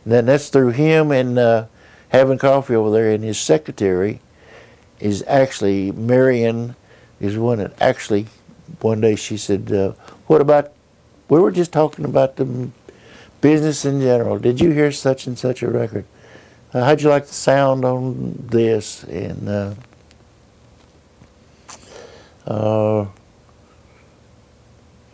and 0.05 0.12
then 0.12 0.27
that's 0.27 0.49
through 0.49 0.71
him 0.71 1.11
and 1.11 1.38
uh, 1.38 1.67
having 2.11 2.38
coffee 2.38 2.75
over 2.75 2.91
there. 2.91 3.11
And 3.11 3.25
his 3.25 3.38
secretary 3.38 4.21
is 5.01 5.25
actually 5.27 5.91
Marion, 5.91 6.77
is 7.21 7.37
one 7.37 7.59
that 7.59 7.73
actually 7.81 8.27
one 8.81 9.01
day 9.01 9.17
she 9.17 9.37
said, 9.37 9.73
uh, 9.73 9.93
"What 10.27 10.41
about? 10.41 10.73
We 11.29 11.41
were 11.41 11.51
just 11.51 11.73
talking 11.73 12.05
about 12.05 12.37
the 12.37 12.71
business 13.41 13.85
in 13.85 14.01
general. 14.01 14.38
Did 14.38 14.61
you 14.61 14.71
hear 14.71 14.93
such 14.93 15.27
and 15.27 15.38
such 15.38 15.62
a 15.62 15.69
record? 15.69 16.05
Uh, 16.73 16.85
how'd 16.85 17.03
you 17.03 17.09
like 17.09 17.27
the 17.27 17.35
sound 17.35 17.85
on 17.85 18.35
this?" 18.51 19.03
And 19.05 19.49
uh, 22.46 23.07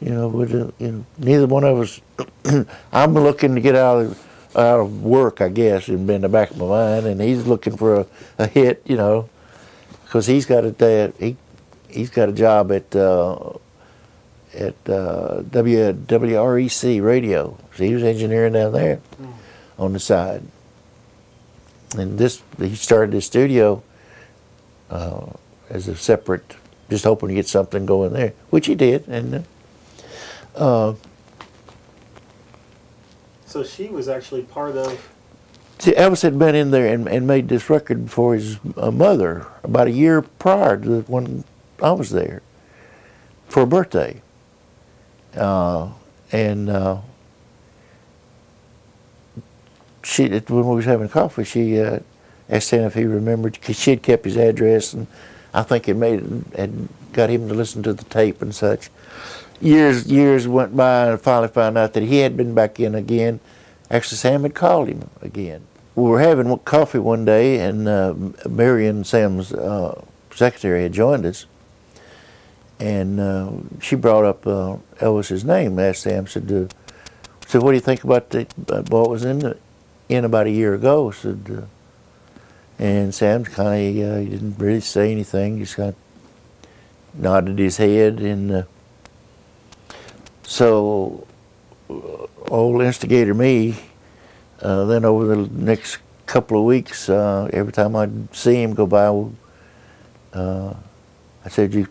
you 0.00 0.10
know, 0.10 0.28
would, 0.28 0.54
uh, 0.54 0.70
you 0.78 0.92
know, 0.92 1.04
neither 1.18 1.46
one 1.46 1.64
of 1.64 1.78
us. 1.78 2.00
I'm 2.92 3.14
looking 3.14 3.54
to 3.54 3.60
get 3.60 3.74
out 3.74 4.02
of 4.02 4.28
out 4.56 4.80
of 4.80 5.02
work, 5.02 5.40
I 5.40 5.48
guess, 5.48 5.88
and 5.88 6.06
been 6.06 6.16
in 6.16 6.22
the 6.22 6.28
back 6.28 6.50
of 6.50 6.58
my 6.58 6.66
mind, 6.66 7.06
and 7.06 7.20
he's 7.20 7.46
looking 7.46 7.76
for 7.76 8.00
a, 8.00 8.06
a 8.38 8.46
hit, 8.46 8.82
you 8.86 8.96
know, 8.96 9.28
because 10.04 10.26
he's 10.26 10.46
got 10.46 10.64
a 10.64 10.70
day, 10.70 11.12
he 11.18 11.36
he's 11.88 12.10
got 12.10 12.28
a 12.28 12.32
job 12.32 12.72
at 12.72 12.94
uh, 12.94 13.52
at 14.54 14.88
uh, 14.88 15.42
w, 15.42 15.92
WREC 15.92 17.02
radio. 17.02 17.56
So 17.74 17.84
he 17.84 17.94
was 17.94 18.02
engineering 18.02 18.54
down 18.54 18.72
there 18.72 19.00
on 19.78 19.92
the 19.92 20.00
side, 20.00 20.42
and 21.96 22.18
this 22.18 22.42
he 22.58 22.74
started 22.74 23.12
his 23.12 23.26
studio 23.26 23.82
uh, 24.90 25.26
as 25.70 25.88
a 25.88 25.96
separate, 25.96 26.56
just 26.88 27.04
hoping 27.04 27.28
to 27.28 27.34
get 27.34 27.46
something 27.48 27.86
going 27.86 28.12
there, 28.12 28.32
which 28.50 28.66
he 28.66 28.74
did, 28.74 29.06
and. 29.08 29.44
Uh, 30.54 30.94
So 33.46 33.64
she 33.64 33.88
was 33.88 34.08
actually 34.08 34.42
part 34.42 34.76
of. 34.76 35.08
See, 35.78 35.92
Elvis 35.92 36.20
had 36.22 36.38
been 36.38 36.54
in 36.54 36.70
there 36.70 36.92
and, 36.92 37.08
and 37.08 37.26
made 37.26 37.48
this 37.48 37.70
record 37.70 38.04
before 38.04 38.34
his 38.34 38.58
uh, 38.76 38.90
mother, 38.90 39.46
about 39.62 39.86
a 39.86 39.90
year 39.90 40.20
prior 40.20 40.76
to 40.76 41.00
when 41.08 41.44
I 41.82 41.92
was 41.92 42.10
there, 42.10 42.42
for 43.48 43.62
a 43.62 43.66
birthday. 43.66 44.20
Uh, 45.34 45.92
and 46.30 46.68
uh, 46.68 46.98
she, 50.02 50.28
when 50.28 50.66
we 50.68 50.76
was 50.76 50.84
having 50.84 51.08
coffee, 51.08 51.44
she 51.44 51.80
uh, 51.80 52.00
asked 52.50 52.70
him 52.70 52.82
if 52.82 52.94
he 52.94 53.04
remembered, 53.04 53.54
because 53.54 53.78
she 53.78 53.90
had 53.92 54.02
kept 54.02 54.26
his 54.26 54.36
address, 54.36 54.92
and 54.92 55.06
I 55.58 55.64
think 55.64 55.88
it 55.88 55.94
made 55.94 56.20
had 56.56 56.88
got 57.12 57.30
him 57.30 57.48
to 57.48 57.54
listen 57.54 57.82
to 57.82 57.92
the 57.92 58.04
tape 58.04 58.40
and 58.42 58.54
such. 58.54 58.90
Years 59.60 60.06
years 60.06 60.46
went 60.46 60.76
by, 60.76 61.08
and 61.08 61.20
finally 61.20 61.48
found 61.48 61.76
out 61.76 61.94
that 61.94 62.04
he 62.04 62.18
had 62.18 62.36
been 62.36 62.54
back 62.54 62.78
in 62.78 62.94
again. 62.94 63.40
Actually, 63.90 64.18
Sam 64.18 64.42
had 64.44 64.54
called 64.54 64.86
him 64.86 65.10
again. 65.20 65.66
We 65.96 66.04
were 66.04 66.20
having 66.20 66.56
coffee 66.60 67.00
one 67.00 67.24
day, 67.24 67.58
and 67.58 67.88
uh, 67.88 68.14
Marion, 68.48 69.02
Sam's 69.02 69.52
uh, 69.52 70.00
secretary, 70.32 70.84
had 70.84 70.92
joined 70.92 71.26
us, 71.26 71.46
and 72.78 73.18
uh, 73.18 73.50
she 73.80 73.96
brought 73.96 74.24
up 74.24 74.46
uh, 74.46 74.76
Elvis's 75.00 75.44
name. 75.44 75.76
Asked 75.80 76.02
Sam, 76.02 76.28
said, 76.28 76.52
uh, 76.52 76.72
said, 77.48 77.62
"What 77.62 77.72
do 77.72 77.74
you 77.74 77.80
think 77.80 78.04
about 78.04 78.30
the 78.30 78.46
what 78.90 79.10
was 79.10 79.24
in 79.24 79.40
the 79.40 79.56
in 80.08 80.24
about 80.24 80.46
a 80.46 80.52
year 80.52 80.74
ago?" 80.74 81.10
I 81.10 81.14
said, 81.14 81.40
uh, 81.50 81.77
and 82.78 83.14
Sam 83.14 83.44
kind 83.44 83.98
of 83.98 84.12
uh, 84.12 84.18
he 84.18 84.26
didn't 84.26 84.58
really 84.58 84.80
say 84.80 85.10
anything. 85.10 85.58
Just 85.58 85.76
kind 85.76 85.90
of 85.90 85.96
nodded 87.14 87.58
his 87.58 87.76
head, 87.76 88.20
and 88.20 88.52
uh, 88.52 88.62
so 90.44 91.26
uh, 91.90 92.26
old 92.48 92.82
instigator 92.82 93.34
me. 93.34 93.76
Uh, 94.60 94.84
then 94.86 95.04
over 95.04 95.24
the 95.24 95.48
next 95.52 95.98
couple 96.26 96.58
of 96.58 96.64
weeks, 96.64 97.08
uh, 97.08 97.48
every 97.52 97.72
time 97.72 97.94
I'd 97.94 98.34
see 98.34 98.60
him 98.60 98.74
go 98.74 98.86
by, 98.86 99.06
uh, 100.38 100.74
I 101.44 101.48
said, 101.48 101.74
"You 101.74 101.88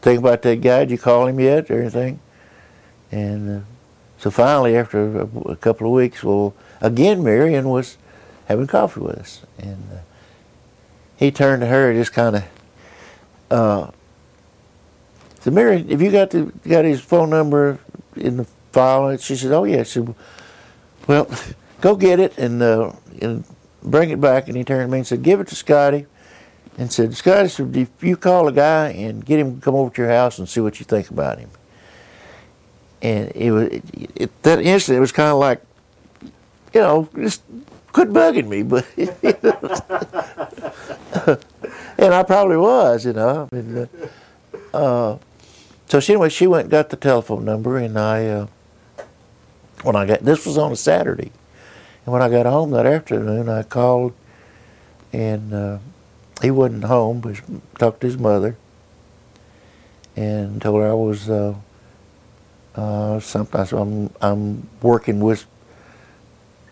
think 0.00 0.20
about 0.20 0.42
that 0.42 0.60
guy? 0.60 0.80
Did 0.80 0.90
you 0.92 0.98
call 0.98 1.26
him 1.26 1.40
yet 1.40 1.70
or 1.70 1.80
anything?" 1.80 2.20
And 3.10 3.58
uh, 3.58 3.64
so 4.18 4.30
finally, 4.30 4.76
after 4.76 5.22
a, 5.22 5.28
a, 5.50 5.56
couple 5.56 5.86
of 5.86 5.92
weeks, 5.92 6.22
well, 6.22 6.54
again, 6.80 7.22
Marion 7.22 7.68
was 7.68 7.96
having 8.48 8.66
coffee 8.66 9.00
with 9.00 9.16
us, 9.16 9.42
and 9.58 9.84
uh, 9.92 9.98
he 11.16 11.30
turned 11.30 11.60
to 11.60 11.66
her, 11.68 11.90
and 11.90 11.98
just 11.98 12.12
kind 12.12 12.36
of. 12.36 12.44
Uh, 13.50 13.90
said, 15.40 15.54
Mary, 15.54 15.82
have 15.84 16.02
you 16.02 16.10
got 16.10 16.30
the 16.30 16.52
got 16.68 16.84
his 16.84 17.00
phone 17.00 17.30
number 17.30 17.78
in 18.16 18.38
the 18.38 18.44
file? 18.72 19.08
And 19.08 19.20
she 19.20 19.36
said, 19.36 19.52
Oh 19.52 19.64
yeah. 19.64 19.82
She 19.82 20.00
said, 20.00 20.14
Well, 21.06 21.30
go 21.80 21.96
get 21.96 22.20
it 22.20 22.36
and 22.38 22.62
uh, 22.62 22.92
and 23.20 23.44
bring 23.82 24.10
it 24.10 24.20
back. 24.20 24.48
And 24.48 24.56
he 24.56 24.64
turned 24.64 24.88
to 24.88 24.92
me 24.92 24.98
and 24.98 25.06
said, 25.06 25.22
Give 25.22 25.40
it 25.40 25.48
to 25.48 25.54
Scotty. 25.54 26.06
And 26.76 26.92
said, 26.92 27.16
Scotty, 27.16 27.80
if 27.80 28.02
you 28.02 28.16
call 28.16 28.46
a 28.46 28.52
guy 28.52 28.90
and 28.90 29.24
get 29.24 29.40
him 29.40 29.56
to 29.56 29.60
come 29.60 29.74
over 29.74 29.90
to 29.94 30.02
your 30.02 30.10
house 30.10 30.38
and 30.38 30.48
see 30.48 30.60
what 30.60 30.78
you 30.78 30.84
think 30.84 31.10
about 31.10 31.38
him. 31.38 31.50
And 33.02 33.32
it 33.34 33.50
was 33.50 33.68
it, 33.68 34.10
it, 34.14 34.42
that 34.42 34.60
instant. 34.60 34.96
It 34.96 35.00
was 35.00 35.12
kind 35.12 35.30
of 35.30 35.38
like, 35.38 35.60
you 36.72 36.80
know, 36.80 37.08
just 37.16 37.42
quit 37.92 38.10
bugging 38.10 38.48
me, 38.48 38.62
but 38.62 38.86
and 41.98 42.14
I 42.14 42.22
probably 42.22 42.56
was, 42.56 43.04
you 43.04 43.12
know. 43.12 43.48
Uh, 44.72 44.76
uh, 44.76 45.18
so 45.88 46.00
she, 46.00 46.12
anyway, 46.12 46.28
she 46.28 46.46
went 46.46 46.64
and 46.64 46.70
got 46.70 46.90
the 46.90 46.96
telephone 46.96 47.44
number, 47.44 47.76
and 47.76 47.98
I, 47.98 48.26
uh, 48.26 48.46
when 49.82 49.96
I 49.96 50.06
got 50.06 50.20
this 50.20 50.46
was 50.46 50.58
on 50.58 50.72
a 50.72 50.76
Saturday, 50.76 51.32
and 52.04 52.12
when 52.12 52.22
I 52.22 52.28
got 52.28 52.46
home 52.46 52.70
that 52.72 52.86
afternoon, 52.86 53.48
I 53.48 53.62
called, 53.62 54.12
and 55.12 55.52
uh, 55.52 55.78
he 56.42 56.50
wasn't 56.50 56.84
home, 56.84 57.20
but 57.20 57.40
talked 57.78 58.02
to 58.02 58.06
his 58.06 58.18
mother, 58.18 58.56
and 60.14 60.60
told 60.60 60.82
her 60.82 60.90
I 60.90 60.94
was 60.94 61.28
uh, 61.28 61.54
uh, 62.74 63.20
something. 63.20 63.60
I 63.60 63.64
said, 63.64 63.78
I'm 63.78 64.10
I'm 64.20 64.68
working 64.82 65.20
with 65.20 65.46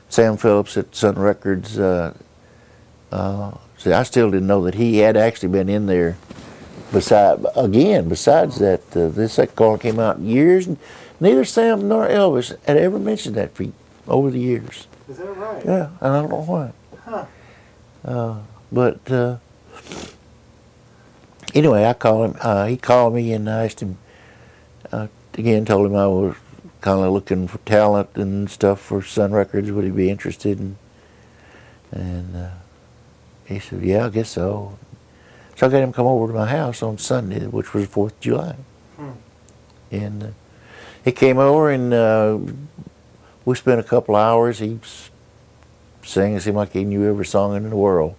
Sam 0.09 0.37
Phillips 0.37 0.77
at 0.77 0.95
Sun 0.95 1.17
Records. 1.17 1.79
Uh, 1.79 2.15
uh, 3.13 3.53
see, 3.79 3.93
I 3.93 4.03
still 4.03 4.31
didn't 4.31 4.47
know 4.47 4.63
that 4.65 4.75
he 4.75 4.99
had 4.99 5.17
actually 5.17 5.49
been 5.51 5.69
in 5.69 5.87
there. 5.87 6.17
Beside 6.93 7.45
again, 7.57 8.09
besides 8.09 8.59
that, 8.61 8.97
uh, 8.97 9.09
this 9.09 9.35
second 9.35 9.57
call 9.57 9.77
came 9.77 9.99
out 9.99 10.21
years. 10.21 10.69
Neither 11.19 11.45
Sam 11.45 11.89
nor 11.89 12.07
Elvis 12.07 12.57
had 12.65 12.77
ever 12.77 12.99
mentioned 12.99 13.35
that 13.37 13.53
for 13.55 13.67
over 14.07 14.31
the 14.31 14.39
years. 14.39 14.87
Is 15.09 15.19
that 15.19 15.37
right? 15.37 15.65
Yeah, 15.65 15.91
I 16.01 16.07
don't 16.07 16.31
know 16.31 16.43
why. 16.43 16.73
Huh. 17.05 17.27
Uh, 18.05 18.39
but 18.71 19.11
uh, 19.11 19.39
anyway, 21.55 21.85
I 21.85 21.93
called 21.93 22.31
him. 22.31 22.39
Uh, 22.41 22.67
he 22.67 22.77
called 22.77 23.15
me 23.15 23.33
and 23.33 23.49
I 23.49 23.65
asked 23.65 23.81
him 23.81 23.99
uh, 24.93 25.09
again. 25.35 25.65
Told 25.65 25.87
him 25.87 25.97
I 25.97 26.07
was 26.07 26.37
kind 26.87 27.05
of 27.05 27.13
looking 27.13 27.49
for 27.49 27.59
talent 27.59 28.11
and 28.15 28.49
stuff 28.49 28.81
for 28.81 29.03
Sun 29.03 29.33
Records. 29.33 29.73
Would 29.73 29.83
he 29.85 29.91
be 29.91 30.09
interested? 30.09 30.61
In, 30.61 30.77
and 31.91 32.37
uh, 32.37 32.51
he 33.45 33.59
said, 33.59 33.83
"Yeah, 33.83 34.07
I 34.07 34.09
guess 34.11 34.31
so." 34.31 34.79
So 35.57 35.67
I 35.67 35.71
got 35.71 35.83
him 35.83 35.93
come 35.93 36.07
over 36.07 36.29
to 36.29 36.39
my 36.39 36.47
house 36.47 36.85
on 36.85 36.97
Sunday, 36.99 37.45
which 37.49 37.75
was 37.75 37.87
the 37.87 37.91
Fourth 37.91 38.13
of 38.13 38.21
July, 38.21 38.55
Hmm. 38.97 39.11
and 39.91 40.23
uh, 40.23 40.27
he 41.05 41.11
came 41.11 41.39
over 41.39 41.71
and 41.73 41.93
uh, 41.93 42.39
we 43.45 43.57
spent 43.57 43.81
a 43.81 43.83
couple 43.83 44.15
hours. 44.15 44.61
He 44.61 44.79
sang. 46.05 46.35
It 46.37 46.43
seemed 46.43 46.57
like 46.57 46.73
he 46.73 46.85
knew 46.85 47.05
every 47.09 47.27
song 47.27 47.57
in 47.57 47.69
the 47.69 47.77
world. 47.77 48.15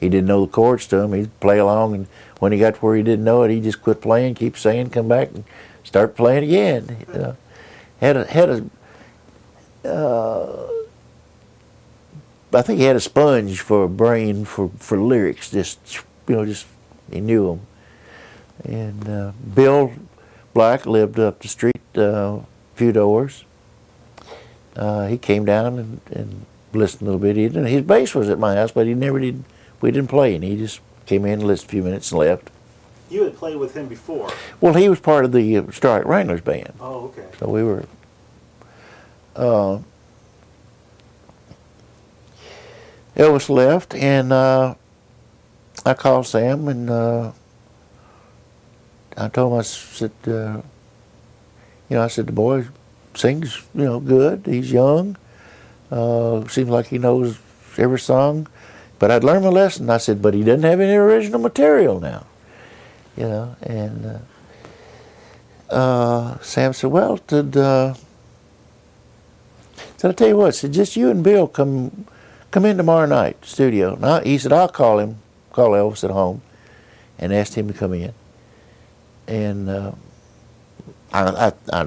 He 0.00 0.08
didn't 0.08 0.26
know 0.26 0.44
the 0.44 0.50
chords 0.50 0.88
to 0.88 0.96
them. 0.96 1.12
He'd 1.12 1.38
play 1.38 1.58
along, 1.58 1.94
and 1.94 2.06
when 2.40 2.50
he 2.50 2.58
got 2.58 2.74
to 2.74 2.80
where 2.80 2.96
he 2.96 3.04
didn't 3.04 3.24
know 3.24 3.44
it, 3.44 3.52
he 3.52 3.60
just 3.60 3.80
quit 3.80 4.00
playing, 4.00 4.34
keep 4.34 4.56
singing, 4.56 4.90
come 4.90 5.06
back, 5.06 5.28
and 5.32 5.44
start 5.84 6.16
playing 6.16 6.42
again. 6.42 7.06
You 7.12 7.18
know, 7.20 7.36
had 8.00 8.16
a 8.16 8.24
had 8.26 8.48
a. 8.50 9.88
Uh, 9.88 10.68
I 12.52 12.62
think 12.62 12.78
he 12.78 12.86
had 12.86 12.96
a 12.96 13.00
sponge 13.00 13.60
for 13.60 13.84
a 13.84 13.88
brain 13.88 14.44
for, 14.44 14.70
for 14.78 14.98
lyrics. 14.98 15.50
Just 15.50 15.78
you 16.26 16.36
know, 16.36 16.44
just 16.44 16.66
he 17.12 17.20
knew 17.20 17.46
them. 17.48 17.66
And 18.64 19.08
uh, 19.08 19.32
Bill 19.54 19.92
Black 20.54 20.86
lived 20.86 21.18
up 21.18 21.40
the 21.40 21.48
street 21.48 21.80
uh, 21.96 22.40
a 22.40 22.44
few 22.74 22.92
doors. 22.92 23.44
Uh, 24.74 25.06
he 25.06 25.18
came 25.18 25.44
down 25.44 25.78
and, 25.78 26.00
and 26.10 26.46
listened 26.72 27.02
a 27.02 27.04
little 27.06 27.20
bit. 27.20 27.36
He 27.36 27.48
didn't, 27.48 27.66
his 27.66 27.82
bass 27.82 28.14
was 28.14 28.28
at 28.28 28.38
my 28.38 28.54
house, 28.54 28.72
but 28.72 28.86
he 28.86 28.94
never 28.94 29.18
did. 29.18 29.44
We 29.80 29.90
didn't 29.90 30.10
play, 30.10 30.34
and 30.34 30.42
he 30.42 30.56
just 30.56 30.80
came 31.06 31.24
in, 31.24 31.40
listened 31.40 31.68
a 31.68 31.72
few 31.72 31.82
minutes, 31.82 32.10
and 32.10 32.18
left. 32.18 32.50
You 33.10 33.24
had 33.24 33.36
played 33.36 33.56
with 33.56 33.74
him 33.74 33.86
before. 33.88 34.30
Well, 34.60 34.74
he 34.74 34.88
was 34.88 35.00
part 35.00 35.24
of 35.24 35.32
the 35.32 35.56
uh, 35.58 35.70
Starlight 35.70 36.06
Wranglers 36.06 36.40
band, 36.42 36.74
Oh, 36.80 37.06
okay. 37.06 37.26
so 37.38 37.48
we 37.48 37.62
were. 37.62 37.84
Uh, 39.34 39.78
Elvis 43.16 43.48
left, 43.48 43.94
and 43.94 44.32
uh, 44.32 44.74
I 45.84 45.94
called 45.94 46.26
Sam, 46.26 46.68
and 46.68 46.88
uh, 46.90 47.32
I 49.16 49.28
told 49.28 49.52
him 49.52 49.58
I 49.58 49.62
said, 49.62 50.12
uh, 50.26 50.60
you 51.88 51.96
know, 51.96 52.02
I 52.02 52.08
said 52.08 52.26
the 52.26 52.32
boy 52.32 52.66
sings, 53.14 53.62
you 53.74 53.84
know, 53.84 53.98
good. 54.00 54.42
He's 54.46 54.70
young. 54.70 55.16
Uh, 55.90 56.46
seems 56.48 56.68
like 56.68 56.86
he 56.86 56.98
knows 56.98 57.38
every 57.76 57.98
song. 57.98 58.46
But 59.00 59.10
I'd 59.10 59.24
learned 59.24 59.44
my 59.44 59.50
lesson. 59.50 59.88
I 59.90 59.98
said, 59.98 60.20
but 60.20 60.34
he 60.34 60.42
doesn't 60.44 60.62
have 60.64 60.80
any 60.80 60.94
original 60.94 61.40
material 61.40 61.98
now. 62.00 62.26
You 63.18 63.26
know, 63.26 63.56
and 63.62 64.22
uh, 65.70 65.74
uh, 65.74 66.38
Sam 66.40 66.72
said, 66.72 66.90
well, 66.92 67.18
did, 67.26 67.56
uh, 67.56 67.94
said, 69.96 70.10
I 70.12 70.14
tell 70.14 70.28
you 70.28 70.36
what, 70.36 70.54
said, 70.54 70.72
just 70.72 70.96
you 70.96 71.10
and 71.10 71.24
Bill 71.24 71.48
come 71.48 72.06
come 72.52 72.64
in 72.64 72.76
tomorrow 72.76 73.06
night, 73.06 73.44
studio. 73.44 73.98
I, 74.00 74.22
he 74.22 74.38
said, 74.38 74.52
I'll 74.52 74.68
call 74.68 75.00
him, 75.00 75.16
call 75.50 75.72
Elvis 75.72 76.04
at 76.04 76.12
home, 76.12 76.42
and 77.18 77.34
asked 77.34 77.56
him 77.56 77.66
to 77.66 77.74
come 77.74 77.92
in. 77.92 78.14
And 79.26 79.68
uh, 79.68 79.92
I, 81.12 81.22
I, 81.24 81.52
I 81.72 81.84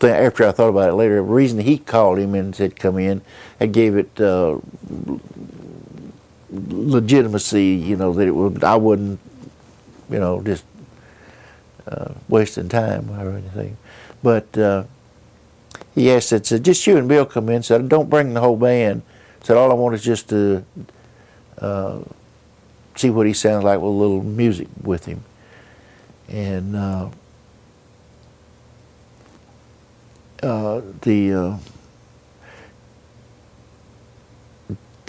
th- 0.00 0.12
after 0.12 0.48
I 0.48 0.52
thought 0.52 0.70
about 0.70 0.88
it 0.88 0.94
later, 0.94 1.16
the 1.16 1.22
reason 1.22 1.60
he 1.60 1.76
called 1.76 2.18
him 2.18 2.34
and 2.34 2.56
said 2.56 2.76
come 2.76 2.98
in, 2.98 3.20
I 3.60 3.66
gave 3.66 3.94
it 3.94 4.18
uh, 4.18 4.58
legitimacy. 6.50 7.66
You 7.66 7.96
know 7.96 8.14
that 8.14 8.26
it 8.26 8.34
would 8.34 8.64
I 8.64 8.76
wouldn't, 8.76 9.20
you 10.12 10.20
know, 10.20 10.42
just 10.42 10.64
uh, 11.86 12.12
wasting 12.28 12.68
time 12.68 13.10
or 13.10 13.36
anything. 13.36 13.76
But 14.22 14.56
uh, 14.56 14.84
he 15.94 16.10
asked, 16.10 16.28
said, 16.28 16.46
said, 16.46 16.64
just 16.64 16.86
you 16.86 16.96
and 16.96 17.08
Bill 17.08 17.26
come 17.26 17.48
in. 17.48 17.62
Said, 17.62 17.88
don't 17.88 18.08
bring 18.08 18.34
the 18.34 18.40
whole 18.40 18.56
band. 18.56 19.02
Said, 19.42 19.56
all 19.56 19.70
I 19.70 19.74
want 19.74 19.94
is 19.94 20.02
just 20.04 20.28
to 20.28 20.64
uh, 21.58 22.00
see 22.96 23.10
what 23.10 23.26
he 23.26 23.32
sounds 23.32 23.64
like 23.64 23.78
with 23.78 23.88
a 23.88 23.88
little 23.88 24.22
music 24.22 24.68
with 24.82 25.06
him. 25.06 25.24
And 26.28 26.76
uh, 26.76 27.08
uh, 30.42 30.80
the 31.02 31.32
uh, 31.32 31.56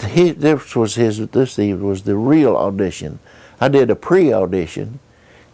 his, 0.06 0.36
this 0.36 0.76
was 0.76 0.94
his 0.96 1.26
this 1.28 1.56
was 1.56 2.02
the 2.02 2.16
real 2.16 2.56
audition. 2.56 3.20
I 3.64 3.68
did 3.68 3.88
a 3.90 3.96
pre-audition, 3.96 4.98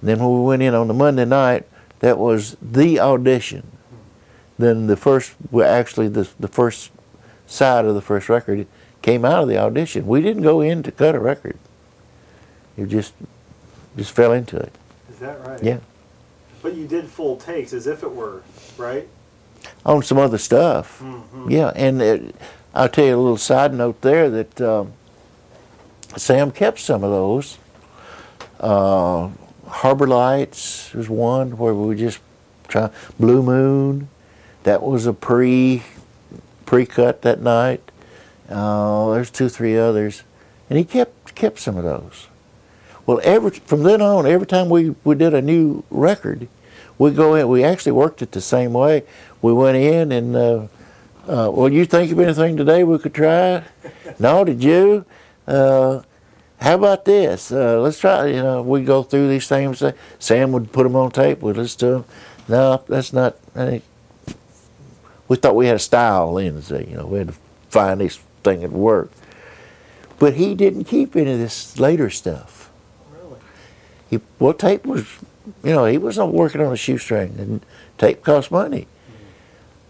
and 0.00 0.08
then 0.08 0.18
when 0.18 0.34
we 0.34 0.44
went 0.44 0.62
in 0.62 0.74
on 0.74 0.88
the 0.88 0.94
Monday 0.94 1.24
night, 1.24 1.64
that 2.00 2.18
was 2.18 2.56
the 2.60 2.98
audition. 2.98 3.70
Then 4.58 4.88
the 4.88 4.96
first, 4.96 5.34
well, 5.52 5.72
actually 5.72 6.08
the 6.08 6.28
the 6.40 6.48
first 6.48 6.90
side 7.46 7.84
of 7.84 7.94
the 7.94 8.00
first 8.00 8.28
record 8.28 8.66
came 9.00 9.24
out 9.24 9.44
of 9.44 9.48
the 9.48 9.58
audition. 9.58 10.08
We 10.08 10.22
didn't 10.22 10.42
go 10.42 10.60
in 10.60 10.82
to 10.82 10.90
cut 10.90 11.14
a 11.14 11.20
record. 11.20 11.56
You 12.76 12.86
just 12.86 13.12
just 13.96 14.10
fell 14.10 14.32
into 14.32 14.56
it. 14.56 14.72
Is 15.08 15.20
that 15.20 15.38
right? 15.46 15.62
Yeah. 15.62 15.78
But 16.62 16.74
you 16.74 16.88
did 16.88 17.06
full 17.06 17.36
takes 17.36 17.72
as 17.72 17.86
if 17.86 18.02
it 18.02 18.12
were, 18.12 18.42
right? 18.76 19.06
on 19.86 20.02
some 20.02 20.18
other 20.18 20.38
stuff. 20.38 21.00
Mhm. 21.00 21.48
Yeah, 21.48 21.72
and 21.76 22.02
it, 22.02 22.34
I'll 22.74 22.88
tell 22.88 23.04
you 23.04 23.14
a 23.14 23.22
little 23.22 23.36
side 23.36 23.72
note 23.72 24.00
there 24.00 24.28
that 24.30 24.60
um, 24.60 24.94
Sam 26.16 26.50
kept 26.50 26.80
some 26.80 27.04
of 27.04 27.10
those. 27.12 27.56
Uh, 28.60 29.30
Harbor 29.66 30.06
Lights 30.06 30.92
was 30.92 31.08
one 31.08 31.56
where 31.56 31.74
we 31.74 31.96
just 31.96 32.20
try 32.68 32.90
Blue 33.18 33.42
Moon. 33.42 34.08
That 34.64 34.82
was 34.82 35.06
a 35.06 35.12
pre 35.12 35.82
pre-cut 36.66 37.22
that 37.22 37.40
night. 37.40 37.80
Uh, 38.48 39.12
there's 39.12 39.30
two, 39.30 39.48
three 39.48 39.76
others, 39.76 40.22
and 40.68 40.78
he 40.78 40.84
kept 40.84 41.34
kept 41.34 41.58
some 41.58 41.76
of 41.76 41.84
those. 41.84 42.28
Well, 43.06 43.20
every 43.24 43.50
from 43.50 43.82
then 43.82 44.02
on, 44.02 44.26
every 44.26 44.46
time 44.46 44.68
we, 44.68 44.94
we 45.02 45.14
did 45.14 45.34
a 45.34 45.42
new 45.42 45.82
record, 45.90 46.46
we 46.98 47.10
go 47.10 47.34
in. 47.34 47.48
We 47.48 47.64
actually 47.64 47.92
worked 47.92 48.22
it 48.22 48.32
the 48.32 48.40
same 48.40 48.72
way. 48.72 49.04
We 49.40 49.52
went 49.52 49.78
in 49.78 50.12
and, 50.12 50.36
uh, 50.36 50.66
uh, 51.26 51.50
well, 51.50 51.72
you 51.72 51.86
think 51.86 52.12
of 52.12 52.20
anything 52.20 52.56
today 52.56 52.84
we 52.84 52.98
could 52.98 53.14
try? 53.14 53.64
no, 54.18 54.44
did 54.44 54.62
you? 54.62 55.04
Uh, 55.46 56.02
how 56.60 56.74
about 56.74 57.04
this? 57.04 57.50
Uh, 57.50 57.80
let's 57.80 57.98
try. 57.98 58.26
You 58.26 58.42
know, 58.42 58.62
we 58.62 58.82
go 58.82 59.02
through 59.02 59.28
these 59.28 59.48
things. 59.48 59.82
Sam 60.18 60.52
would 60.52 60.72
put 60.72 60.82
them 60.84 60.94
on 60.94 61.10
tape. 61.10 61.40
We'd 61.40 61.56
listen 61.56 61.78
to 61.80 61.86
them. 61.86 62.04
No, 62.48 62.82
that's 62.86 63.12
not. 63.12 63.36
We 65.28 65.36
thought 65.36 65.54
we 65.54 65.66
had 65.66 65.76
a 65.76 65.80
style, 65.80 66.32
Lindsay. 66.32 66.88
You 66.90 66.96
know, 66.96 67.06
we 67.06 67.18
had 67.18 67.28
to 67.28 67.34
find 67.68 68.00
this 68.00 68.16
thing 68.42 68.60
that 68.60 68.72
worked. 68.72 69.16
But 70.18 70.34
he 70.34 70.54
didn't 70.54 70.84
keep 70.84 71.16
any 71.16 71.32
of 71.32 71.38
this 71.38 71.78
later 71.78 72.10
stuff. 72.10 72.70
Really? 73.10 73.40
He, 74.10 74.20
well, 74.38 74.52
tape 74.52 74.84
was, 74.84 75.06
you 75.64 75.72
know, 75.72 75.86
he 75.86 75.96
was 75.96 76.18
not 76.18 76.32
working 76.32 76.60
on 76.60 76.72
a 76.72 76.76
shoestring, 76.76 77.36
and 77.38 77.64
tape 77.96 78.22
cost 78.22 78.50
money. 78.50 78.86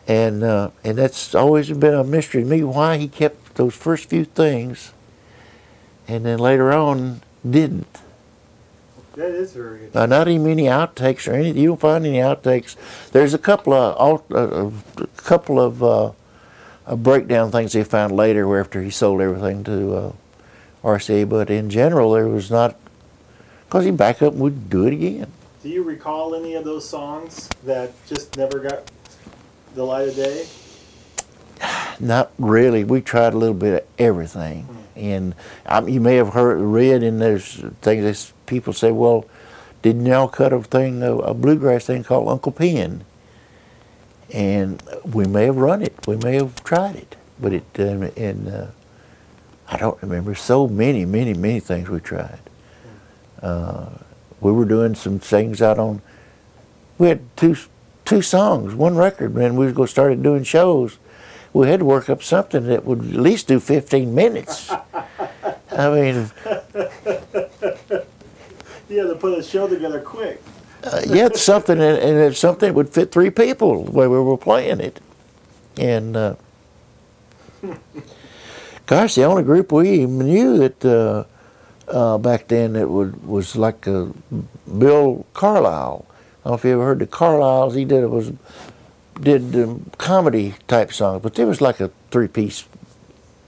Mm-hmm. 0.06 0.12
And 0.12 0.44
uh, 0.44 0.70
and 0.84 0.98
that's 0.98 1.34
always 1.34 1.70
been 1.70 1.94
a 1.94 2.04
mystery 2.04 2.42
to 2.42 2.48
me 2.48 2.62
why 2.62 2.98
he 2.98 3.08
kept 3.08 3.56
those 3.56 3.74
first 3.74 4.08
few 4.08 4.24
things, 4.24 4.92
and 6.10 6.26
then 6.26 6.38
later 6.38 6.72
on 6.72 7.22
didn't. 7.48 8.00
That 9.14 9.30
is 9.30 9.52
very 9.52 9.88
uh, 9.94 10.06
not 10.06 10.28
even 10.28 10.48
any 10.48 10.64
outtakes 10.64 11.28
or 11.28 11.34
anything. 11.34 11.60
You 11.60 11.68
don't 11.68 11.80
find 11.80 12.06
any 12.06 12.18
outtakes. 12.18 12.76
There's 13.12 13.34
a 13.34 13.38
couple 13.38 13.72
of 13.74 14.22
uh, 14.30 14.70
a 15.02 15.06
couple 15.16 15.60
of 15.60 15.82
uh, 15.82 16.12
breakdown 16.96 17.50
things 17.50 17.72
he 17.72 17.82
found 17.82 18.14
later, 18.14 18.58
after 18.58 18.82
he 18.82 18.90
sold 18.90 19.20
everything 19.20 19.64
to 19.64 19.94
uh, 19.94 20.12
RCA. 20.82 21.28
But 21.28 21.50
in 21.50 21.70
general, 21.70 22.12
there 22.12 22.28
was 22.28 22.50
not 22.50 22.76
because 23.66 23.84
he 23.84 23.90
back 23.90 24.22
up 24.22 24.32
and 24.32 24.42
would 24.42 24.70
do 24.70 24.86
it 24.86 24.92
again. 24.92 25.26
Do 25.62 25.68
you 25.68 25.82
recall 25.82 26.34
any 26.34 26.54
of 26.54 26.64
those 26.64 26.88
songs 26.88 27.48
that 27.64 27.92
just 28.06 28.36
never 28.36 28.58
got 28.58 28.90
the 29.74 29.84
light 29.84 30.08
of 30.08 30.16
day? 30.16 30.46
Not 32.00 32.32
really. 32.38 32.84
We 32.84 33.02
tried 33.02 33.34
a 33.34 33.36
little 33.36 33.54
bit 33.54 33.82
of 33.82 33.88
everything, 33.98 34.66
mm. 34.70 34.79
And 35.00 35.34
um, 35.66 35.88
you 35.88 36.00
may 36.00 36.16
have 36.16 36.34
heard, 36.34 36.60
read, 36.60 37.02
and 37.02 37.20
there's 37.20 37.64
things 37.82 38.32
people 38.46 38.72
say, 38.72 38.92
"Well, 38.92 39.24
didn't 39.82 40.06
y'all 40.06 40.28
cut 40.28 40.52
a 40.52 40.62
thing, 40.62 41.02
a, 41.02 41.16
a 41.16 41.34
bluegrass 41.34 41.86
thing 41.86 42.04
called 42.04 42.28
Uncle 42.28 42.52
Pen?" 42.52 43.04
And 44.32 44.82
we 45.04 45.26
may 45.26 45.46
have 45.46 45.56
run 45.56 45.82
it, 45.82 46.06
we 46.06 46.16
may 46.16 46.34
have 46.34 46.62
tried 46.62 46.96
it, 46.96 47.16
but 47.40 47.52
it 47.52 47.64
uh, 47.78 48.10
and 48.16 48.48
uh, 48.48 48.66
I 49.68 49.76
don't 49.76 50.00
remember 50.02 50.34
so 50.34 50.68
many, 50.68 51.04
many, 51.04 51.34
many 51.34 51.60
things 51.60 51.88
we 51.88 52.00
tried. 52.00 52.40
Uh, 53.42 53.88
we 54.40 54.52
were 54.52 54.64
doing 54.64 54.94
some 54.94 55.18
things 55.18 55.62
out 55.62 55.78
on. 55.78 56.02
We 56.98 57.08
had 57.08 57.20
two 57.36 57.56
two 58.04 58.22
songs, 58.22 58.74
one 58.74 58.96
record, 58.96 59.34
man. 59.34 59.56
We 59.56 59.64
was 59.64 59.74
going 59.74 59.86
to 59.86 59.90
start 59.90 60.22
doing 60.22 60.44
shows 60.44 60.98
we 61.52 61.68
had 61.68 61.80
to 61.80 61.84
work 61.84 62.08
up 62.08 62.22
something 62.22 62.66
that 62.66 62.84
would 62.84 63.00
at 63.00 63.04
least 63.04 63.48
do 63.48 63.58
15 63.58 64.14
minutes. 64.14 64.70
I 65.72 65.90
mean, 65.90 66.30
yeah, 68.88 69.04
to 69.04 69.16
put 69.18 69.38
a 69.38 69.42
show 69.42 69.68
together 69.68 70.00
quick. 70.00 70.42
uh, 70.84 71.02
yeah, 71.06 71.26
it's 71.26 71.42
something, 71.42 71.78
and, 71.78 71.98
and 71.98 72.18
it's 72.18 72.38
something 72.38 72.68
that 72.68 72.74
would 72.74 72.90
fit 72.90 73.12
three 73.12 73.30
people 73.30 73.84
the 73.84 73.90
way 73.90 74.06
we 74.06 74.18
were 74.18 74.36
playing 74.36 74.80
it. 74.80 75.00
And 75.76 76.16
uh, 76.16 76.34
gosh, 78.86 79.14
the 79.14 79.24
only 79.24 79.42
group 79.42 79.72
we 79.72 79.90
even 79.90 80.18
knew 80.18 80.58
that 80.58 80.84
uh, 80.84 81.24
uh 81.88 82.18
back 82.18 82.48
then 82.48 82.74
that 82.74 82.88
would, 82.88 83.26
was 83.26 83.56
like 83.56 83.82
Bill 83.82 85.26
Carlisle. 85.34 86.06
I 86.08 86.48
don't 86.48 86.52
know 86.52 86.54
if 86.54 86.64
you 86.64 86.72
ever 86.72 86.84
heard 86.84 86.98
the 87.00 87.06
Carlisles. 87.06 87.74
He 87.74 87.84
did 87.84 88.02
it 88.02 88.10
was 88.10 88.32
did 89.20 89.54
um, 89.56 89.90
comedy 89.98 90.54
type 90.66 90.92
songs, 90.92 91.22
but 91.22 91.38
it 91.38 91.44
was 91.44 91.60
like 91.60 91.80
a 91.80 91.90
three 92.10 92.28
piece 92.28 92.64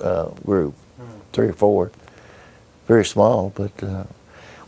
uh, 0.00 0.26
group, 0.44 0.74
mm. 1.00 1.06
three 1.32 1.48
or 1.48 1.52
four, 1.52 1.90
very 2.86 3.04
small. 3.04 3.52
But 3.54 3.82
uh, 3.82 4.04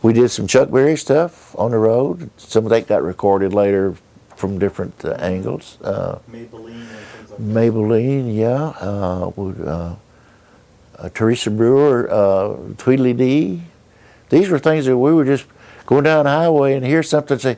we 0.03 0.13
did 0.13 0.31
some 0.31 0.47
Chuck 0.47 0.71
Berry 0.71 0.97
stuff 0.97 1.59
on 1.59 1.71
the 1.71 1.79
road. 1.79 2.31
Some 2.37 2.65
of 2.65 2.71
that 2.71 2.87
got 2.87 3.03
recorded 3.03 3.53
later 3.53 3.97
from 4.37 4.59
different 4.59 5.05
uh, 5.05 5.13
angles. 5.13 5.79
Uh, 5.83 6.19
Maybellene 6.31 6.87
like 7.31 7.41
Maybellene, 7.41 8.37
yeah. 8.37 8.75
Uh, 8.81 9.97
uh, 10.99 11.09
Teresa 11.13 11.51
Brewer, 11.51 12.07
Tweedledee 12.79 13.13
Dee. 13.17 13.63
These 14.31 14.49
were 14.49 14.59
things 14.59 14.87
that 14.87 14.97
we 14.97 15.13
were 15.13 15.25
just 15.25 15.47
going 15.87 16.05
down 16.05 16.25
the 16.25 16.31
highway 16.31 16.75
and 16.75 16.85
hear 16.85 17.03
something 17.03 17.35
and 17.35 17.43
say, 17.43 17.57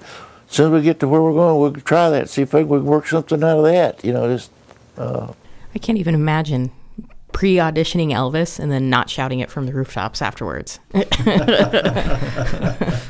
as 0.49 0.55
soon 0.55 0.74
as 0.74 0.80
we 0.80 0.84
get 0.84 1.01
to 1.01 1.09
where 1.09 1.22
we're 1.22 1.32
going, 1.32 1.61
we'll 1.61 1.72
try 1.82 2.11
that, 2.11 2.28
see 2.28 2.42
if 2.42 2.53
we 2.53 2.64
can 2.64 2.84
work 2.84 3.07
something 3.07 3.42
out 3.42 3.59
of 3.59 3.64
that. 3.64 4.05
You 4.05 4.12
know, 4.12 4.34
just. 4.34 4.51
Uh, 4.97 5.32
I 5.74 5.78
can't 5.78 5.99
even 5.99 6.14
imagine 6.14 6.70
pre 7.32 7.57
auditioning 7.57 8.12
Elvis 8.12 8.59
and 8.59 8.72
then 8.72 8.88
not 8.88 9.11
shouting 9.11 9.40
it 9.40 9.51
from 9.51 9.66
the 9.66 9.74
rooftops 9.74 10.22
afterwards. 10.22 10.78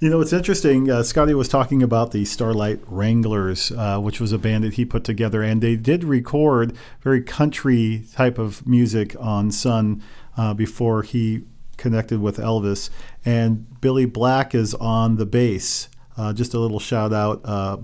You 0.00 0.10
know, 0.10 0.20
it's 0.20 0.32
interesting. 0.32 0.88
Uh, 0.88 1.02
Scotty 1.02 1.34
was 1.34 1.48
talking 1.48 1.82
about 1.82 2.12
the 2.12 2.24
Starlight 2.24 2.78
Wranglers, 2.86 3.72
uh, 3.72 3.98
which 3.98 4.20
was 4.20 4.30
a 4.30 4.38
band 4.38 4.62
that 4.62 4.74
he 4.74 4.84
put 4.84 5.02
together, 5.02 5.42
and 5.42 5.60
they 5.60 5.74
did 5.74 6.04
record 6.04 6.72
very 7.00 7.20
country 7.20 8.04
type 8.12 8.38
of 8.38 8.64
music 8.64 9.16
on 9.18 9.50
Sun 9.50 10.00
uh, 10.36 10.54
before 10.54 11.02
he 11.02 11.42
connected 11.78 12.20
with 12.20 12.36
Elvis. 12.36 12.90
And 13.24 13.80
Billy 13.80 14.04
Black 14.04 14.54
is 14.54 14.74
on 14.74 15.16
the 15.16 15.24
bass. 15.24 15.88
Uh, 16.16 16.34
just 16.34 16.52
a 16.52 16.58
little 16.58 16.80
shout 16.80 17.14
out. 17.14 17.40
Uh, 17.44 17.78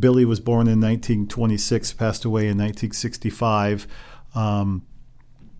Billy 0.00 0.24
was 0.24 0.40
born 0.40 0.66
in 0.66 0.80
1926, 0.80 1.92
passed 1.92 2.24
away 2.24 2.42
in 2.42 2.56
1965. 2.56 3.86
Um, 4.34 4.86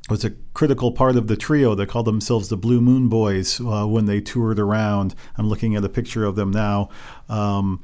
was 0.09 0.25
a 0.25 0.31
critical 0.55 0.93
part 0.93 1.17
of 1.17 1.27
the 1.27 1.37
trio. 1.37 1.75
They 1.75 1.87
called 1.87 2.07
themselves 2.07 2.49
the 2.49 2.57
Blue 2.57 2.81
Moon 2.81 3.09
Boys 3.09 3.61
uh, 3.61 3.87
when 3.87 4.07
they 4.07 4.21
toured 4.21 4.59
around. 4.59 5.15
I'm 5.37 5.49
looking 5.49 5.75
at 5.75 5.85
a 5.85 5.89
picture 5.89 6.25
of 6.25 6.37
them 6.37 6.51
now. 6.51 6.91
Um, 7.29 7.83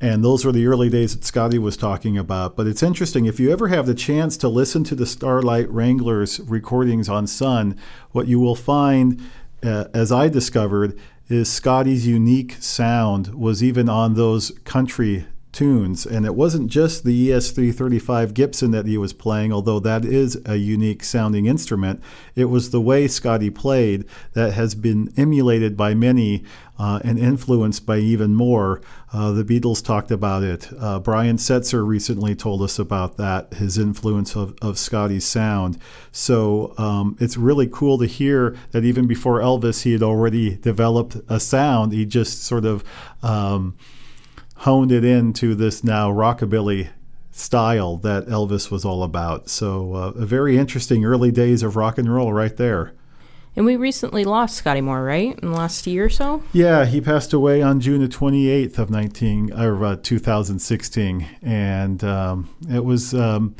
and 0.00 0.22
those 0.22 0.44
were 0.44 0.52
the 0.52 0.66
early 0.66 0.90
days 0.90 1.14
that 1.14 1.24
Scotty 1.24 1.58
was 1.58 1.76
talking 1.76 2.18
about. 2.18 2.56
But 2.56 2.66
it's 2.66 2.82
interesting, 2.82 3.24
if 3.24 3.40
you 3.40 3.50
ever 3.50 3.68
have 3.68 3.86
the 3.86 3.94
chance 3.94 4.36
to 4.38 4.48
listen 4.48 4.84
to 4.84 4.94
the 4.94 5.06
Starlight 5.06 5.70
Wranglers 5.70 6.40
recordings 6.40 7.08
on 7.08 7.26
Sun, 7.26 7.78
what 8.12 8.26
you 8.26 8.38
will 8.38 8.54
find, 8.54 9.22
uh, 9.62 9.86
as 9.94 10.12
I 10.12 10.28
discovered, 10.28 10.98
is 11.28 11.50
Scotty's 11.50 12.06
unique 12.06 12.56
sound 12.60 13.34
was 13.34 13.62
even 13.62 13.88
on 13.88 14.14
those 14.14 14.50
country 14.64 15.26
tunes. 15.56 16.04
And 16.04 16.26
it 16.26 16.34
wasn't 16.34 16.70
just 16.70 17.02
the 17.02 17.30
ES335 17.30 18.34
Gibson 18.34 18.72
that 18.72 18.84
he 18.84 18.98
was 18.98 19.14
playing, 19.14 19.54
although 19.54 19.80
that 19.80 20.04
is 20.04 20.38
a 20.44 20.56
unique 20.56 21.02
sounding 21.02 21.46
instrument. 21.46 22.02
It 22.34 22.44
was 22.44 22.70
the 22.70 22.80
way 22.80 23.08
Scotty 23.08 23.48
played 23.48 24.04
that 24.34 24.52
has 24.52 24.74
been 24.74 25.10
emulated 25.16 25.74
by 25.74 25.94
many 25.94 26.44
uh, 26.78 27.00
and 27.02 27.18
influenced 27.18 27.86
by 27.86 27.96
even 27.96 28.34
more. 28.34 28.82
Uh, 29.16 29.32
the 29.32 29.44
Beatles 29.44 29.82
talked 29.82 30.10
about 30.10 30.42
it. 30.42 30.68
Uh, 30.78 30.98
Brian 30.98 31.38
Setzer 31.38 31.86
recently 31.86 32.34
told 32.34 32.60
us 32.60 32.78
about 32.78 33.16
that, 33.16 33.54
his 33.54 33.78
influence 33.78 34.36
of, 34.36 34.54
of 34.60 34.78
Scotty's 34.78 35.24
sound. 35.24 35.78
So 36.12 36.74
um, 36.76 37.16
it's 37.18 37.38
really 37.38 37.66
cool 37.66 37.96
to 37.98 38.06
hear 38.06 38.54
that 38.72 38.84
even 38.84 39.06
before 39.06 39.40
Elvis, 39.40 39.84
he 39.84 39.92
had 39.92 40.02
already 40.02 40.56
developed 40.56 41.16
a 41.28 41.40
sound. 41.40 41.92
He 41.92 42.04
just 42.04 42.44
sort 42.44 42.64
of. 42.64 42.84
Um, 43.22 43.76
honed 44.60 44.90
it 44.90 45.04
into 45.04 45.54
this 45.54 45.84
now 45.84 46.10
rockabilly 46.10 46.88
style 47.30 47.98
that 47.98 48.26
Elvis 48.26 48.70
was 48.70 48.84
all 48.84 49.02
about. 49.02 49.50
So, 49.50 49.94
uh, 49.94 50.12
a 50.16 50.24
very 50.26 50.56
interesting 50.56 51.04
early 51.04 51.30
days 51.30 51.62
of 51.62 51.76
rock 51.76 51.98
and 51.98 52.12
roll 52.12 52.32
right 52.32 52.56
there. 52.56 52.92
And 53.56 53.64
we 53.64 53.76
recently 53.76 54.24
lost 54.24 54.56
Scotty 54.56 54.82
Moore, 54.82 55.02
right? 55.02 55.38
In 55.38 55.50
the 55.50 55.56
last 55.56 55.86
year 55.86 56.04
or 56.04 56.10
so? 56.10 56.42
Yeah, 56.52 56.84
he 56.84 57.00
passed 57.00 57.32
away 57.32 57.62
on 57.62 57.80
June 57.80 58.02
the 58.02 58.08
28th 58.08 58.78
of 58.78 58.90
19 58.90 59.52
or 59.54 59.82
uh, 59.82 59.96
2016, 59.96 61.26
and 61.40 62.04
um, 62.04 62.54
it 62.68 62.84
was 62.84 63.14
um, 63.14 63.56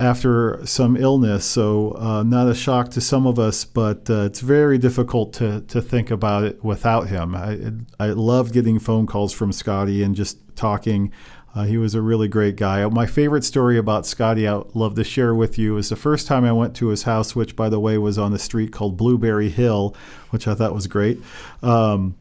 after 0.00 0.64
some 0.64 0.96
illness. 0.96 1.44
So, 1.44 1.94
uh, 1.98 2.22
not 2.22 2.48
a 2.48 2.54
shock 2.54 2.90
to 2.92 3.02
some 3.02 3.26
of 3.26 3.38
us, 3.38 3.66
but 3.66 4.08
uh, 4.08 4.22
it's 4.22 4.40
very 4.40 4.78
difficult 4.78 5.34
to, 5.34 5.60
to 5.60 5.82
think 5.82 6.10
about 6.10 6.44
it 6.44 6.64
without 6.64 7.08
him. 7.08 7.34
I, 7.34 7.72
I 8.00 8.08
loved 8.08 8.54
getting 8.54 8.78
phone 8.78 9.06
calls 9.06 9.34
from 9.34 9.52
Scotty 9.52 10.02
and 10.02 10.14
just 10.14 10.38
talking. 10.56 11.12
Uh, 11.54 11.64
he 11.64 11.78
was 11.78 11.94
a 11.94 12.02
really 12.02 12.26
great 12.26 12.56
guy. 12.56 12.84
My 12.88 13.06
favorite 13.06 13.44
story 13.44 13.78
about 13.78 14.06
Scotty, 14.06 14.48
I'd 14.48 14.74
love 14.74 14.96
to 14.96 15.04
share 15.04 15.34
with 15.34 15.56
you, 15.56 15.76
is 15.76 15.88
the 15.88 15.96
first 15.96 16.26
time 16.26 16.44
I 16.44 16.52
went 16.52 16.74
to 16.76 16.88
his 16.88 17.04
house, 17.04 17.36
which, 17.36 17.54
by 17.54 17.68
the 17.68 17.78
way, 17.78 17.96
was 17.96 18.18
on 18.18 18.32
a 18.32 18.38
street 18.38 18.72
called 18.72 18.96
Blueberry 18.96 19.50
Hill, 19.50 19.94
which 20.30 20.48
I 20.48 20.54
thought 20.54 20.74
was 20.74 20.88
great. 20.88 21.20
Um, 21.62 22.16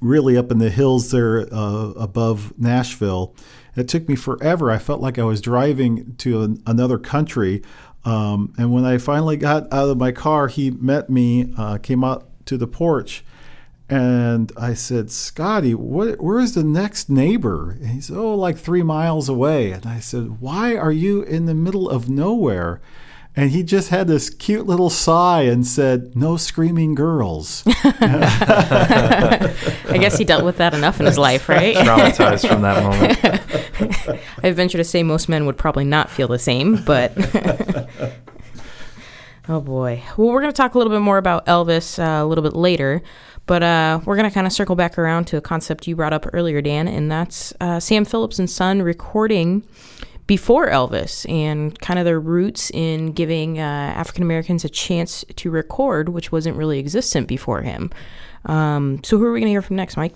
really 0.00 0.36
up 0.36 0.50
in 0.50 0.58
the 0.58 0.70
hills 0.70 1.10
there 1.10 1.52
uh, 1.52 1.90
above 1.96 2.58
Nashville 2.58 3.34
It 3.76 3.88
took 3.88 4.08
me 4.08 4.16
forever. 4.16 4.70
I 4.70 4.78
felt 4.78 5.00
like 5.00 5.18
I 5.18 5.24
was 5.24 5.40
driving 5.40 6.14
to 6.16 6.42
an, 6.42 6.62
another 6.66 6.98
country. 6.98 7.62
Um, 8.04 8.52
and 8.58 8.72
when 8.72 8.84
I 8.84 8.98
finally 8.98 9.36
got 9.36 9.72
out 9.72 9.88
of 9.88 9.98
my 9.98 10.12
car, 10.12 10.48
he 10.48 10.70
met 10.70 11.10
me, 11.10 11.52
uh, 11.56 11.78
came 11.78 12.02
out 12.02 12.28
to 12.46 12.56
the 12.56 12.66
porch, 12.66 13.24
and 13.90 14.52
I 14.56 14.74
said, 14.74 15.10
Scotty, 15.10 15.74
what, 15.74 16.20
where's 16.20 16.52
the 16.52 16.64
next 16.64 17.08
neighbor? 17.08 17.72
And 17.80 17.88
he 17.88 18.00
said, 18.00 18.16
Oh, 18.16 18.34
like 18.34 18.58
three 18.58 18.82
miles 18.82 19.28
away. 19.28 19.72
And 19.72 19.86
I 19.86 20.00
said, 20.00 20.40
Why 20.40 20.76
are 20.76 20.92
you 20.92 21.22
in 21.22 21.46
the 21.46 21.54
middle 21.54 21.88
of 21.88 22.08
nowhere? 22.08 22.82
And 23.34 23.50
he 23.50 23.62
just 23.62 23.90
had 23.90 24.08
this 24.08 24.30
cute 24.30 24.66
little 24.66 24.90
sigh 24.90 25.42
and 25.42 25.64
said, 25.66 26.16
No 26.16 26.36
screaming 26.36 26.94
girls. 26.96 27.62
I 27.66 27.84
guess 29.92 30.18
he 30.18 30.24
dealt 30.24 30.44
with 30.44 30.56
that 30.58 30.74
enough 30.74 30.98
in 31.00 31.06
his 31.06 31.16
life, 31.16 31.48
right? 31.48 31.76
Traumatized 31.76 32.48
from 32.48 32.62
that 32.62 32.82
moment. 32.82 34.20
I 34.42 34.50
venture 34.50 34.78
to 34.78 34.84
say 34.84 35.02
most 35.02 35.28
men 35.28 35.46
would 35.46 35.56
probably 35.56 35.84
not 35.84 36.10
feel 36.10 36.28
the 36.28 36.38
same, 36.38 36.82
but. 36.84 37.12
oh 39.48 39.60
boy. 39.60 40.02
Well, 40.16 40.28
we're 40.28 40.40
going 40.40 40.52
to 40.52 40.56
talk 40.56 40.74
a 40.74 40.78
little 40.78 40.92
bit 40.92 41.00
more 41.00 41.18
about 41.18 41.46
Elvis 41.46 41.98
uh, 41.98 42.24
a 42.24 42.26
little 42.26 42.42
bit 42.42 42.54
later. 42.54 43.02
But 43.48 43.62
uh, 43.62 44.00
we're 44.04 44.14
going 44.16 44.28
to 44.28 44.34
kind 44.34 44.46
of 44.46 44.52
circle 44.52 44.76
back 44.76 44.98
around 44.98 45.24
to 45.28 45.38
a 45.38 45.40
concept 45.40 45.88
you 45.88 45.96
brought 45.96 46.12
up 46.12 46.26
earlier, 46.34 46.60
Dan, 46.60 46.86
and 46.86 47.10
that's 47.10 47.52
uh, 47.60 47.80
Sam 47.80 48.04
Phillips 48.04 48.38
and 48.38 48.48
Sun 48.48 48.82
recording 48.82 49.64
before 50.26 50.68
Elvis 50.68 51.28
and 51.30 51.76
kind 51.80 51.98
of 51.98 52.04
their 52.04 52.20
roots 52.20 52.70
in 52.70 53.12
giving 53.12 53.58
uh, 53.58 53.62
African 53.62 54.22
Americans 54.22 54.66
a 54.66 54.68
chance 54.68 55.24
to 55.36 55.50
record, 55.50 56.10
which 56.10 56.30
wasn't 56.30 56.56
really 56.58 56.78
existent 56.78 57.26
before 57.26 57.62
him. 57.62 57.90
Um, 58.44 59.00
so, 59.02 59.16
who 59.16 59.24
are 59.24 59.32
we 59.32 59.40
going 59.40 59.46
to 59.48 59.52
hear 59.52 59.62
from 59.62 59.76
next, 59.76 59.96
Mike? 59.96 60.14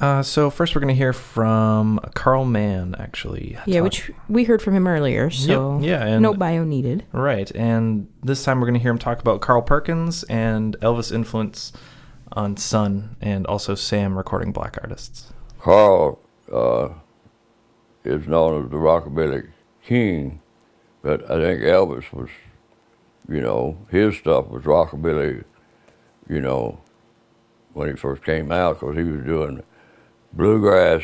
Uh, 0.00 0.22
so 0.22 0.50
first, 0.50 0.74
we're 0.74 0.80
going 0.80 0.92
to 0.94 0.98
hear 0.98 1.12
from 1.14 1.98
Carl 2.14 2.44
Mann, 2.44 2.94
actually. 2.98 3.56
Yeah, 3.64 3.76
talk- 3.78 3.84
which 3.84 4.10
we 4.28 4.44
heard 4.44 4.60
from 4.60 4.74
him 4.74 4.86
earlier, 4.86 5.30
so 5.30 5.78
yeah, 5.80 6.04
and- 6.04 6.22
no 6.22 6.34
bio 6.34 6.64
needed. 6.64 7.06
Right, 7.12 7.50
and 7.54 8.08
this 8.22 8.44
time 8.44 8.60
we're 8.60 8.66
going 8.66 8.74
to 8.74 8.80
hear 8.80 8.90
him 8.90 8.98
talk 8.98 9.20
about 9.20 9.40
Carl 9.40 9.62
Perkins 9.62 10.22
and 10.24 10.76
Elvis' 10.82 11.10
influence 11.10 11.72
on 12.32 12.56
Sun, 12.56 13.16
and 13.20 13.46
also 13.46 13.74
Sam 13.74 14.16
recording 14.16 14.52
black 14.52 14.78
artists. 14.82 15.32
Carl 15.60 16.18
uh, 16.52 16.88
is 18.04 18.26
known 18.26 18.64
as 18.64 18.70
the 18.70 18.76
rockabilly 18.76 19.50
king, 19.82 20.40
but 21.02 21.22
I 21.30 21.40
think 21.40 21.62
Elvis 21.62 22.12
was, 22.12 22.28
you 23.28 23.40
know, 23.40 23.78
his 23.90 24.16
stuff 24.16 24.48
was 24.48 24.64
rockabilly, 24.64 25.44
you 26.28 26.40
know, 26.40 26.80
when 27.72 27.88
he 27.88 27.96
first 27.96 28.24
came 28.24 28.52
out, 28.52 28.80
because 28.80 28.96
he 28.96 29.04
was 29.04 29.24
doing 29.24 29.62
bluegrass, 30.32 31.02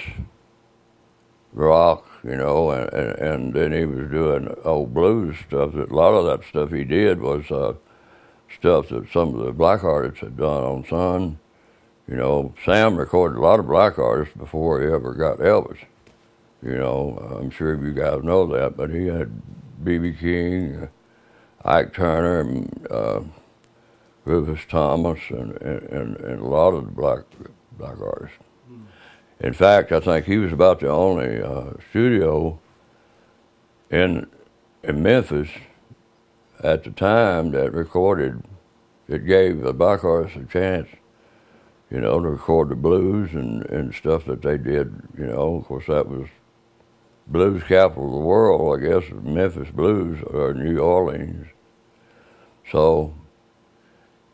rock, 1.53 2.07
you 2.23 2.37
know, 2.37 2.71
and, 2.71 2.93
and, 2.93 3.19
and 3.19 3.55
then 3.55 3.73
he 3.73 3.85
was 3.85 4.11
doing 4.11 4.55
old 4.65 4.95
blues 4.95 5.37
stuff. 5.47 5.75
A 5.75 5.93
lot 5.93 6.13
of 6.13 6.27
that 6.27 6.47
stuff 6.49 6.71
he 6.71 6.85
did 6.85 7.21
was 7.21 7.51
uh, 7.51 7.75
stuff 8.55 8.89
that 8.89 9.11
some 9.13 9.35
of 9.35 9.45
the 9.45 9.53
black 9.53 9.85
artists 9.85 10.21
had 10.21 10.37
done 10.37 10.65
on 10.65 10.85
Sun. 10.85 11.39
You 12.09 12.17
know, 12.17 12.55
Sam 12.65 12.97
recorded 12.97 13.39
a 13.39 13.41
lot 13.43 13.61
of 13.61 13.67
black 13.67 13.99
artists 13.99 14.37
before 14.37 14.81
he 14.81 14.93
ever 14.93 15.15
got 15.15 15.39
Elvis. 15.39 15.79
You 16.63 16.77
know, 16.77 17.39
I'm 17.41 17.51
sure 17.51 17.75
you 17.75 17.93
guys 17.93 18.23
know 18.23 18.47
that, 18.49 18.77
but 18.77 18.91
he 18.91 19.07
had 19.07 19.41
B.B. 19.83 20.15
King, 20.15 20.77
uh, 21.65 21.69
Ike 21.69 21.95
Turner, 21.95 22.41
and 22.41 22.87
uh, 22.91 23.21
Rufus 24.25 24.61
Thomas, 24.69 25.21
and, 25.31 25.53
and, 25.63 26.17
and 26.17 26.41
a 26.41 26.45
lot 26.45 26.75
of 26.75 26.87
the 26.87 26.93
black 26.93 27.21
black 27.79 27.99
artists. 28.01 28.37
In 29.41 29.55
fact, 29.55 29.91
I 29.91 30.01
think 30.01 30.27
he 30.27 30.37
was 30.37 30.53
about 30.53 30.81
the 30.81 30.89
only 30.89 31.43
uh, 31.43 31.73
studio 31.91 32.59
in 33.91 34.27
in 34.83 35.03
Memphis 35.03 35.49
at 36.63 36.85
the 36.85 36.91
time 36.91 37.53
that 37.53 37.73
recorded 37.73 38.43
it 39.11 39.27
gave 39.27 39.61
the 39.61 39.73
black 39.73 40.05
a 40.05 40.29
chance, 40.49 40.89
you 41.91 42.01
know, 42.01 42.21
to 42.21 42.29
record 42.29 42.69
the 42.69 42.77
blues 42.77 43.33
and, 43.33 43.67
and 43.67 43.93
stuff 43.93 44.25
that 44.27 44.43
they 44.43 44.57
did. 44.57 44.95
You 45.19 45.27
know, 45.27 45.57
of 45.57 45.65
course, 45.65 45.87
that 45.89 46.09
was 46.09 46.29
blues 47.27 47.63
capital 47.65 48.07
of 48.07 48.13
the 48.13 48.19
world, 48.19 48.79
I 48.79 48.87
guess, 48.87 49.11
Memphis 49.11 49.71
blues 49.71 50.23
or 50.29 50.55
New 50.55 50.79
Orleans. 50.79 51.49
So 52.71 53.15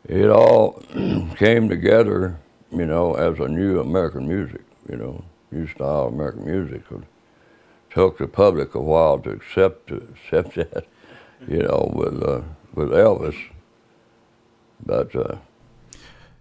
it 0.07 0.29
all 0.29 0.83
came 1.37 1.69
together, 1.69 2.39
you 2.71 2.85
know, 2.85 3.15
as 3.15 3.39
a 3.39 3.47
new 3.47 3.79
American 3.79 4.27
music, 4.27 4.61
you 4.87 4.97
know, 4.97 5.23
new 5.49 5.65
style 5.67 6.07
American 6.07 6.45
music. 6.45 6.83
It 6.91 7.01
took 7.89 8.19
the 8.19 8.27
public 8.27 8.75
a 8.75 8.81
while 8.81 9.17
to 9.19 9.31
accept 9.31 9.89
accept 9.89 10.55
that, 10.55 10.85
you 11.47 11.63
know, 11.63 11.91
with 11.93 12.23
uh, 12.23 12.41
with 12.73 12.89
Elvis. 12.89 13.35
But 14.85 15.15
uh, 15.15 15.37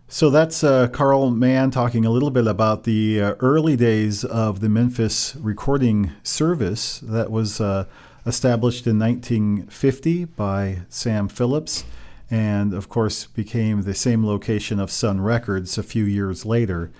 So 0.08 0.30
that's 0.30 0.62
uh, 0.62 0.88
Carl 0.88 1.30
Mann 1.30 1.70
talking 1.70 2.04
a 2.04 2.10
little 2.10 2.30
bit 2.30 2.46
about 2.46 2.84
the 2.84 3.20
uh, 3.20 3.34
early 3.40 3.76
days 3.76 4.24
of 4.24 4.60
the 4.60 4.68
Memphis 4.68 5.34
recording 5.36 6.12
service 6.22 7.00
that 7.00 7.30
was 7.30 7.60
uh, 7.60 7.86
established 8.24 8.86
in 8.86 8.98
1950 8.98 10.26
by 10.26 10.78
Sam 10.88 11.28
Phillips 11.28 11.84
and, 12.30 12.72
of 12.72 12.88
course, 12.88 13.26
became 13.26 13.82
the 13.82 13.94
same 13.94 14.24
location 14.24 14.78
of 14.78 14.90
Sun 14.90 15.20
Records 15.20 15.78
a 15.78 15.82
few 15.82 16.04
years 16.04 16.44
later. 16.44 16.90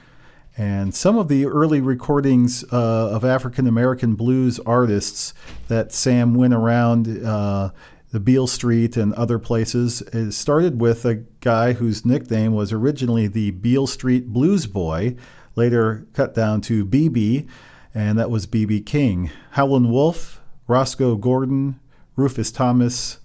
And 0.57 0.95
some 0.95 1.19
of 1.19 1.29
the 1.29 1.45
early 1.45 1.81
recordings 1.81 2.65
uh, 2.73 3.11
of 3.11 3.25
African 3.25 3.67
American 3.67 4.15
blues 4.15 4.59
artists 4.61 5.35
that 5.69 5.93
Sam 5.93 6.35
went 6.35 6.55
around 6.55 7.25
uh, 7.25 7.71
the 8.11 8.21
Beale 8.21 8.47
Street 8.47 8.97
and 8.97 9.13
other 9.15 9.39
places 9.39 10.01
it 10.01 10.33
started 10.33 10.81
with 10.81 11.05
a 11.05 11.17
guy 11.41 11.75
whose 11.75 12.07
nickname 12.07 12.55
was 12.55 12.73
originally 12.73 13.27
the 13.27 13.51
Beale 13.51 13.87
Street 13.87 14.29
Blues 14.29 14.67
Boy, 14.67 15.17
later 15.57 16.07
cut 16.15 16.35
down 16.35 16.63
to 16.63 16.87
BB, 16.87 17.47
and 17.95 18.19
that 18.19 18.31
was 18.31 18.47
BB 18.47 18.87
King. 18.87 19.31
Howlin' 19.53 19.91
Wolf, 19.91 20.41
Rosco 20.67 21.17
Gordon, 21.17 21.79
Rufus 22.15 22.51
Thomas, 22.51 23.19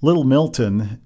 Little 0.00 0.24
Milton, 0.24 1.00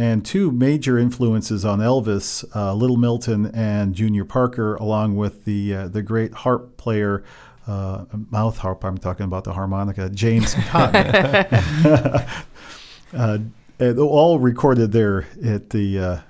and 0.00 0.24
two 0.24 0.50
major 0.50 0.98
influences 0.98 1.62
on 1.62 1.78
Elvis, 1.78 2.42
uh, 2.56 2.72
Little 2.72 2.96
Milton 2.96 3.54
and 3.54 3.94
Junior 3.94 4.24
Parker, 4.24 4.76
along 4.76 5.16
with 5.16 5.44
the 5.44 5.74
uh, 5.74 5.88
the 5.88 6.00
great 6.00 6.32
harp 6.32 6.78
player, 6.78 7.22
uh, 7.66 8.06
mouth 8.30 8.56
harp. 8.56 8.82
I'm 8.82 8.96
talking 8.96 9.24
about 9.24 9.44
the 9.44 9.52
harmonica, 9.52 10.08
James 10.08 10.54
Cotton. 10.68 11.14
uh, 13.12 13.38
all 13.98 14.38
recorded 14.38 14.92
there 14.92 15.26
at 15.44 15.68
the 15.68 15.98
uh, 15.98 16.20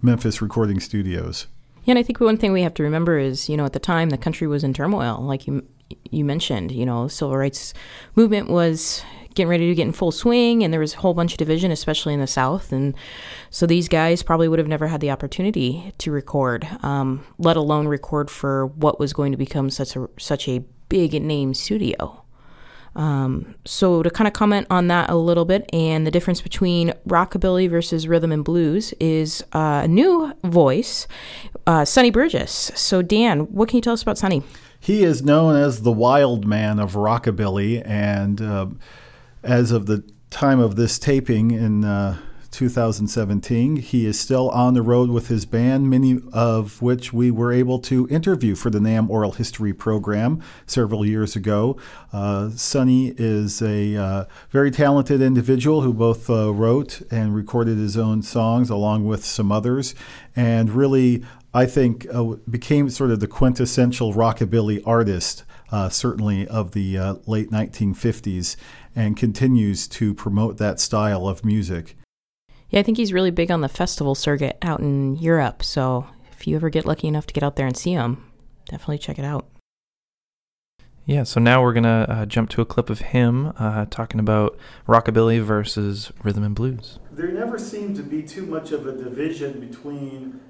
Memphis 0.00 0.40
recording 0.40 0.80
studios. 0.80 1.48
Yeah, 1.84 1.92
and 1.92 1.98
I 1.98 2.02
think 2.02 2.18
one 2.18 2.38
thing 2.38 2.54
we 2.54 2.62
have 2.62 2.74
to 2.74 2.82
remember 2.82 3.18
is, 3.18 3.50
you 3.50 3.58
know, 3.58 3.66
at 3.66 3.74
the 3.74 3.78
time 3.78 4.08
the 4.08 4.16
country 4.16 4.46
was 4.46 4.64
in 4.64 4.72
turmoil, 4.72 5.20
like 5.20 5.46
you 5.46 5.66
you 6.10 6.24
mentioned. 6.24 6.72
You 6.72 6.86
know, 6.86 7.08
civil 7.08 7.36
rights 7.36 7.74
movement 8.14 8.48
was 8.48 9.04
getting 9.36 9.48
ready 9.48 9.68
to 9.68 9.74
get 9.74 9.86
in 9.86 9.92
full 9.92 10.10
swing, 10.10 10.64
and 10.64 10.72
there 10.72 10.80
was 10.80 10.94
a 10.94 10.98
whole 10.98 11.14
bunch 11.14 11.32
of 11.32 11.38
division, 11.38 11.70
especially 11.70 12.14
in 12.14 12.20
the 12.20 12.26
South. 12.26 12.72
And 12.72 12.96
so 13.50 13.66
these 13.66 13.88
guys 13.88 14.24
probably 14.24 14.48
would 14.48 14.58
have 14.58 14.66
never 14.66 14.88
had 14.88 15.00
the 15.00 15.12
opportunity 15.12 15.92
to 15.98 16.10
record, 16.10 16.66
um, 16.82 17.24
let 17.38 17.56
alone 17.56 17.86
record 17.86 18.30
for 18.30 18.66
what 18.66 18.98
was 18.98 19.12
going 19.12 19.30
to 19.30 19.38
become 19.38 19.70
such 19.70 19.94
a 19.94 20.08
such 20.18 20.48
a 20.48 20.64
big 20.88 21.22
name 21.22 21.54
studio. 21.54 22.22
Um, 22.96 23.54
so 23.66 24.02
to 24.02 24.08
kind 24.08 24.26
of 24.26 24.32
comment 24.32 24.66
on 24.70 24.88
that 24.88 25.10
a 25.10 25.16
little 25.16 25.44
bit, 25.44 25.68
and 25.70 26.06
the 26.06 26.10
difference 26.10 26.40
between 26.40 26.94
rockabilly 27.06 27.68
versus 27.68 28.08
rhythm 28.08 28.32
and 28.32 28.42
blues 28.42 28.94
is 28.98 29.44
uh, 29.52 29.82
a 29.84 29.88
new 29.88 30.32
voice, 30.42 31.06
uh, 31.66 31.84
Sonny 31.84 32.10
Burgess. 32.10 32.72
So 32.74 33.02
Dan, 33.02 33.40
what 33.52 33.68
can 33.68 33.76
you 33.76 33.82
tell 33.82 33.92
us 33.92 34.02
about 34.02 34.16
Sonny? 34.16 34.42
He 34.80 35.02
is 35.02 35.22
known 35.22 35.56
as 35.56 35.82
the 35.82 35.92
wild 35.92 36.46
man 36.46 36.78
of 36.78 36.94
rockabilly, 36.94 37.82
and 37.84 38.40
uh, 38.40 38.68
as 39.46 39.70
of 39.70 39.86
the 39.86 40.04
time 40.28 40.58
of 40.58 40.76
this 40.76 40.98
taping 40.98 41.52
in 41.52 41.84
uh, 41.84 42.18
2017, 42.50 43.76
he 43.76 44.06
is 44.06 44.18
still 44.18 44.50
on 44.50 44.74
the 44.74 44.82
road 44.82 45.10
with 45.10 45.28
his 45.28 45.44
band, 45.44 45.88
many 45.88 46.20
of 46.32 46.80
which 46.82 47.12
we 47.12 47.30
were 47.30 47.52
able 47.52 47.78
to 47.78 48.08
interview 48.08 48.54
for 48.54 48.70
the 48.70 48.78
NAMM 48.78 49.08
Oral 49.10 49.32
History 49.32 49.72
program 49.72 50.42
several 50.66 51.04
years 51.04 51.36
ago. 51.36 51.76
Uh, 52.12 52.50
Sonny 52.50 53.14
is 53.18 53.62
a 53.62 53.96
uh, 53.96 54.24
very 54.50 54.70
talented 54.70 55.20
individual 55.20 55.82
who 55.82 55.92
both 55.92 56.28
uh, 56.28 56.52
wrote 56.52 57.02
and 57.10 57.34
recorded 57.34 57.78
his 57.78 57.96
own 57.96 58.22
songs 58.22 58.70
along 58.70 59.06
with 59.06 59.24
some 59.24 59.52
others, 59.52 59.94
and 60.34 60.70
really 60.70 61.24
I 61.52 61.66
think 61.66 62.06
uh, 62.12 62.36
became 62.50 62.90
sort 62.90 63.10
of 63.10 63.20
the 63.20 63.26
quintessential 63.26 64.12
rockabilly 64.12 64.82
artist, 64.84 65.44
uh, 65.70 65.88
certainly 65.88 66.46
of 66.46 66.72
the 66.72 66.98
uh, 66.98 67.14
late 67.26 67.50
1950s, 67.50 68.56
and 68.96 69.16
continues 69.16 69.86
to 69.86 70.14
promote 70.14 70.56
that 70.56 70.80
style 70.80 71.28
of 71.28 71.44
music. 71.44 71.96
Yeah, 72.70 72.80
I 72.80 72.82
think 72.82 72.96
he's 72.96 73.12
really 73.12 73.30
big 73.30 73.50
on 73.50 73.60
the 73.60 73.68
festival 73.68 74.14
circuit 74.14 74.58
out 74.62 74.80
in 74.80 75.16
Europe. 75.16 75.62
So 75.62 76.06
if 76.32 76.46
you 76.46 76.56
ever 76.56 76.70
get 76.70 76.86
lucky 76.86 77.06
enough 77.06 77.26
to 77.26 77.34
get 77.34 77.44
out 77.44 77.56
there 77.56 77.66
and 77.66 77.76
see 77.76 77.92
him, 77.92 78.24
definitely 78.68 78.98
check 78.98 79.18
it 79.18 79.24
out. 79.24 79.46
Yeah, 81.04 81.22
so 81.22 81.38
now 81.38 81.62
we're 81.62 81.72
going 81.72 81.84
to 81.84 82.06
uh, 82.10 82.26
jump 82.26 82.50
to 82.50 82.60
a 82.60 82.64
clip 82.64 82.90
of 82.90 83.00
him 83.00 83.52
uh, 83.58 83.86
talking 83.90 84.18
about 84.18 84.58
rockabilly 84.88 85.40
versus 85.40 86.10
rhythm 86.24 86.42
and 86.42 86.52
blues. 86.52 86.98
There 87.12 87.28
never 87.28 87.60
seemed 87.60 87.94
to 87.96 88.02
be 88.02 88.24
too 88.24 88.44
much 88.44 88.72
of 88.72 88.88
a 88.88 88.92
division 88.92 89.60
between 89.60 90.40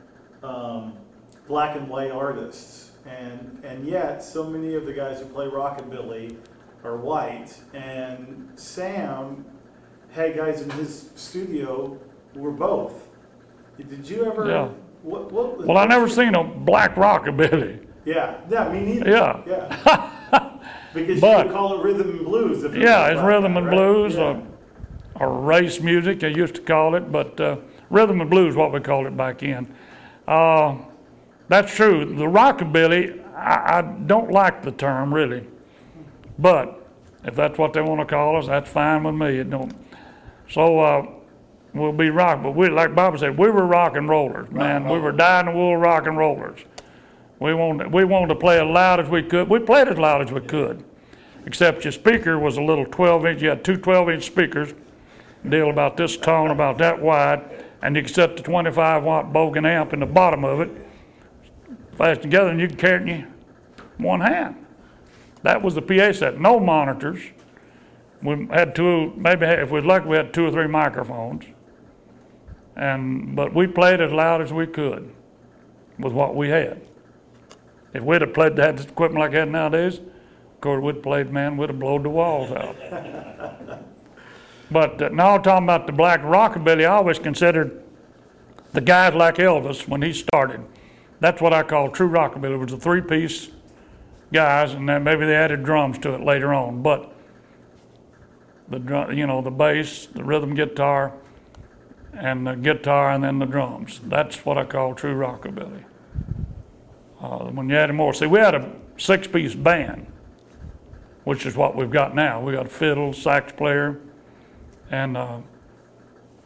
um, 0.43 0.95
black 1.47 1.77
and 1.77 1.91
white 1.91 2.11
artists. 2.11 2.93
And, 3.05 3.61
and 3.65 3.87
yet, 3.87 4.25
so 4.25 4.49
many 4.49 4.75
of 4.75 4.87
the 4.87 4.95
guys 4.95 5.21
who 5.21 5.27
play 5.27 5.47
rockabilly 5.47 6.37
are 6.87 6.97
white. 6.97 7.55
And 7.75 8.49
Sam 8.55 9.45
had 10.11 10.37
guys 10.37 10.63
in 10.63 10.71
his 10.71 11.11
studio 11.15 11.99
who 12.33 12.41
were 12.41 12.53
both. 12.53 13.09
Did 13.77 14.09
you 14.09 14.25
ever? 14.25 14.49
Yeah. 14.49 14.69
What, 15.03 15.31
what, 15.31 15.67
Well, 15.67 15.77
I 15.77 15.85
never 15.87 16.09
seen 16.09 16.35
a 16.35 16.43
black 16.43 16.95
rockabilly. 16.95 17.85
Yeah, 18.05 18.41
yeah, 18.49 18.73
me 18.73 18.81
neither. 18.81 19.11
Yeah. 19.11 19.43
Yeah. 19.47 20.51
because 20.95 21.21
But- 21.21 21.39
you 21.39 21.45
would 21.53 21.53
call 21.55 21.79
it 21.81 21.85
rhythm 21.85 22.11
and 22.11 22.25
blues. 22.25 22.65
If 22.65 22.75
Yeah, 22.75 23.09
it's 23.09 23.21
rhythm 23.21 23.53
guy, 23.55 23.59
and 23.59 23.67
right? 23.67 23.77
blues, 23.77 24.15
Yeah. 24.15 24.41
or, 25.21 25.29
or 25.29 25.41
race 25.41 25.81
music, 25.81 26.21
they 26.21 26.35
used 26.35 26.55
to 26.57 26.61
call 26.63 26.95
it, 26.95 27.13
but 27.13 27.39
uh, 27.41 27.57
rhythm 27.91 28.21
and 28.21 28.31
blues, 28.31 28.57
what 28.57 28.73
we 28.73 28.81
called 28.81 29.07
it 29.07 29.17
back 29.17 29.43
in. 29.43 29.73
Uh, 30.27 30.77
that's 31.49 31.75
true. 31.75 32.05
The 32.05 32.25
rockabilly, 32.25 33.23
I, 33.35 33.79
I 33.79 33.83
don't 34.07 34.31
like 34.31 34.63
the 34.63 34.73
term 34.73 35.13
really, 35.13 35.47
but 36.39 36.76
if 37.27 37.35
that's 37.35 37.59
what 37.59 37.73
they 37.73 37.83
want 37.83 38.01
to 38.01 38.07
call 38.07 38.37
us, 38.37 38.47
that's 38.47 38.71
fine 38.71 39.05
with 39.05 39.15
me. 39.15 39.39
It 39.39 39.51
don't. 39.51 39.73
So 40.49 40.79
uh, 40.79 41.07
we'll 41.75 41.93
be 41.93 42.11
rock, 42.11 42.43
but 42.43 42.53
we, 42.53 42.69
like 42.69 42.95
Bob 42.95 43.19
said, 43.19 43.37
we 43.37 43.51
were 43.51 43.67
rock 43.67 43.97
and 43.97 44.09
rollers, 44.09 44.51
man. 44.51 44.89
We 44.89 44.99
were 44.99 45.13
dying 45.13 45.47
to 45.47 45.53
wool 45.53 45.77
rock 45.77 46.07
and 46.07 46.17
rollers. 46.17 46.61
We 47.41 47.53
wanted, 47.53 47.93
we 47.93 48.05
wanted 48.05 48.29
to 48.29 48.37
play 48.37 48.59
as 48.59 48.67
loud 48.67 49.01
as 49.01 49.09
we 49.09 49.23
could. 49.23 49.49
We 49.51 49.59
played 49.59 49.89
as 49.89 49.99
loud 49.99 50.23
as 50.23 50.33
we 50.33 50.41
could 50.41 50.85
except 51.47 51.85
your 51.85 51.93
speaker 51.93 52.39
was 52.39 52.59
a 52.59 52.63
little 52.63 52.85
12 52.85 53.27
inch. 53.27 53.43
You 53.43 53.49
had 53.49 53.65
two 53.65 53.77
12 53.77 54.11
inch 54.11 54.27
speakers, 54.27 54.75
deal 55.49 55.71
about 55.71 55.97
this 55.97 56.17
tall, 56.17 56.51
about 56.51 56.77
that 56.79 57.01
wide, 57.01 57.65
and 57.81 57.97
you 57.97 58.03
could 58.03 58.15
set 58.15 58.37
the 58.37 58.43
25 58.43 59.05
watt 59.05 59.33
Bogen 59.33 59.67
amp 59.67 59.93
in 59.93 60.01
the 60.01 60.07
bottom 60.07 60.45
of 60.45 60.61
it, 60.61 60.71
fast 61.97 62.23
together, 62.23 62.51
and 62.51 62.61
you 62.61 62.69
could 62.69 62.79
carry 62.79 62.97
it 62.97 63.03
in 63.03 63.19
your 63.21 63.29
one 63.99 64.21
hand. 64.21 64.66
That 65.47 65.63
was 65.63 65.77
the 65.77 65.83
PA 65.83 66.11
set. 66.11 66.41
No 66.41 66.59
monitors. 66.59 67.21
We 68.21 68.49
had 68.51 68.75
two, 68.75 69.13
maybe 69.17 69.47
if 69.47 69.71
we 69.71 69.79
was 69.79 69.85
lucky, 69.85 70.09
we 70.09 70.17
had 70.17 70.35
two 70.35 70.45
or 70.47 70.51
three 70.51 70.67
microphones. 70.67 71.45
And 72.75 73.37
but 73.37 73.55
we 73.55 73.69
played 73.69 74.01
as 74.01 74.11
loud 74.11 74.43
as 74.43 74.53
we 74.53 74.67
could 74.67 75.09
with 76.01 76.13
what 76.13 76.35
we 76.35 76.49
had. 76.49 76.81
If 77.95 78.03
we'd 78.03 78.23
have 78.23 78.35
played 78.35 78.57
that 78.57 78.81
equipment 78.81 79.21
like 79.21 79.31
that 79.35 79.49
nowadays, 79.49 79.99
of 79.99 80.61
course, 80.61 80.83
we'd 80.83 81.01
played, 81.01 81.33
man, 81.33 81.57
we'd 81.57 81.71
have 81.71 81.79
blowed 81.79 82.03
the 82.03 82.11
walls 82.11 82.51
out. 82.51 82.77
but 84.73 85.01
uh, 85.01 85.11
now 85.11 85.39
talking 85.39 85.63
about 85.63 85.87
the 85.87 85.93
black 85.93 86.23
rockabilly, 86.23 86.83
I 86.83 86.97
always 86.97 87.21
considered 87.21 87.85
the 88.73 88.81
guys 88.81 89.15
like 89.15 89.37
Elvis 89.37 89.87
when 89.87 90.03
he 90.03 90.13
started. 90.13 90.65
That's 91.21 91.41
what 91.41 91.53
I 91.53 91.63
call 91.63 91.93
true 91.93 92.11
rockabilly. 92.11 92.55
It 92.55 92.57
was 92.57 92.73
a 92.73 92.79
three-piece 92.79 93.51
guys, 94.33 94.75
and 94.75 94.89
then 94.89 95.05
maybe 95.05 95.27
they 95.27 95.35
added 95.35 95.65
drums 95.65 95.99
to 95.99 96.15
it 96.15 96.21
later 96.21 96.53
on. 96.53 96.83
But 96.83 97.13
the 98.69 98.79
drum, 98.79 99.13
you 99.13 99.27
know, 99.27 99.43
the 99.43 99.51
bass, 99.51 100.07
the 100.07 100.25
rhythm 100.25 100.55
guitar, 100.55 101.13
and 102.13 102.47
the 102.47 102.55
guitar, 102.55 103.11
and 103.11 103.23
then 103.23 103.39
the 103.39 103.47
drums. 103.47 104.01
That's 104.05 104.45
what 104.45 104.59
I 104.59 104.65
call 104.65 104.95
true 104.95 105.15
rockabilly. 105.15 105.85
Uh, 107.21 107.51
when 107.51 107.69
you 107.69 107.77
added 107.77 107.95
more, 107.95 108.13
see, 108.13 108.27
we 108.27 108.39
had 108.39 108.55
a 108.55 108.73
six-piece 108.99 109.55
band 109.55 110.07
which 111.27 111.45
is 111.45 111.57
what 111.57 111.75
we've 111.75 111.91
got 111.91 112.15
now. 112.15 112.41
We 112.41 112.53
got 112.53 112.67
a 112.67 112.69
fiddle, 112.69 113.13
sax 113.13 113.53
player, 113.53 114.01
and 114.93 115.17
uh, 115.17 115.41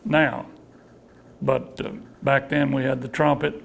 now. 0.07 0.47
But 1.43 1.79
uh, 1.85 1.91
back 2.23 2.49
then 2.49 2.73
we 2.73 2.85
had 2.85 3.03
the 3.03 3.09
trumpet, 3.09 3.63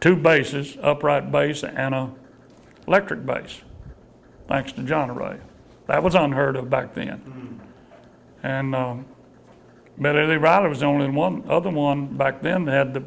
two 0.00 0.16
basses, 0.16 0.78
upright 0.80 1.30
bass, 1.30 1.62
and 1.62 1.94
a 1.94 2.10
electric 2.88 3.24
bass. 3.24 3.62
Thanks 4.48 4.72
to 4.72 4.82
John 4.82 5.14
Ray, 5.14 5.36
that 5.86 6.02
was 6.02 6.14
unheard 6.14 6.56
of 6.56 6.70
back 6.70 6.94
then. 6.94 7.60
And 8.42 8.74
um, 8.74 9.06
Billy 10.00 10.26
Lee 10.26 10.36
Riley 10.36 10.68
was 10.68 10.80
the 10.80 10.86
only 10.86 11.10
one, 11.10 11.44
other 11.48 11.70
one 11.70 12.16
back 12.16 12.40
then 12.42 12.64
that 12.64 12.72
had 12.72 12.94
the 12.94 13.04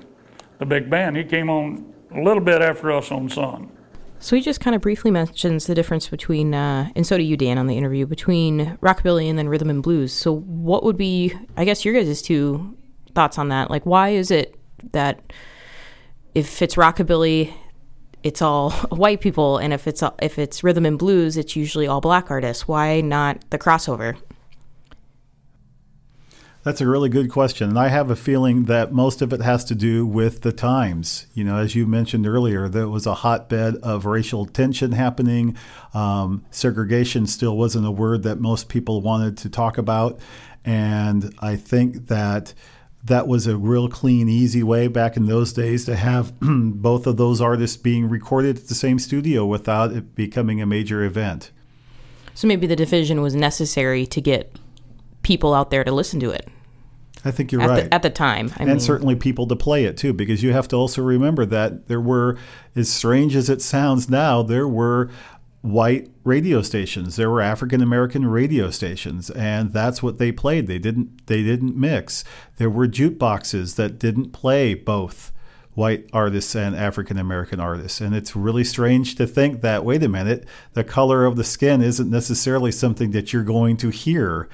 the 0.59 0.65
big 0.67 0.91
band. 0.91 1.17
He 1.17 1.23
came 1.23 1.49
on 1.49 1.91
a 2.13 2.21
little 2.21 2.43
bit 2.43 2.61
after 2.61 2.91
us 2.91 3.11
on 3.11 3.27
Sun. 3.27 3.71
So 4.19 4.35
he 4.35 4.41
just 4.43 4.59
kind 4.59 4.75
of 4.75 4.81
briefly 4.83 5.09
mentions 5.09 5.65
the 5.65 5.73
difference 5.73 6.07
between, 6.07 6.53
uh, 6.53 6.91
and 6.95 7.07
so 7.07 7.17
do 7.17 7.23
you, 7.23 7.35
Dan, 7.35 7.57
on 7.57 7.65
the 7.65 7.75
interview, 7.75 8.05
between 8.05 8.77
rockabilly 8.77 9.27
and 9.27 9.39
then 9.39 9.49
rhythm 9.49 9.71
and 9.71 9.81
blues. 9.81 10.13
So 10.13 10.31
what 10.31 10.83
would 10.83 10.97
be, 10.97 11.33
I 11.57 11.65
guess, 11.65 11.83
your 11.83 11.95
guys' 11.95 12.21
two 12.21 12.77
thoughts 13.15 13.39
on 13.39 13.49
that? 13.49 13.71
Like, 13.71 13.87
why 13.87 14.09
is 14.09 14.29
it 14.29 14.55
that 14.91 15.33
if 16.35 16.61
it's 16.61 16.75
rockabilly, 16.75 17.51
it's 18.23 18.41
all 18.41 18.71
white 18.89 19.21
people, 19.21 19.57
and 19.57 19.73
if 19.73 19.87
it's 19.87 20.03
if 20.21 20.39
it's 20.39 20.63
rhythm 20.63 20.85
and 20.85 20.97
blues, 20.97 21.37
it's 21.37 21.55
usually 21.55 21.87
all 21.87 22.01
black 22.01 22.31
artists? 22.31 22.67
Why 22.67 23.01
not 23.01 23.49
the 23.49 23.57
crossover? 23.57 24.17
That's 26.63 26.79
a 26.79 26.87
really 26.87 27.09
good 27.09 27.31
question. 27.31 27.69
And 27.69 27.79
I 27.79 27.87
have 27.87 28.11
a 28.11 28.15
feeling 28.15 28.65
that 28.65 28.93
most 28.93 29.23
of 29.23 29.33
it 29.33 29.41
has 29.41 29.65
to 29.65 29.75
do 29.75 30.05
with 30.05 30.41
the 30.41 30.51
times. 30.51 31.25
You 31.33 31.43
know, 31.43 31.57
as 31.57 31.73
you 31.73 31.87
mentioned 31.87 32.27
earlier, 32.27 32.69
there 32.69 32.87
was 32.87 33.07
a 33.07 33.15
hotbed 33.15 33.77
of 33.77 34.05
racial 34.05 34.45
tension 34.45 34.91
happening. 34.91 35.57
Um, 35.95 36.45
segregation 36.51 37.25
still 37.25 37.57
wasn't 37.57 37.87
a 37.87 37.91
word 37.91 38.21
that 38.23 38.39
most 38.39 38.69
people 38.69 39.01
wanted 39.01 39.37
to 39.37 39.49
talk 39.49 39.79
about. 39.79 40.19
And 40.63 41.33
I 41.39 41.55
think 41.55 42.07
that 42.07 42.53
that 43.03 43.27
was 43.27 43.47
a 43.47 43.57
real 43.57 43.89
clean, 43.89 44.29
easy 44.29 44.63
way 44.63 44.87
back 44.87 45.17
in 45.17 45.25
those 45.25 45.53
days 45.53 45.85
to 45.85 45.95
have 45.95 46.33
both 46.41 47.07
of 47.07 47.17
those 47.17 47.41
artists 47.41 47.77
being 47.77 48.07
recorded 48.07 48.57
at 48.57 48.67
the 48.67 48.75
same 48.75 48.99
studio 48.99 49.45
without 49.45 49.91
it 49.91 50.15
becoming 50.15 50.61
a 50.61 50.65
major 50.65 51.03
event. 51.03 51.51
So 52.33 52.47
maybe 52.47 52.67
the 52.67 52.75
division 52.75 53.21
was 53.21 53.35
necessary 53.35 54.05
to 54.07 54.21
get 54.21 54.57
people 55.23 55.53
out 55.53 55.69
there 55.69 55.83
to 55.83 55.91
listen 55.91 56.19
to 56.21 56.29
it. 56.29 56.47
I 57.23 57.31
think 57.31 57.51
you're 57.51 57.61
at 57.61 57.69
right. 57.69 57.83
The, 57.85 57.93
at 57.93 58.01
the 58.01 58.09
time, 58.09 58.51
I 58.57 58.63
and 58.63 58.69
mean, 58.69 58.79
certainly 58.79 59.15
people 59.15 59.45
to 59.47 59.55
play 59.55 59.85
it 59.85 59.95
too, 59.95 60.11
because 60.11 60.41
you 60.41 60.53
have 60.53 60.67
to 60.69 60.75
also 60.75 61.03
remember 61.03 61.45
that 61.45 61.87
there 61.87 62.01
were, 62.01 62.37
as 62.75 62.89
strange 62.89 63.35
as 63.35 63.47
it 63.47 63.61
sounds 63.61 64.09
now, 64.09 64.41
there 64.41 64.67
were 64.67 65.11
white 65.61 66.09
radio 66.23 66.61
stations. 66.61 67.15
There 67.15 67.29
were 67.29 67.41
African 67.41 67.81
American 67.81 68.25
radio 68.25 68.69
stations, 68.71 69.29
and 69.29 69.73
that's 69.73 70.01
what 70.01 70.17
they 70.17 70.31
played. 70.31 70.67
They 70.67 70.79
didn't 70.79 71.27
they 71.27 71.43
didn't 71.43 71.75
mix. 71.75 72.23
There 72.57 72.69
were 72.69 72.87
jukeboxes 72.87 73.75
that 73.75 73.99
didn't 73.99 74.31
play 74.31 74.73
both 74.73 75.31
white 75.73 76.09
artists 76.11 76.55
and 76.55 76.75
African 76.75 77.17
American 77.17 77.59
artists. 77.59 78.01
And 78.01 78.15
it's 78.15 78.35
really 78.35 78.63
strange 78.63 79.15
to 79.15 79.27
think 79.27 79.61
that 79.61 79.85
wait 79.85 80.03
a 80.03 80.09
minute, 80.09 80.45
the 80.73 80.83
color 80.83 81.25
of 81.25 81.37
the 81.37 81.43
skin 81.43 81.81
isn't 81.81 82.09
necessarily 82.09 82.71
something 82.71 83.11
that 83.11 83.31
you're 83.31 83.43
going 83.43 83.77
to 83.77 83.89
hear. 83.89 84.49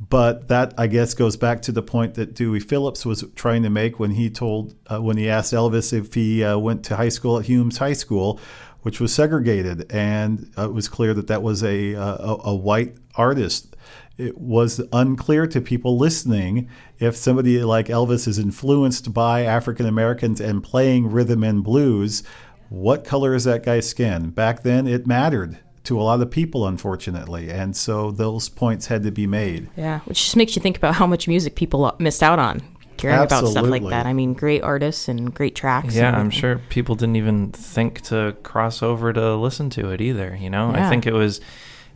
But 0.00 0.46
that, 0.46 0.74
I 0.78 0.86
guess, 0.86 1.12
goes 1.12 1.36
back 1.36 1.60
to 1.62 1.72
the 1.72 1.82
point 1.82 2.14
that 2.14 2.32
Dewey 2.32 2.60
Phillips 2.60 3.04
was 3.04 3.24
trying 3.34 3.64
to 3.64 3.70
make 3.70 3.98
when 3.98 4.12
he 4.12 4.30
told, 4.30 4.76
uh, 4.86 5.02
when 5.02 5.16
he 5.16 5.28
asked 5.28 5.52
Elvis 5.52 5.92
if 5.92 6.14
he 6.14 6.44
uh, 6.44 6.56
went 6.56 6.84
to 6.84 6.96
high 6.96 7.08
school 7.08 7.36
at 7.36 7.46
Humes 7.46 7.78
High 7.78 7.94
School, 7.94 8.38
which 8.82 9.00
was 9.00 9.12
segregated, 9.12 9.90
and 9.92 10.50
it 10.56 10.72
was 10.72 10.88
clear 10.88 11.14
that 11.14 11.26
that 11.26 11.42
was 11.42 11.62
a, 11.62 11.94
a, 11.94 12.36
a 12.44 12.54
white 12.54 12.96
artist. 13.16 13.76
It 14.16 14.38
was 14.38 14.80
unclear 14.92 15.46
to 15.46 15.60
people 15.60 15.96
listening 15.96 16.68
if 16.98 17.16
somebody 17.16 17.62
like 17.62 17.86
Elvis 17.86 18.26
is 18.26 18.38
influenced 18.38 19.12
by 19.12 19.42
African 19.44 19.86
Americans 19.86 20.40
and 20.40 20.62
playing 20.62 21.10
rhythm 21.10 21.44
and 21.44 21.62
blues, 21.62 22.22
what 22.68 23.04
color 23.04 23.34
is 23.34 23.44
that 23.44 23.62
guy's 23.62 23.88
skin? 23.88 24.30
Back 24.30 24.62
then, 24.62 24.86
it 24.86 25.06
mattered 25.06 25.58
to 25.84 25.98
a 25.98 26.02
lot 26.02 26.20
of 26.20 26.30
people, 26.30 26.66
unfortunately. 26.66 27.50
And 27.50 27.76
so 27.76 28.10
those 28.10 28.48
points 28.48 28.86
had 28.88 29.02
to 29.04 29.10
be 29.10 29.26
made. 29.26 29.70
Yeah, 29.76 30.00
which 30.00 30.24
just 30.24 30.36
makes 30.36 30.54
you 30.54 30.60
think 30.62 30.76
about 30.76 30.96
how 30.96 31.06
much 31.06 31.28
music 31.28 31.54
people 31.54 31.94
missed 31.98 32.22
out 32.22 32.38
on 32.38 32.60
caring 32.98 33.22
about 33.22 33.46
stuff 33.48 33.66
like 33.66 33.86
that. 33.88 34.06
I 34.06 34.12
mean, 34.12 34.34
great 34.34 34.62
artists 34.62 35.08
and 35.08 35.32
great 35.34 35.54
tracks. 35.54 35.94
Yeah, 35.94 36.16
I'm 36.16 36.30
sure 36.30 36.58
people 36.68 36.94
didn't 36.94 37.16
even 37.16 37.52
think 37.52 38.02
to 38.02 38.36
cross 38.42 38.82
over 38.82 39.12
to 39.12 39.34
listen 39.36 39.70
to 39.70 39.90
it 39.90 40.00
either. 40.00 40.36
You 40.38 40.50
know, 40.50 40.72
Yeah. 40.72 40.86
I 40.86 40.90
think 40.90 41.06
it 41.06 41.12
was, 41.14 41.40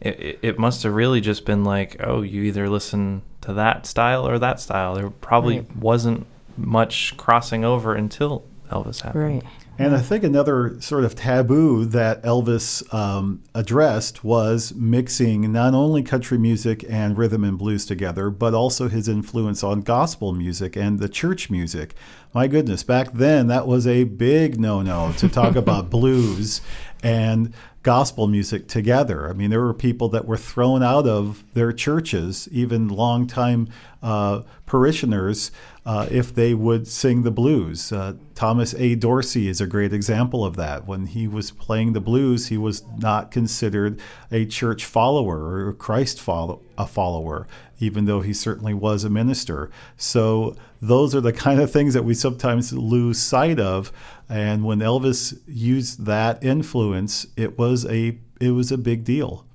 it, 0.00 0.20
it- 0.20 0.38
it 0.42 0.58
must 0.58 0.82
have 0.84 0.94
really 0.94 1.20
just 1.20 1.44
been 1.44 1.64
like, 1.64 1.96
oh, 2.00 2.22
you 2.22 2.42
either 2.42 2.68
listen 2.68 3.22
to 3.42 3.52
that 3.54 3.86
style 3.86 4.26
or 4.26 4.38
that 4.38 4.60
style. 4.60 4.94
There 4.94 5.10
probably 5.10 5.60
Right. 5.60 5.76
wasn't 5.76 6.26
much 6.56 7.16
crossing 7.16 7.64
over 7.64 7.94
until 7.94 8.44
Elvis 8.70 9.02
happened. 9.02 9.24
Right. 9.24 9.42
And 9.82 9.96
I 9.96 10.00
think 10.00 10.22
another 10.22 10.80
sort 10.80 11.02
of 11.02 11.16
taboo 11.16 11.84
that 11.86 12.22
Elvis 12.22 12.94
um, 12.94 13.42
addressed 13.52 14.22
was 14.22 14.72
mixing 14.76 15.50
not 15.50 15.74
only 15.74 16.04
country 16.04 16.38
music 16.38 16.84
and 16.88 17.18
rhythm 17.18 17.42
and 17.42 17.58
blues 17.58 17.84
together, 17.84 18.30
but 18.30 18.54
also 18.54 18.88
his 18.88 19.08
influence 19.08 19.64
on 19.64 19.80
gospel 19.80 20.32
music 20.32 20.76
and 20.76 21.00
the 21.00 21.08
church 21.08 21.50
music. 21.50 21.96
My 22.32 22.46
goodness, 22.46 22.84
back 22.84 23.12
then 23.12 23.48
that 23.48 23.66
was 23.66 23.84
a 23.84 24.04
big 24.04 24.60
no 24.60 24.82
no 24.82 25.14
to 25.18 25.28
talk 25.28 25.56
about 25.62 25.90
blues 25.90 26.60
and 27.02 27.52
gospel 27.82 28.28
music 28.28 28.68
together. 28.68 29.28
I 29.28 29.32
mean, 29.32 29.50
there 29.50 29.60
were 29.60 29.74
people 29.74 30.08
that 30.10 30.24
were 30.24 30.36
thrown 30.36 30.82
out 30.82 31.06
of 31.06 31.44
their 31.54 31.72
churches, 31.72 32.48
even 32.52 32.88
longtime 32.88 33.68
uh, 34.02 34.42
parishioners, 34.66 35.50
uh, 35.84 36.06
if 36.10 36.32
they 36.32 36.54
would 36.54 36.86
sing 36.86 37.22
the 37.22 37.30
blues. 37.30 37.92
Uh, 37.92 38.14
Thomas 38.36 38.72
A. 38.74 38.94
Dorsey 38.94 39.48
is 39.48 39.60
a 39.60 39.66
great 39.66 39.92
example 39.92 40.44
of 40.44 40.54
that. 40.56 40.86
When 40.86 41.06
he 41.06 41.26
was 41.26 41.50
playing 41.50 41.92
the 41.92 42.00
blues, 42.00 42.48
he 42.48 42.56
was 42.56 42.84
not 42.98 43.30
considered 43.32 44.00
a 44.30 44.46
church 44.46 44.84
follower 44.84 45.66
or 45.66 45.72
Christ 45.72 46.20
follow- 46.20 46.60
a 46.78 46.86
follower, 46.86 47.48
even 47.80 48.04
though 48.04 48.20
he 48.20 48.32
certainly 48.32 48.74
was 48.74 49.02
a 49.02 49.10
minister. 49.10 49.70
So 49.96 50.54
those 50.82 51.14
are 51.14 51.20
the 51.20 51.32
kind 51.32 51.60
of 51.60 51.70
things 51.70 51.94
that 51.94 52.04
we 52.04 52.12
sometimes 52.12 52.72
lose 52.72 53.18
sight 53.18 53.60
of. 53.60 53.92
And 54.28 54.64
when 54.64 54.80
Elvis 54.80 55.38
used 55.46 56.04
that 56.06 56.42
influence, 56.42 57.26
it 57.36 57.56
was 57.56 57.86
a 57.86 58.18
it 58.40 58.50
was 58.50 58.72
a 58.72 58.76
big 58.76 59.04
deal. 59.04 59.46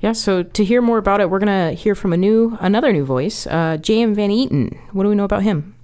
Yeah, 0.00 0.12
so 0.12 0.42
to 0.42 0.64
hear 0.64 0.82
more 0.82 0.98
about 0.98 1.20
it, 1.20 1.30
we're 1.30 1.38
gonna 1.38 1.72
hear 1.72 1.94
from 1.94 2.12
a 2.12 2.16
new, 2.16 2.58
another 2.60 2.92
new 2.92 3.04
voice, 3.04 3.46
uh, 3.46 3.78
J.M. 3.78 4.14
Van 4.14 4.30
Eaton. 4.30 4.78
What 4.92 5.04
do 5.04 5.08
we 5.08 5.14
know 5.14 5.24
about 5.24 5.44
him? 5.44 5.74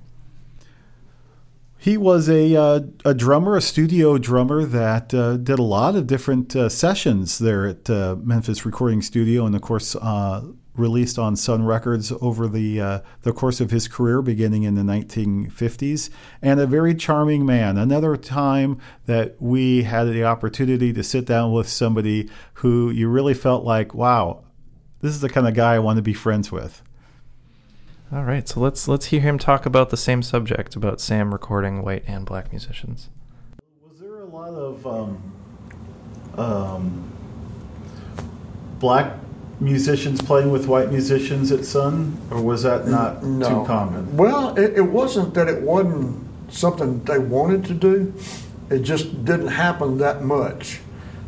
He 1.79 1.97
was 1.97 2.29
a 2.29 2.57
uh, 2.57 2.81
a 3.05 3.15
drummer, 3.15 3.57
a 3.57 3.61
studio 3.61 4.19
drummer 4.19 4.65
that 4.65 5.15
uh, 5.15 5.37
did 5.37 5.59
a 5.59 5.63
lot 5.63 5.95
of 5.95 6.07
different 6.07 6.57
uh, 6.57 6.69
sessions 6.69 7.39
there 7.39 7.67
at 7.67 7.89
uh, 7.89 8.17
Memphis 8.21 8.65
Recording 8.67 9.03
Studio, 9.03 9.47
and 9.47 9.55
of 9.55 9.63
course 9.63 9.95
uh, 9.95 10.43
released 10.77 11.19
on 11.19 11.37
Sun 11.37 11.65
Records 11.65 12.13
over 12.21 12.49
the 12.49 12.81
uh, 12.81 13.01
the 13.23 13.33
course 13.33 13.61
of 13.61 13.71
his 13.71 13.89
career, 13.89 14.23
beginning 14.23 14.65
in 14.65 14.75
the 14.75 14.83
1950s. 14.83 16.11
And 16.43 16.61
a 16.61 16.67
very 16.67 16.95
charming 16.95 17.47
man. 17.47 17.79
Another 17.79 18.17
time 18.17 18.81
that 19.07 19.41
we 19.41 19.85
had 19.85 20.05
the 20.05 20.25
opportunity 20.25 20.93
to 20.93 21.03
sit 21.03 21.25
down 21.25 21.53
with 21.53 21.69
somebody 21.69 22.29
who 22.55 22.91
you 22.91 23.09
really 23.09 23.35
felt 23.35 23.65
like, 23.65 23.95
wow, 23.95 24.45
this 25.01 25.13
is 25.13 25.21
the 25.21 25.29
kind 25.29 25.47
of 25.47 25.55
guy 25.55 25.75
I 25.75 25.79
want 25.79 25.97
to 25.97 26.03
be 26.03 26.15
friends 26.15 26.51
with. 26.51 26.83
All 28.13 28.25
right, 28.25 28.49
so 28.49 28.61
let's 28.61 28.87
let's 28.87 29.07
hear 29.07 29.21
him 29.21 29.39
talk 29.39 29.67
about 29.67 29.91
the 29.91 29.97
same 29.97 30.23
subject 30.23 30.77
about 30.77 31.01
Sam 31.01 31.33
recording 31.33 31.83
white 31.83 32.05
and 32.07 32.25
black 32.25 32.53
musicians. 32.53 33.09
Was 33.89 33.99
there 33.99 34.21
a 34.21 34.25
lot 34.25 34.55
of 34.55 34.87
um, 34.87 35.33
um, 36.37 37.13
black 38.79 39.17
musicians 39.61 40.21
playing 40.21 40.51
with 40.51 40.67
white 40.67 40.91
musicians 40.91 41.53
at 41.53 41.65
Sun, 41.65 42.17
or 42.31 42.41
was 42.43 42.63
that 42.65 42.87
not 42.89 43.23
No. 43.25 43.49
too 43.49 43.67
common? 43.67 44.17
Well, 44.17 44.57
it, 44.59 44.77
it 44.77 44.83
wasn't 44.91 45.35
that 45.35 45.49
it 45.49 45.63
wasn't 45.63 46.25
something 46.53 47.03
they 47.05 47.19
wanted 47.19 47.65
to 47.67 47.75
do. 47.75 48.13
It 48.71 48.81
just 48.81 49.25
didn't 49.25 49.49
happen 49.49 49.99
that 49.99 50.25
much. 50.25 50.81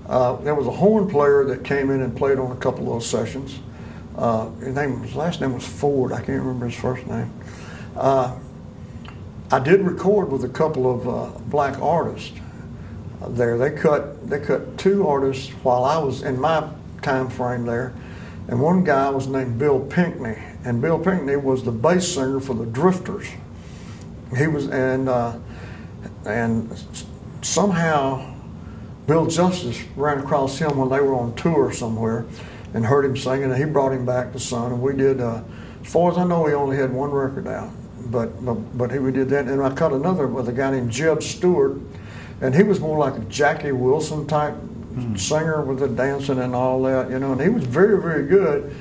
Uh, 0.09 0.37
there 0.37 0.55
was 0.55 0.67
a 0.67 0.71
horn 0.73 1.09
player 1.09 1.45
that 1.45 1.65
came 1.65 1.91
in 1.91 2.01
and 2.01 2.17
played 2.17 2.39
on 2.39 2.53
a 2.53 2.57
couple 2.57 2.81
of 2.81 2.87
those 2.95 3.07
sessions. 3.09 3.59
Uh, 4.17 4.49
his 4.61 4.75
name, 4.75 5.03
his 5.03 5.15
last 5.15 5.41
name 5.41 5.53
was 5.53 5.67
Ford. 5.67 6.13
I 6.13 6.17
can't 6.17 6.41
remember 6.41 6.67
his 6.67 6.75
first 6.79 7.07
name. 7.07 7.31
Uh, 7.97 8.37
I 9.51 9.59
did 9.61 9.81
record 9.83 10.31
with 10.33 10.45
a 10.45 10.49
couple 10.49 10.93
of 10.93 11.09
uh, 11.09 11.39
black 11.49 11.79
artists 11.81 12.37
there. 13.29 13.57
They 13.59 13.71
cut 13.71 14.29
they 14.29 14.41
cut 14.41 14.77
two 14.79 15.07
artists 15.07 15.51
while 15.63 15.85
I 15.85 15.99
was 15.99 16.23
in 16.23 16.41
my 16.41 16.69
time 17.03 17.29
frame 17.29 17.65
there, 17.65 17.93
and 18.49 18.61
one 18.61 18.85
guy 18.85 19.11
was 19.11 19.27
named 19.27 19.59
Bill 19.59 19.81
Pinkney, 19.81 20.37
and 20.65 20.81
Bill 20.81 20.99
Pinkney 20.99 21.37
was 21.37 21.65
the 21.65 21.73
bass 21.73 22.07
singer 22.15 22.41
for 22.41 22.55
the 22.55 22.67
Drifters. 22.67 23.29
He 24.37 24.47
was 24.47 24.69
and 24.69 25.09
uh, 25.09 25.39
and 26.25 26.71
somehow 27.43 28.35
Bill 29.07 29.27
Justis 29.27 29.85
ran 29.97 30.19
across 30.19 30.59
him 30.59 30.77
when 30.77 30.89
they 30.89 31.01
were 31.01 31.15
on 31.15 31.35
tour 31.35 31.73
somewhere, 31.73 32.25
and 32.75 32.87
heard 32.87 33.05
him 33.05 33.17
singing, 33.17 33.45
and 33.45 33.57
he 33.57 33.65
brought 33.65 33.93
him 33.93 34.05
back 34.07 34.33
to 34.33 34.39
Sun, 34.39 34.73
and 34.73 34.83
we 34.83 34.95
did. 34.95 35.21
Uh, 35.21 35.43
as 35.83 35.93
far 35.93 36.11
as 36.11 36.19
I 36.19 36.25
know, 36.25 36.47
he 36.47 36.55
only 36.55 36.77
had 36.77 36.93
one 36.93 37.11
record 37.11 37.47
out, 37.47 37.71
but 38.11 38.45
but, 38.45 38.55
but 38.77 38.93
he, 38.93 38.99
we 38.99 39.13
did 39.13 39.29
that, 39.31 39.47
and 39.47 39.63
I 39.63 39.73
cut 39.75 39.93
another 39.93 40.27
with 40.27 40.49
a 40.49 40.53
guy 40.53 40.71
named 40.71 40.91
Jeb 40.91 41.23
Stuart, 41.23 41.79
and 42.41 42.55
he 42.55 42.63
was 42.63 42.81
more 42.81 42.99
like 42.99 43.17
a 43.17 43.25
Jackie 43.27 43.73
Wilson 43.73 44.27
type 44.27 44.55
singer 45.17 45.63
with 45.63 45.79
the 45.79 45.89
dancing 45.89 46.39
and 46.39 46.55
all 46.55 46.83
that, 46.83 47.11
you 47.11 47.19
know, 47.19 47.33
and 47.33 47.41
he 47.41 47.49
was 47.49 47.65
very 47.65 48.01
very 48.01 48.27
good. 48.27 48.75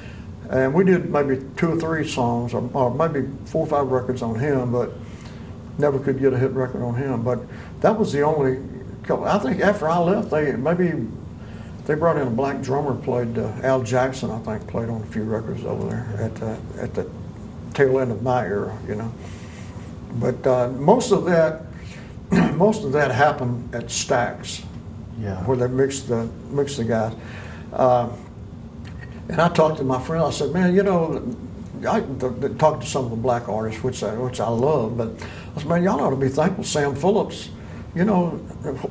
And 0.50 0.74
we 0.74 0.84
did 0.84 1.10
maybe 1.10 1.44
two 1.58 1.72
or 1.72 1.80
three 1.80 2.08
songs, 2.08 2.54
or, 2.54 2.70
or 2.74 2.94
maybe 2.94 3.28
four 3.46 3.66
or 3.66 3.68
five 3.68 3.88
records 3.88 4.22
on 4.22 4.38
him, 4.38 4.72
but 4.72 4.94
never 5.78 6.00
could 6.00 6.20
get 6.20 6.34
a 6.34 6.38
hit 6.38 6.52
record 6.52 6.84
on 6.84 6.96
him. 6.96 7.24
But 7.24 7.40
that 7.82 7.98
was 7.98 8.14
the 8.14 8.22
only 8.22 8.62
couple. 9.04 9.26
I 9.26 9.40
think 9.40 9.62
after 9.62 9.90
I 9.90 9.98
left, 10.00 10.30
they 10.30 10.54
maybe 10.54 11.08
they 11.86 11.96
brought 11.96 12.18
in 12.18 12.28
a 12.28 12.32
black 12.32 12.62
drummer. 12.62 12.96
Played 12.96 13.38
uh, 13.38 13.52
Al 13.64 13.82
Jackson, 13.84 14.32
I 14.32 14.40
think, 14.40 14.68
played 14.68 14.90
on 14.90 15.02
a 15.02 15.06
few 15.08 15.24
records 15.24 15.66
over 15.66 15.90
there 15.90 16.18
at 16.20 16.36
the 16.36 16.58
at 16.82 16.94
the 16.94 17.10
tail 17.74 18.00
end 18.00 18.12
of 18.12 18.24
my 18.24 18.46
era, 18.46 18.78
you 18.88 18.96
know. 18.96 19.12
But 20.14 20.48
uh, 20.48 20.70
most 20.70 21.12
of 21.12 21.26
that, 21.26 21.64
most 22.56 22.84
of 22.84 22.92
that 22.94 23.12
happened 23.12 23.74
at 23.76 23.86
Stax, 23.86 24.64
Yeah. 25.20 25.36
where 25.44 25.56
they 25.58 25.68
mixed 25.68 26.08
the 26.10 26.28
mixed 26.52 26.78
the 26.78 26.84
guys. 26.84 27.14
Uh, 27.72 28.10
and 29.30 29.40
I 29.42 29.50
talked 29.50 29.78
to 29.78 29.84
my 29.84 30.00
friend. 30.02 30.24
I 30.24 30.30
said, 30.32 30.52
"Man, 30.52 30.76
you 30.76 30.84
know, 30.84 31.22
I 31.88 32.02
talked 32.58 32.82
to 32.84 32.88
some 32.88 33.06
of 33.06 33.12
the 33.12 33.18
black 33.18 33.48
artists, 33.50 33.84
which 33.84 34.04
I 34.04 34.14
which 34.16 34.40
I 34.40 34.50
love, 34.50 34.98
but 34.98 35.10
I 35.56 35.60
said, 35.60 35.68
man, 35.70 35.84
y'all 35.84 36.00
ought 36.02 36.10
to 36.12 36.16
be 36.16 36.28
thankful. 36.30 36.64
Sam 36.64 36.96
Phillips, 36.96 37.50
you 37.96 38.04
know, 38.06 38.40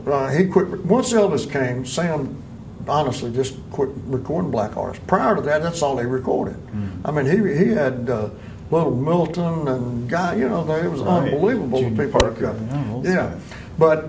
uh, 0.07 0.29
he 0.31 0.47
quit 0.47 0.85
once 0.85 1.13
Elvis 1.13 1.51
came. 1.51 1.85
Sam 1.85 2.43
honestly 2.89 3.31
just 3.33 3.55
quit 3.71 3.91
recording 4.07 4.51
black 4.51 4.77
artists. 4.77 5.05
Prior 5.07 5.35
to 5.37 5.43
that, 5.43 5.63
that's 5.63 5.83
all 5.83 5.97
he 5.99 6.05
recorded. 6.07 6.57
I 7.05 7.11
mean, 7.11 7.27
he 7.27 7.37
he 7.65 7.71
had." 7.73 8.09
Uh, 8.09 8.29
Little 8.71 8.97
Milton 8.97 9.69
and 9.69 10.09
guy, 10.09 10.35
you 10.37 10.49
know, 10.49 10.63
it 10.75 10.91
was 10.91 11.01
Right. 11.03 11.31
unbelievable 11.35 11.79
the 11.83 11.91
Junior 11.91 12.07
people 12.07 12.21
that 12.21 12.39
Parker, 12.41 12.57
yeah, 13.05 13.13
yeah, 13.15 13.31
but 13.79 14.09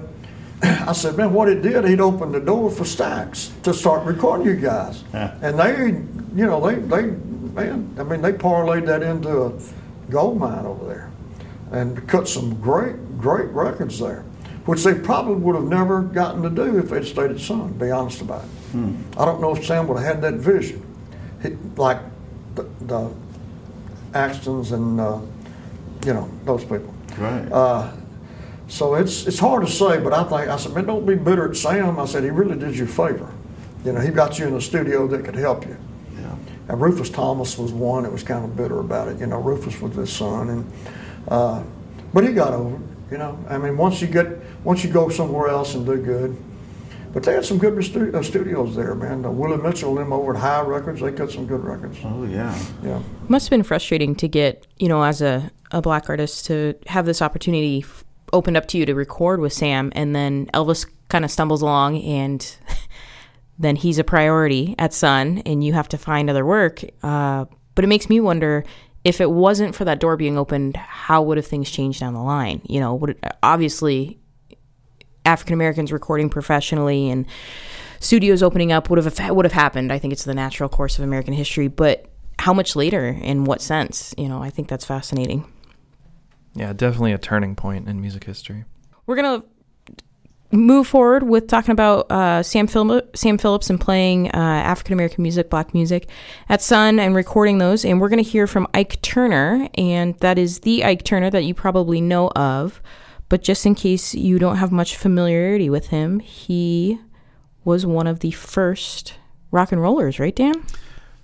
I 0.88 0.93
said, 0.93 1.16
man, 1.18 1.34
what 1.34 1.47
it 1.47 1.61
did, 1.61 1.86
he'd 1.86 1.99
opened 2.01 2.34
the 2.34 2.39
door 2.39 2.72
for 2.72 2.84
Stax 2.84 3.51
to 3.63 3.74
start 3.74 4.05
recording 4.05 4.47
you 4.47 4.55
guys. 4.55 5.03
Yeah. 5.13 5.38
And 5.41 5.59
they, 5.59 5.88
you 6.39 6.45
know, 6.45 6.66
they, 6.66 6.76
they, 6.76 7.01
man, 7.11 7.95
I 7.99 8.03
mean, 8.03 8.22
they 8.22 8.32
parlayed 8.32 8.86
that 8.88 9.03
into 9.03 9.43
a 9.43 9.53
gold 10.09 10.39
mine 10.39 10.66
over 10.66 10.86
there 10.86 11.11
and 11.72 12.07
cut 12.07 12.28
some 12.28 12.59
great, 12.61 13.18
great 13.18 13.49
records 13.49 13.99
there, 13.99 14.24
which 14.66 14.84
they 14.84 14.93
probably 14.93 15.36
would 15.36 15.55
have 15.55 15.66
never 15.66 16.01
gotten 16.01 16.41
to 16.43 16.49
do 16.49 16.80
if 16.80 16.89
they'd 16.89 17.05
stayed 17.05 17.32
at 17.32 17.39
Sun, 17.39 17.74
be 17.74 17.91
honest 17.91 18.22
about 18.22 18.43
it. 18.43 18.49
I 19.18 19.26
don't 19.26 19.39
know 19.41 19.55
if 19.55 19.66
Sam 19.66 19.88
would 19.88 19.97
have 19.97 20.05
had 20.05 20.22
that 20.24 20.34
vision. 20.36 20.82
He, 21.41 21.49
like 21.78 21.99
the, 22.55 22.63
the 22.82 23.11
Axtons 24.13 24.72
and, 24.72 24.99
uh, 24.99 25.20
you 26.05 26.13
know, 26.13 26.30
those 26.43 26.63
people. 26.63 26.93
Right. 27.18 27.49
Uh, 27.51 27.91
so 28.68 28.95
it's 28.95 29.26
it's 29.28 29.39
hard 29.39 29.66
to 29.66 29.72
say, 29.72 29.99
but 29.99 30.13
I 30.13 30.24
think 30.24 30.49
I 30.49 30.57
said, 30.57 30.74
man, 30.74 30.86
don't 30.86 31.05
be 31.05 31.16
bitter 31.16 31.49
at 31.49 31.55
Sam. 31.55 31.99
I 31.99 32.05
said 32.05 32.24
he 32.24 32.30
really 32.32 32.57
did 32.57 32.76
you 32.78 32.86
a 32.86 32.88
favor. 32.88 33.32
You 33.84 33.93
know, 33.93 33.99
he 34.01 34.09
got 34.09 34.39
you 34.39 34.47
in 34.47 34.53
a 34.55 34.61
studio 34.61 35.07
that 35.07 35.24
could 35.24 35.36
help 35.36 35.66
you. 35.66 35.78
yeah. 36.20 36.36
And 36.68 36.82
Rufus 36.82 37.09
Thomas 37.09 37.57
was 37.57 37.72
one 37.72 38.03
that 38.03 38.11
was 38.11 38.24
kind 38.24 38.43
of 38.43 38.55
bitter 38.57 38.80
about 38.80 39.07
it. 39.09 39.20
You 39.20 39.28
know, 39.28 39.39
Rufus 39.39 39.80
was 39.80 39.95
his 39.95 40.11
son, 40.11 40.49
and 40.49 40.72
uh, 41.28 41.63
but 42.13 42.24
he 42.28 42.34
got 42.34 42.53
over 42.53 42.76
it. 42.76 42.82
You 43.11 43.18
know, 43.20 43.38
I 43.49 43.57
mean, 43.59 43.78
once 43.78 44.01
you 44.01 44.07
get 44.07 44.28
once 44.63 44.84
you 44.84 44.91
go 44.91 45.09
somewhere 45.09 45.47
else 45.49 45.76
and 45.76 45.86
do 45.86 45.97
good. 46.01 46.36
But 47.13 47.24
they 47.24 47.32
had 47.34 47.45
some 47.45 47.59
good 47.59 47.82
stu- 47.82 48.11
uh, 48.13 48.22
studios 48.22 48.76
there, 48.76 48.93
man. 48.93 49.24
Uh, 49.24 49.30
Willie 49.32 49.55
Mitchell 49.55 49.95
them 49.95 50.11
over 50.11 50.36
at 50.36 50.41
Hi 50.41 50.59
Records, 50.61 50.99
they 50.99 51.13
cut 51.13 51.32
some 51.32 51.45
good 51.45 51.63
records. 51.63 51.97
Oh 52.03 52.26
yeah. 52.26 52.53
Yeah. 52.84 53.01
Must 53.30 53.45
have 53.45 53.51
been 53.51 53.63
frustrating 53.63 54.16
to 54.16 54.28
get, 54.28 54.68
you 54.80 54.89
know, 54.89 55.01
as 55.01 55.22
a, 55.22 55.49
a 55.72 55.82
black 55.82 56.09
artist 56.09 56.45
to 56.47 56.74
have 56.88 57.05
this 57.05 57.22
opportunity 57.22 57.84
f- 57.84 58.03
opened 58.36 58.57
up 58.57 58.67
to 58.67 58.77
you 58.77 58.86
to 58.86 58.93
record 58.93 59.39
with 59.39 59.53
Sam, 59.53 59.91
and 59.95 60.15
then 60.15 60.47
Elvis 60.53 60.86
kind 61.09 61.25
of 61.25 61.31
stumbles 61.31 61.61
along, 61.61 62.01
and 62.01 62.57
then 63.59 63.75
he's 63.75 63.97
a 63.97 64.03
priority 64.03 64.75
at 64.77 64.93
Sun, 64.93 65.39
and 65.45 65.63
you 65.63 65.73
have 65.73 65.89
to 65.89 65.97
find 65.97 66.29
other 66.29 66.45
work. 66.45 66.83
Uh, 67.01 67.45
but 67.73 67.83
it 67.83 67.88
makes 67.88 68.09
me 68.09 68.19
wonder 68.19 68.63
if 69.03 69.21
it 69.21 69.29
wasn't 69.29 69.75
for 69.75 69.86
that 69.86 69.99
door 69.99 70.17
being 70.17 70.38
opened, 70.38 70.75
how 70.77 71.21
would 71.21 71.38
have 71.38 71.45
things 71.45 71.69
changed 71.69 71.99
down 71.99 72.13
the 72.13 72.21
line? 72.21 72.61
You 72.67 72.79
know, 72.79 72.95
would 72.95 73.11
it, 73.11 73.23
obviously 73.43 74.19
African 75.25 75.53
Americans 75.53 75.91
recording 75.91 76.29
professionally 76.29 77.09
and 77.09 77.25
studios 77.99 78.43
opening 78.43 78.71
up 78.71 78.89
would 78.89 79.03
have 79.03 79.29
would 79.29 79.45
have 79.45 79.53
happened. 79.53 79.91
I 79.91 79.99
think 79.99 80.13
it's 80.13 80.23
the 80.23 80.33
natural 80.33 80.69
course 80.69 80.97
of 80.97 81.03
American 81.03 81.33
history, 81.33 81.67
but 81.67 82.07
how 82.39 82.53
much 82.53 82.75
later? 82.75 83.07
In 83.21 83.45
what 83.45 83.61
sense? 83.61 84.13
You 84.17 84.27
know, 84.27 84.41
I 84.41 84.49
think 84.49 84.67
that's 84.67 84.86
fascinating. 84.86 85.51
Yeah, 86.55 86.73
definitely 86.73 87.11
a 87.11 87.17
turning 87.17 87.55
point 87.55 87.87
in 87.87 88.01
music 88.01 88.23
history. 88.23 88.63
We're 89.05 89.17
gonna 89.17 89.43
move 90.51 90.87
forward 90.87 91.23
with 91.23 91.47
talking 91.47 91.71
about 91.71 92.09
uh, 92.09 92.41
Sam 92.41 92.65
Phil- 92.67 93.01
Sam 93.13 93.37
Phillips 93.37 93.69
and 93.69 93.79
playing 93.79 94.29
uh, 94.29 94.37
African 94.37 94.93
American 94.93 95.21
music, 95.21 95.49
black 95.49 95.73
music 95.73 96.07
at 96.47 96.61
Sun 96.61 96.99
and 96.99 97.13
recording 97.13 97.57
those. 97.57 97.83
And 97.83 97.99
we're 97.99 98.09
gonna 98.09 98.21
hear 98.21 98.47
from 98.47 98.67
Ike 98.73 99.01
Turner, 99.01 99.67
and 99.75 100.17
that 100.19 100.37
is 100.37 100.59
the 100.59 100.83
Ike 100.83 101.03
Turner 101.03 101.29
that 101.29 101.43
you 101.43 101.53
probably 101.53 102.01
know 102.01 102.29
of. 102.29 102.81
But 103.27 103.41
just 103.41 103.65
in 103.65 103.75
case 103.75 104.13
you 104.15 104.39
don't 104.39 104.57
have 104.57 104.71
much 104.71 104.95
familiarity 104.95 105.69
with 105.69 105.87
him, 105.87 106.19
he 106.19 106.99
was 107.63 107.85
one 107.85 108.07
of 108.07 108.19
the 108.19 108.31
first 108.31 109.15
rock 109.51 109.71
and 109.71 109.81
rollers, 109.81 110.19
right, 110.19 110.35
Dan? 110.35 110.63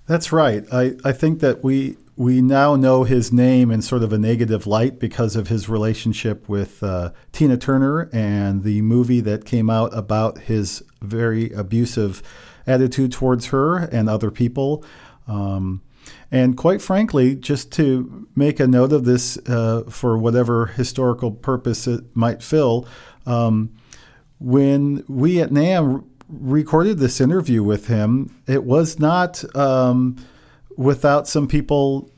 That's 0.06 0.32
right. 0.32 0.64
I, 0.72 0.94
I 1.04 1.12
think 1.12 1.40
that 1.40 1.62
we 1.62 1.96
we 2.22 2.40
now 2.40 2.76
know 2.76 3.02
his 3.02 3.32
name 3.32 3.72
in 3.72 3.82
sort 3.82 4.04
of 4.04 4.12
a 4.12 4.18
negative 4.18 4.64
light 4.64 5.00
because 5.00 5.34
of 5.34 5.48
his 5.48 5.68
relationship 5.68 6.48
with 6.48 6.80
uh, 6.80 7.10
Tina 7.32 7.56
Turner 7.56 8.08
and 8.12 8.62
the 8.62 8.80
movie 8.80 9.18
that 9.20 9.44
came 9.44 9.68
out 9.68 9.90
about 9.92 10.38
his 10.38 10.84
very 11.00 11.50
abusive 11.50 12.22
attitude 12.64 13.10
towards 13.10 13.46
her 13.46 13.76
and 13.76 14.08
other 14.08 14.30
people. 14.30 14.84
Um, 15.26 15.82
and 16.30 16.56
quite 16.56 16.80
frankly, 16.80 17.34
just 17.34 17.72
to 17.72 18.28
make 18.36 18.60
a 18.60 18.68
note 18.68 18.92
of 18.92 19.04
this 19.04 19.36
uh, 19.48 19.82
for 19.88 20.16
whatever 20.16 20.66
historical 20.66 21.32
purpose 21.32 21.88
it 21.88 22.04
might 22.14 22.40
fill, 22.40 22.86
um, 23.26 23.74
when 24.38 25.02
we 25.08 25.40
at 25.40 25.50
NAMM 25.50 26.04
recorded 26.28 26.98
this 26.98 27.20
interview 27.20 27.64
with 27.64 27.88
him, 27.88 28.32
it 28.46 28.62
was 28.62 29.00
not 29.00 29.44
um, 29.56 30.24
without 30.76 31.26
some 31.26 31.48
people 31.48 32.11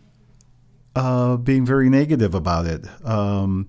uh, 0.95 1.37
being 1.37 1.65
very 1.65 1.89
negative 1.89 2.35
about 2.35 2.67
it. 2.67 2.85
Um, 3.05 3.69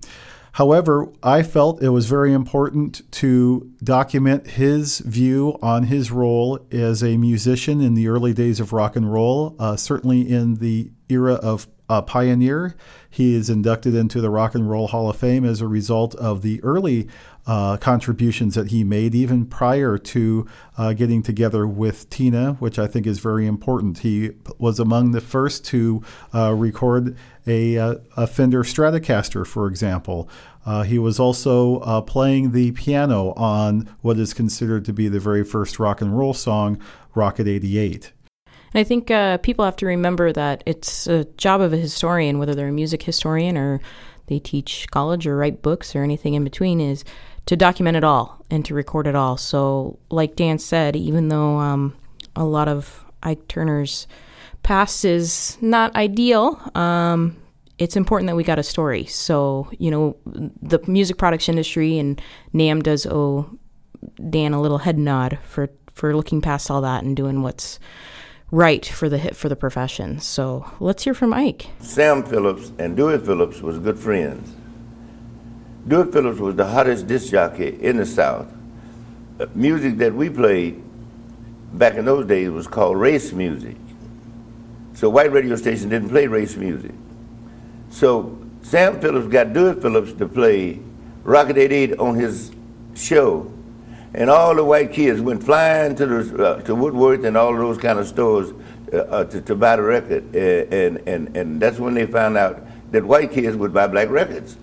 however, 0.52 1.08
I 1.22 1.42
felt 1.42 1.82
it 1.82 1.90
was 1.90 2.06
very 2.06 2.32
important 2.32 3.10
to 3.12 3.72
document 3.82 4.46
his 4.48 4.98
view 5.00 5.58
on 5.62 5.84
his 5.84 6.10
role 6.10 6.58
as 6.70 7.02
a 7.02 7.16
musician 7.16 7.80
in 7.80 7.94
the 7.94 8.08
early 8.08 8.32
days 8.32 8.60
of 8.60 8.72
rock 8.72 8.96
and 8.96 9.12
roll, 9.12 9.56
uh, 9.58 9.76
certainly 9.76 10.28
in 10.28 10.56
the 10.56 10.90
era 11.08 11.34
of 11.34 11.66
a 11.88 12.02
pioneer. 12.02 12.74
He 13.08 13.34
is 13.34 13.48
inducted 13.48 13.94
into 13.94 14.20
the 14.20 14.30
Rock 14.30 14.54
and 14.54 14.68
Roll 14.68 14.88
Hall 14.88 15.08
of 15.08 15.16
Fame 15.16 15.44
as 15.44 15.60
a 15.60 15.66
result 15.66 16.14
of 16.16 16.42
the 16.42 16.62
early 16.62 17.08
uh, 17.46 17.76
contributions 17.76 18.54
that 18.54 18.68
he 18.68 18.82
made, 18.82 19.14
even 19.14 19.46
prior 19.46 19.98
to 19.98 20.46
uh, 20.76 20.92
getting 20.92 21.22
together 21.22 21.66
with 21.66 22.10
Tina, 22.10 22.54
which 22.54 22.78
I 22.78 22.86
think 22.86 23.06
is 23.06 23.20
very 23.20 23.46
important. 23.46 23.98
He 23.98 24.32
was 24.58 24.80
among 24.80 25.12
the 25.12 25.20
first 25.20 25.64
to 25.66 26.02
uh, 26.34 26.52
record 26.54 27.16
a, 27.46 27.78
uh, 27.78 27.94
a, 28.16 28.26
Fender 28.26 28.64
Stratocaster, 28.64 29.46
for 29.46 29.68
example. 29.68 30.28
Uh, 30.64 30.82
he 30.82 30.98
was 30.98 31.20
also 31.20 31.78
uh, 31.78 32.00
playing 32.00 32.50
the 32.50 32.72
piano 32.72 33.32
on 33.34 33.88
what 34.00 34.18
is 34.18 34.34
considered 34.34 34.84
to 34.84 34.92
be 34.92 35.08
the 35.08 35.20
very 35.20 35.44
first 35.44 35.78
rock 35.78 36.00
and 36.00 36.18
roll 36.18 36.34
song, 36.34 36.80
Rocket 37.14 37.46
88. 37.46 38.12
And 38.74 38.80
I 38.80 38.84
think 38.84 39.10
uh, 39.10 39.38
people 39.38 39.64
have 39.64 39.76
to 39.76 39.86
remember 39.86 40.32
that 40.32 40.64
it's 40.66 41.06
a 41.06 41.24
job 41.36 41.60
of 41.60 41.72
a 41.72 41.76
historian, 41.76 42.38
whether 42.38 42.54
they're 42.54 42.68
a 42.68 42.72
music 42.72 43.04
historian 43.04 43.56
or 43.56 43.80
they 44.26 44.40
teach 44.40 44.88
college 44.90 45.26
or 45.26 45.36
write 45.36 45.62
books 45.62 45.94
or 45.94 46.02
anything 46.02 46.34
in 46.34 46.42
between, 46.42 46.80
is 46.80 47.04
to 47.46 47.56
document 47.56 47.96
it 47.96 48.04
all 48.04 48.44
and 48.50 48.64
to 48.64 48.74
record 48.74 49.06
it 49.06 49.14
all. 49.14 49.36
So, 49.36 49.98
like 50.10 50.36
Dan 50.36 50.58
said, 50.58 50.96
even 50.96 51.28
though 51.28 51.56
um, 51.58 51.96
a 52.34 52.44
lot 52.44 52.68
of 52.68 53.04
Ike 53.22 53.46
Turner's 53.48 54.06
past 54.62 55.04
is 55.04 55.56
not 55.60 55.94
ideal, 55.94 56.60
um, 56.74 57.36
it's 57.78 57.96
important 57.96 58.28
that 58.28 58.36
we 58.36 58.44
got 58.44 58.58
a 58.58 58.62
story. 58.62 59.04
So, 59.04 59.68
you 59.78 59.90
know, 59.90 60.16
the 60.24 60.80
music 60.86 61.18
products 61.18 61.48
industry 61.48 61.98
and 61.98 62.20
NAMM 62.54 62.82
does 62.82 63.06
owe 63.06 63.58
Dan 64.30 64.52
a 64.52 64.60
little 64.60 64.78
head 64.78 64.98
nod 64.98 65.38
for, 65.44 65.68
for 65.92 66.16
looking 66.16 66.40
past 66.40 66.70
all 66.70 66.80
that 66.80 67.04
and 67.04 67.16
doing 67.16 67.42
what's 67.42 67.78
right 68.50 68.86
for 68.86 69.08
the 69.08 69.18
hit 69.18 69.36
for 69.36 69.48
the 69.48 69.56
profession. 69.56 70.18
So 70.20 70.70
let's 70.80 71.04
hear 71.04 71.14
from 71.14 71.32
Ike. 71.32 71.66
Sam 71.80 72.22
Phillips 72.24 72.72
and 72.78 72.96
Dewey 72.96 73.18
Phillips 73.18 73.60
was 73.60 73.78
good 73.78 73.98
friends. 73.98 74.54
Dewey 75.86 76.10
Phillips 76.10 76.38
was 76.38 76.56
the 76.56 76.66
hottest 76.66 77.06
disc 77.06 77.30
jockey 77.30 77.78
in 77.80 77.96
the 77.96 78.06
South. 78.06 78.46
Uh, 79.38 79.46
music 79.54 79.98
that 79.98 80.14
we 80.14 80.30
played 80.30 80.82
back 81.72 81.94
in 81.94 82.04
those 82.04 82.26
days 82.26 82.50
was 82.50 82.66
called 82.66 82.98
race 82.98 83.32
music. 83.32 83.76
So 84.94 85.10
white 85.10 85.30
radio 85.30 85.56
stations 85.56 85.90
didn't 85.90 86.08
play 86.08 86.26
race 86.26 86.56
music. 86.56 86.92
So 87.90 88.38
Sam 88.62 89.00
Phillips 89.00 89.28
got 89.28 89.52
Dewey 89.52 89.80
Phillips 89.80 90.12
to 90.14 90.26
play 90.26 90.80
Rocket 91.22 91.58
88 91.58 91.98
on 91.98 92.14
his 92.14 92.52
show 92.94 93.52
and 94.16 94.30
all 94.30 94.54
the 94.54 94.64
white 94.64 94.92
kids 94.92 95.20
went 95.20 95.42
flying 95.42 95.94
to 95.94 96.06
the 96.06 96.44
uh, 96.44 96.60
to 96.62 96.74
Woolworth 96.74 97.24
and 97.24 97.36
all 97.36 97.54
those 97.54 97.76
kind 97.76 97.98
of 97.98 98.08
stores 98.08 98.52
uh, 98.92 98.96
uh, 98.96 99.24
to, 99.24 99.40
to 99.42 99.54
buy 99.54 99.76
the 99.76 99.82
record, 99.82 100.34
and, 100.34 101.06
and 101.06 101.36
and 101.36 101.60
that's 101.60 101.78
when 101.78 101.94
they 101.94 102.06
found 102.06 102.36
out 102.36 102.66
that 102.92 103.04
white 103.04 103.30
kids 103.30 103.56
would 103.56 103.74
buy 103.74 103.86
black 103.86 104.08
records. 104.08 104.56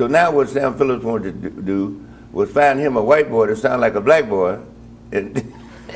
So 0.00 0.06
now 0.06 0.30
what 0.30 0.48
Sam 0.48 0.78
Phillips 0.78 1.04
wanted 1.04 1.42
to 1.42 1.50
do 1.50 2.02
was 2.32 2.50
find 2.50 2.80
him 2.80 2.96
a 2.96 3.04
white 3.04 3.28
boy 3.28 3.48
to 3.48 3.54
sound 3.54 3.82
like 3.82 3.96
a 3.96 4.00
black 4.00 4.30
boy, 4.30 4.58
and 5.12 5.52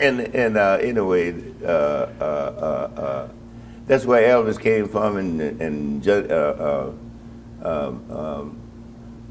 and 0.00 0.20
and 0.34 0.56
uh, 0.56 0.78
anyway, 0.80 1.34
uh, 1.62 3.28
that's 3.86 4.06
where 4.06 4.22
Elvis 4.26 4.58
came 4.58 4.88
from, 4.88 5.18
and 5.18 5.42
and. 5.60 6.08
Um, 7.62 8.10
um, 8.10 8.58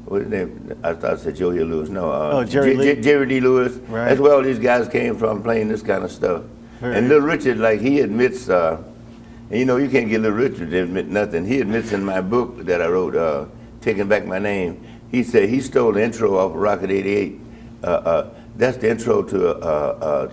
what 0.04 0.20
his 0.20 0.30
name? 0.30 0.72
I 0.84 0.92
thought 0.92 1.14
I 1.14 1.16
said 1.16 1.34
Joey 1.34 1.64
Lewis. 1.64 1.88
No, 1.88 2.12
uh, 2.12 2.30
oh, 2.32 2.44
Jerry, 2.44 2.76
J- 2.76 2.94
J- 2.94 3.00
Jerry 3.00 3.26
D. 3.26 3.40
Lewis. 3.40 3.72
Right. 3.88 4.08
That's 4.08 4.20
where 4.20 4.34
all 4.34 4.42
these 4.42 4.60
guys 4.60 4.86
came 4.88 5.16
from 5.16 5.42
playing 5.42 5.66
this 5.66 5.82
kind 5.82 6.04
of 6.04 6.12
stuff. 6.12 6.44
Right. 6.80 6.96
And 6.96 7.08
Little 7.08 7.26
Richard, 7.26 7.58
like 7.58 7.80
he 7.80 7.98
admits, 7.98 8.48
uh, 8.48 8.80
and 9.50 9.58
you 9.58 9.64
know, 9.64 9.78
you 9.78 9.90
can't 9.90 10.08
get 10.08 10.20
Little 10.20 10.38
Richard 10.38 10.70
to 10.70 10.82
admit 10.84 11.08
nothing. 11.08 11.44
He 11.44 11.60
admits 11.60 11.90
in 11.90 12.04
my 12.04 12.20
book 12.20 12.64
that 12.66 12.80
I 12.80 12.86
wrote, 12.86 13.16
uh, 13.16 13.46
Taking 13.82 14.08
Back 14.08 14.24
My 14.24 14.38
Name, 14.38 14.82
he 15.10 15.22
said 15.22 15.48
he 15.48 15.60
stole 15.60 15.92
the 15.92 16.02
intro 16.02 16.38
off 16.38 16.52
of 16.52 16.56
Rocket 16.56 16.90
88. 16.90 17.38
Uh, 17.82 17.86
uh, 17.86 18.34
that's 18.56 18.78
the 18.78 18.90
intro 18.90 19.22
to, 19.22 19.56
uh, 19.56 20.32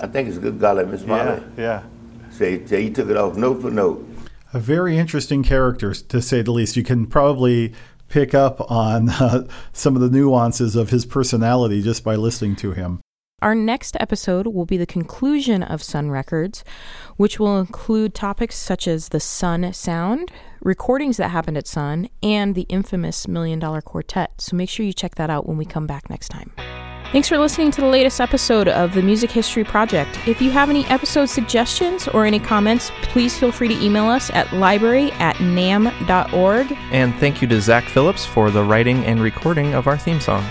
I 0.00 0.06
think 0.06 0.28
it's 0.28 0.38
a 0.38 0.40
Good 0.40 0.58
Golly 0.58 0.84
Miss 0.86 1.04
Molly. 1.04 1.42
Yeah, 1.56 1.82
yeah. 1.82 2.30
Say, 2.30 2.60
so, 2.60 2.66
so 2.66 2.78
he 2.78 2.90
took 2.90 3.08
it 3.08 3.16
off 3.16 3.36
note 3.36 3.62
for 3.62 3.70
note. 3.70 4.06
A 4.52 4.58
very 4.58 4.96
interesting 4.96 5.42
character, 5.42 5.92
to 5.92 6.22
say 6.22 6.42
the 6.42 6.50
least. 6.50 6.76
You 6.76 6.82
can 6.82 7.06
probably 7.06 7.74
pick 8.08 8.34
up 8.34 8.70
on 8.70 9.10
uh, 9.10 9.46
some 9.72 9.94
of 9.96 10.02
the 10.02 10.10
nuances 10.10 10.76
of 10.76 10.90
his 10.90 11.04
personality 11.04 11.82
just 11.82 12.04
by 12.04 12.16
listening 12.16 12.56
to 12.56 12.72
him. 12.72 13.00
Our 13.42 13.54
next 13.54 13.96
episode 14.00 14.46
will 14.46 14.64
be 14.64 14.78
the 14.78 14.86
conclusion 14.86 15.62
of 15.62 15.82
Sun 15.82 16.10
Records, 16.10 16.64
which 17.16 17.38
will 17.38 17.60
include 17.60 18.14
topics 18.14 18.56
such 18.56 18.88
as 18.88 19.10
the 19.10 19.20
Sun 19.20 19.74
sound, 19.74 20.32
recordings 20.60 21.16
that 21.16 21.28
happened 21.28 21.58
at 21.58 21.66
Sun, 21.66 22.08
and 22.22 22.54
the 22.54 22.62
infamous 22.62 23.28
Million 23.28 23.58
Dollar 23.58 23.80
Quartet. 23.80 24.40
So 24.40 24.56
make 24.56 24.68
sure 24.68 24.84
you 24.86 24.92
check 24.92 25.14
that 25.16 25.30
out 25.30 25.46
when 25.46 25.56
we 25.56 25.64
come 25.64 25.86
back 25.86 26.10
next 26.10 26.28
time. 26.28 26.52
Thanks 27.12 27.28
for 27.28 27.38
listening 27.38 27.70
to 27.70 27.80
the 27.80 27.86
latest 27.86 28.20
episode 28.20 28.66
of 28.66 28.92
the 28.92 29.00
Music 29.00 29.30
History 29.30 29.62
Project. 29.62 30.18
If 30.26 30.42
you 30.42 30.50
have 30.50 30.68
any 30.68 30.84
episode 30.86 31.26
suggestions 31.26 32.08
or 32.08 32.26
any 32.26 32.40
comments, 32.40 32.90
please 33.02 33.38
feel 33.38 33.52
free 33.52 33.68
to 33.68 33.80
email 33.82 34.06
us 34.06 34.28
at 34.30 34.52
library 34.52 35.12
at 35.12 35.36
namm.org. 35.36 36.76
And 36.90 37.14
thank 37.14 37.40
you 37.40 37.48
to 37.48 37.60
Zach 37.60 37.84
Phillips 37.84 38.26
for 38.26 38.50
the 38.50 38.64
writing 38.64 39.04
and 39.04 39.20
recording 39.20 39.72
of 39.72 39.86
our 39.86 39.96
theme 39.96 40.20
song. 40.20 40.44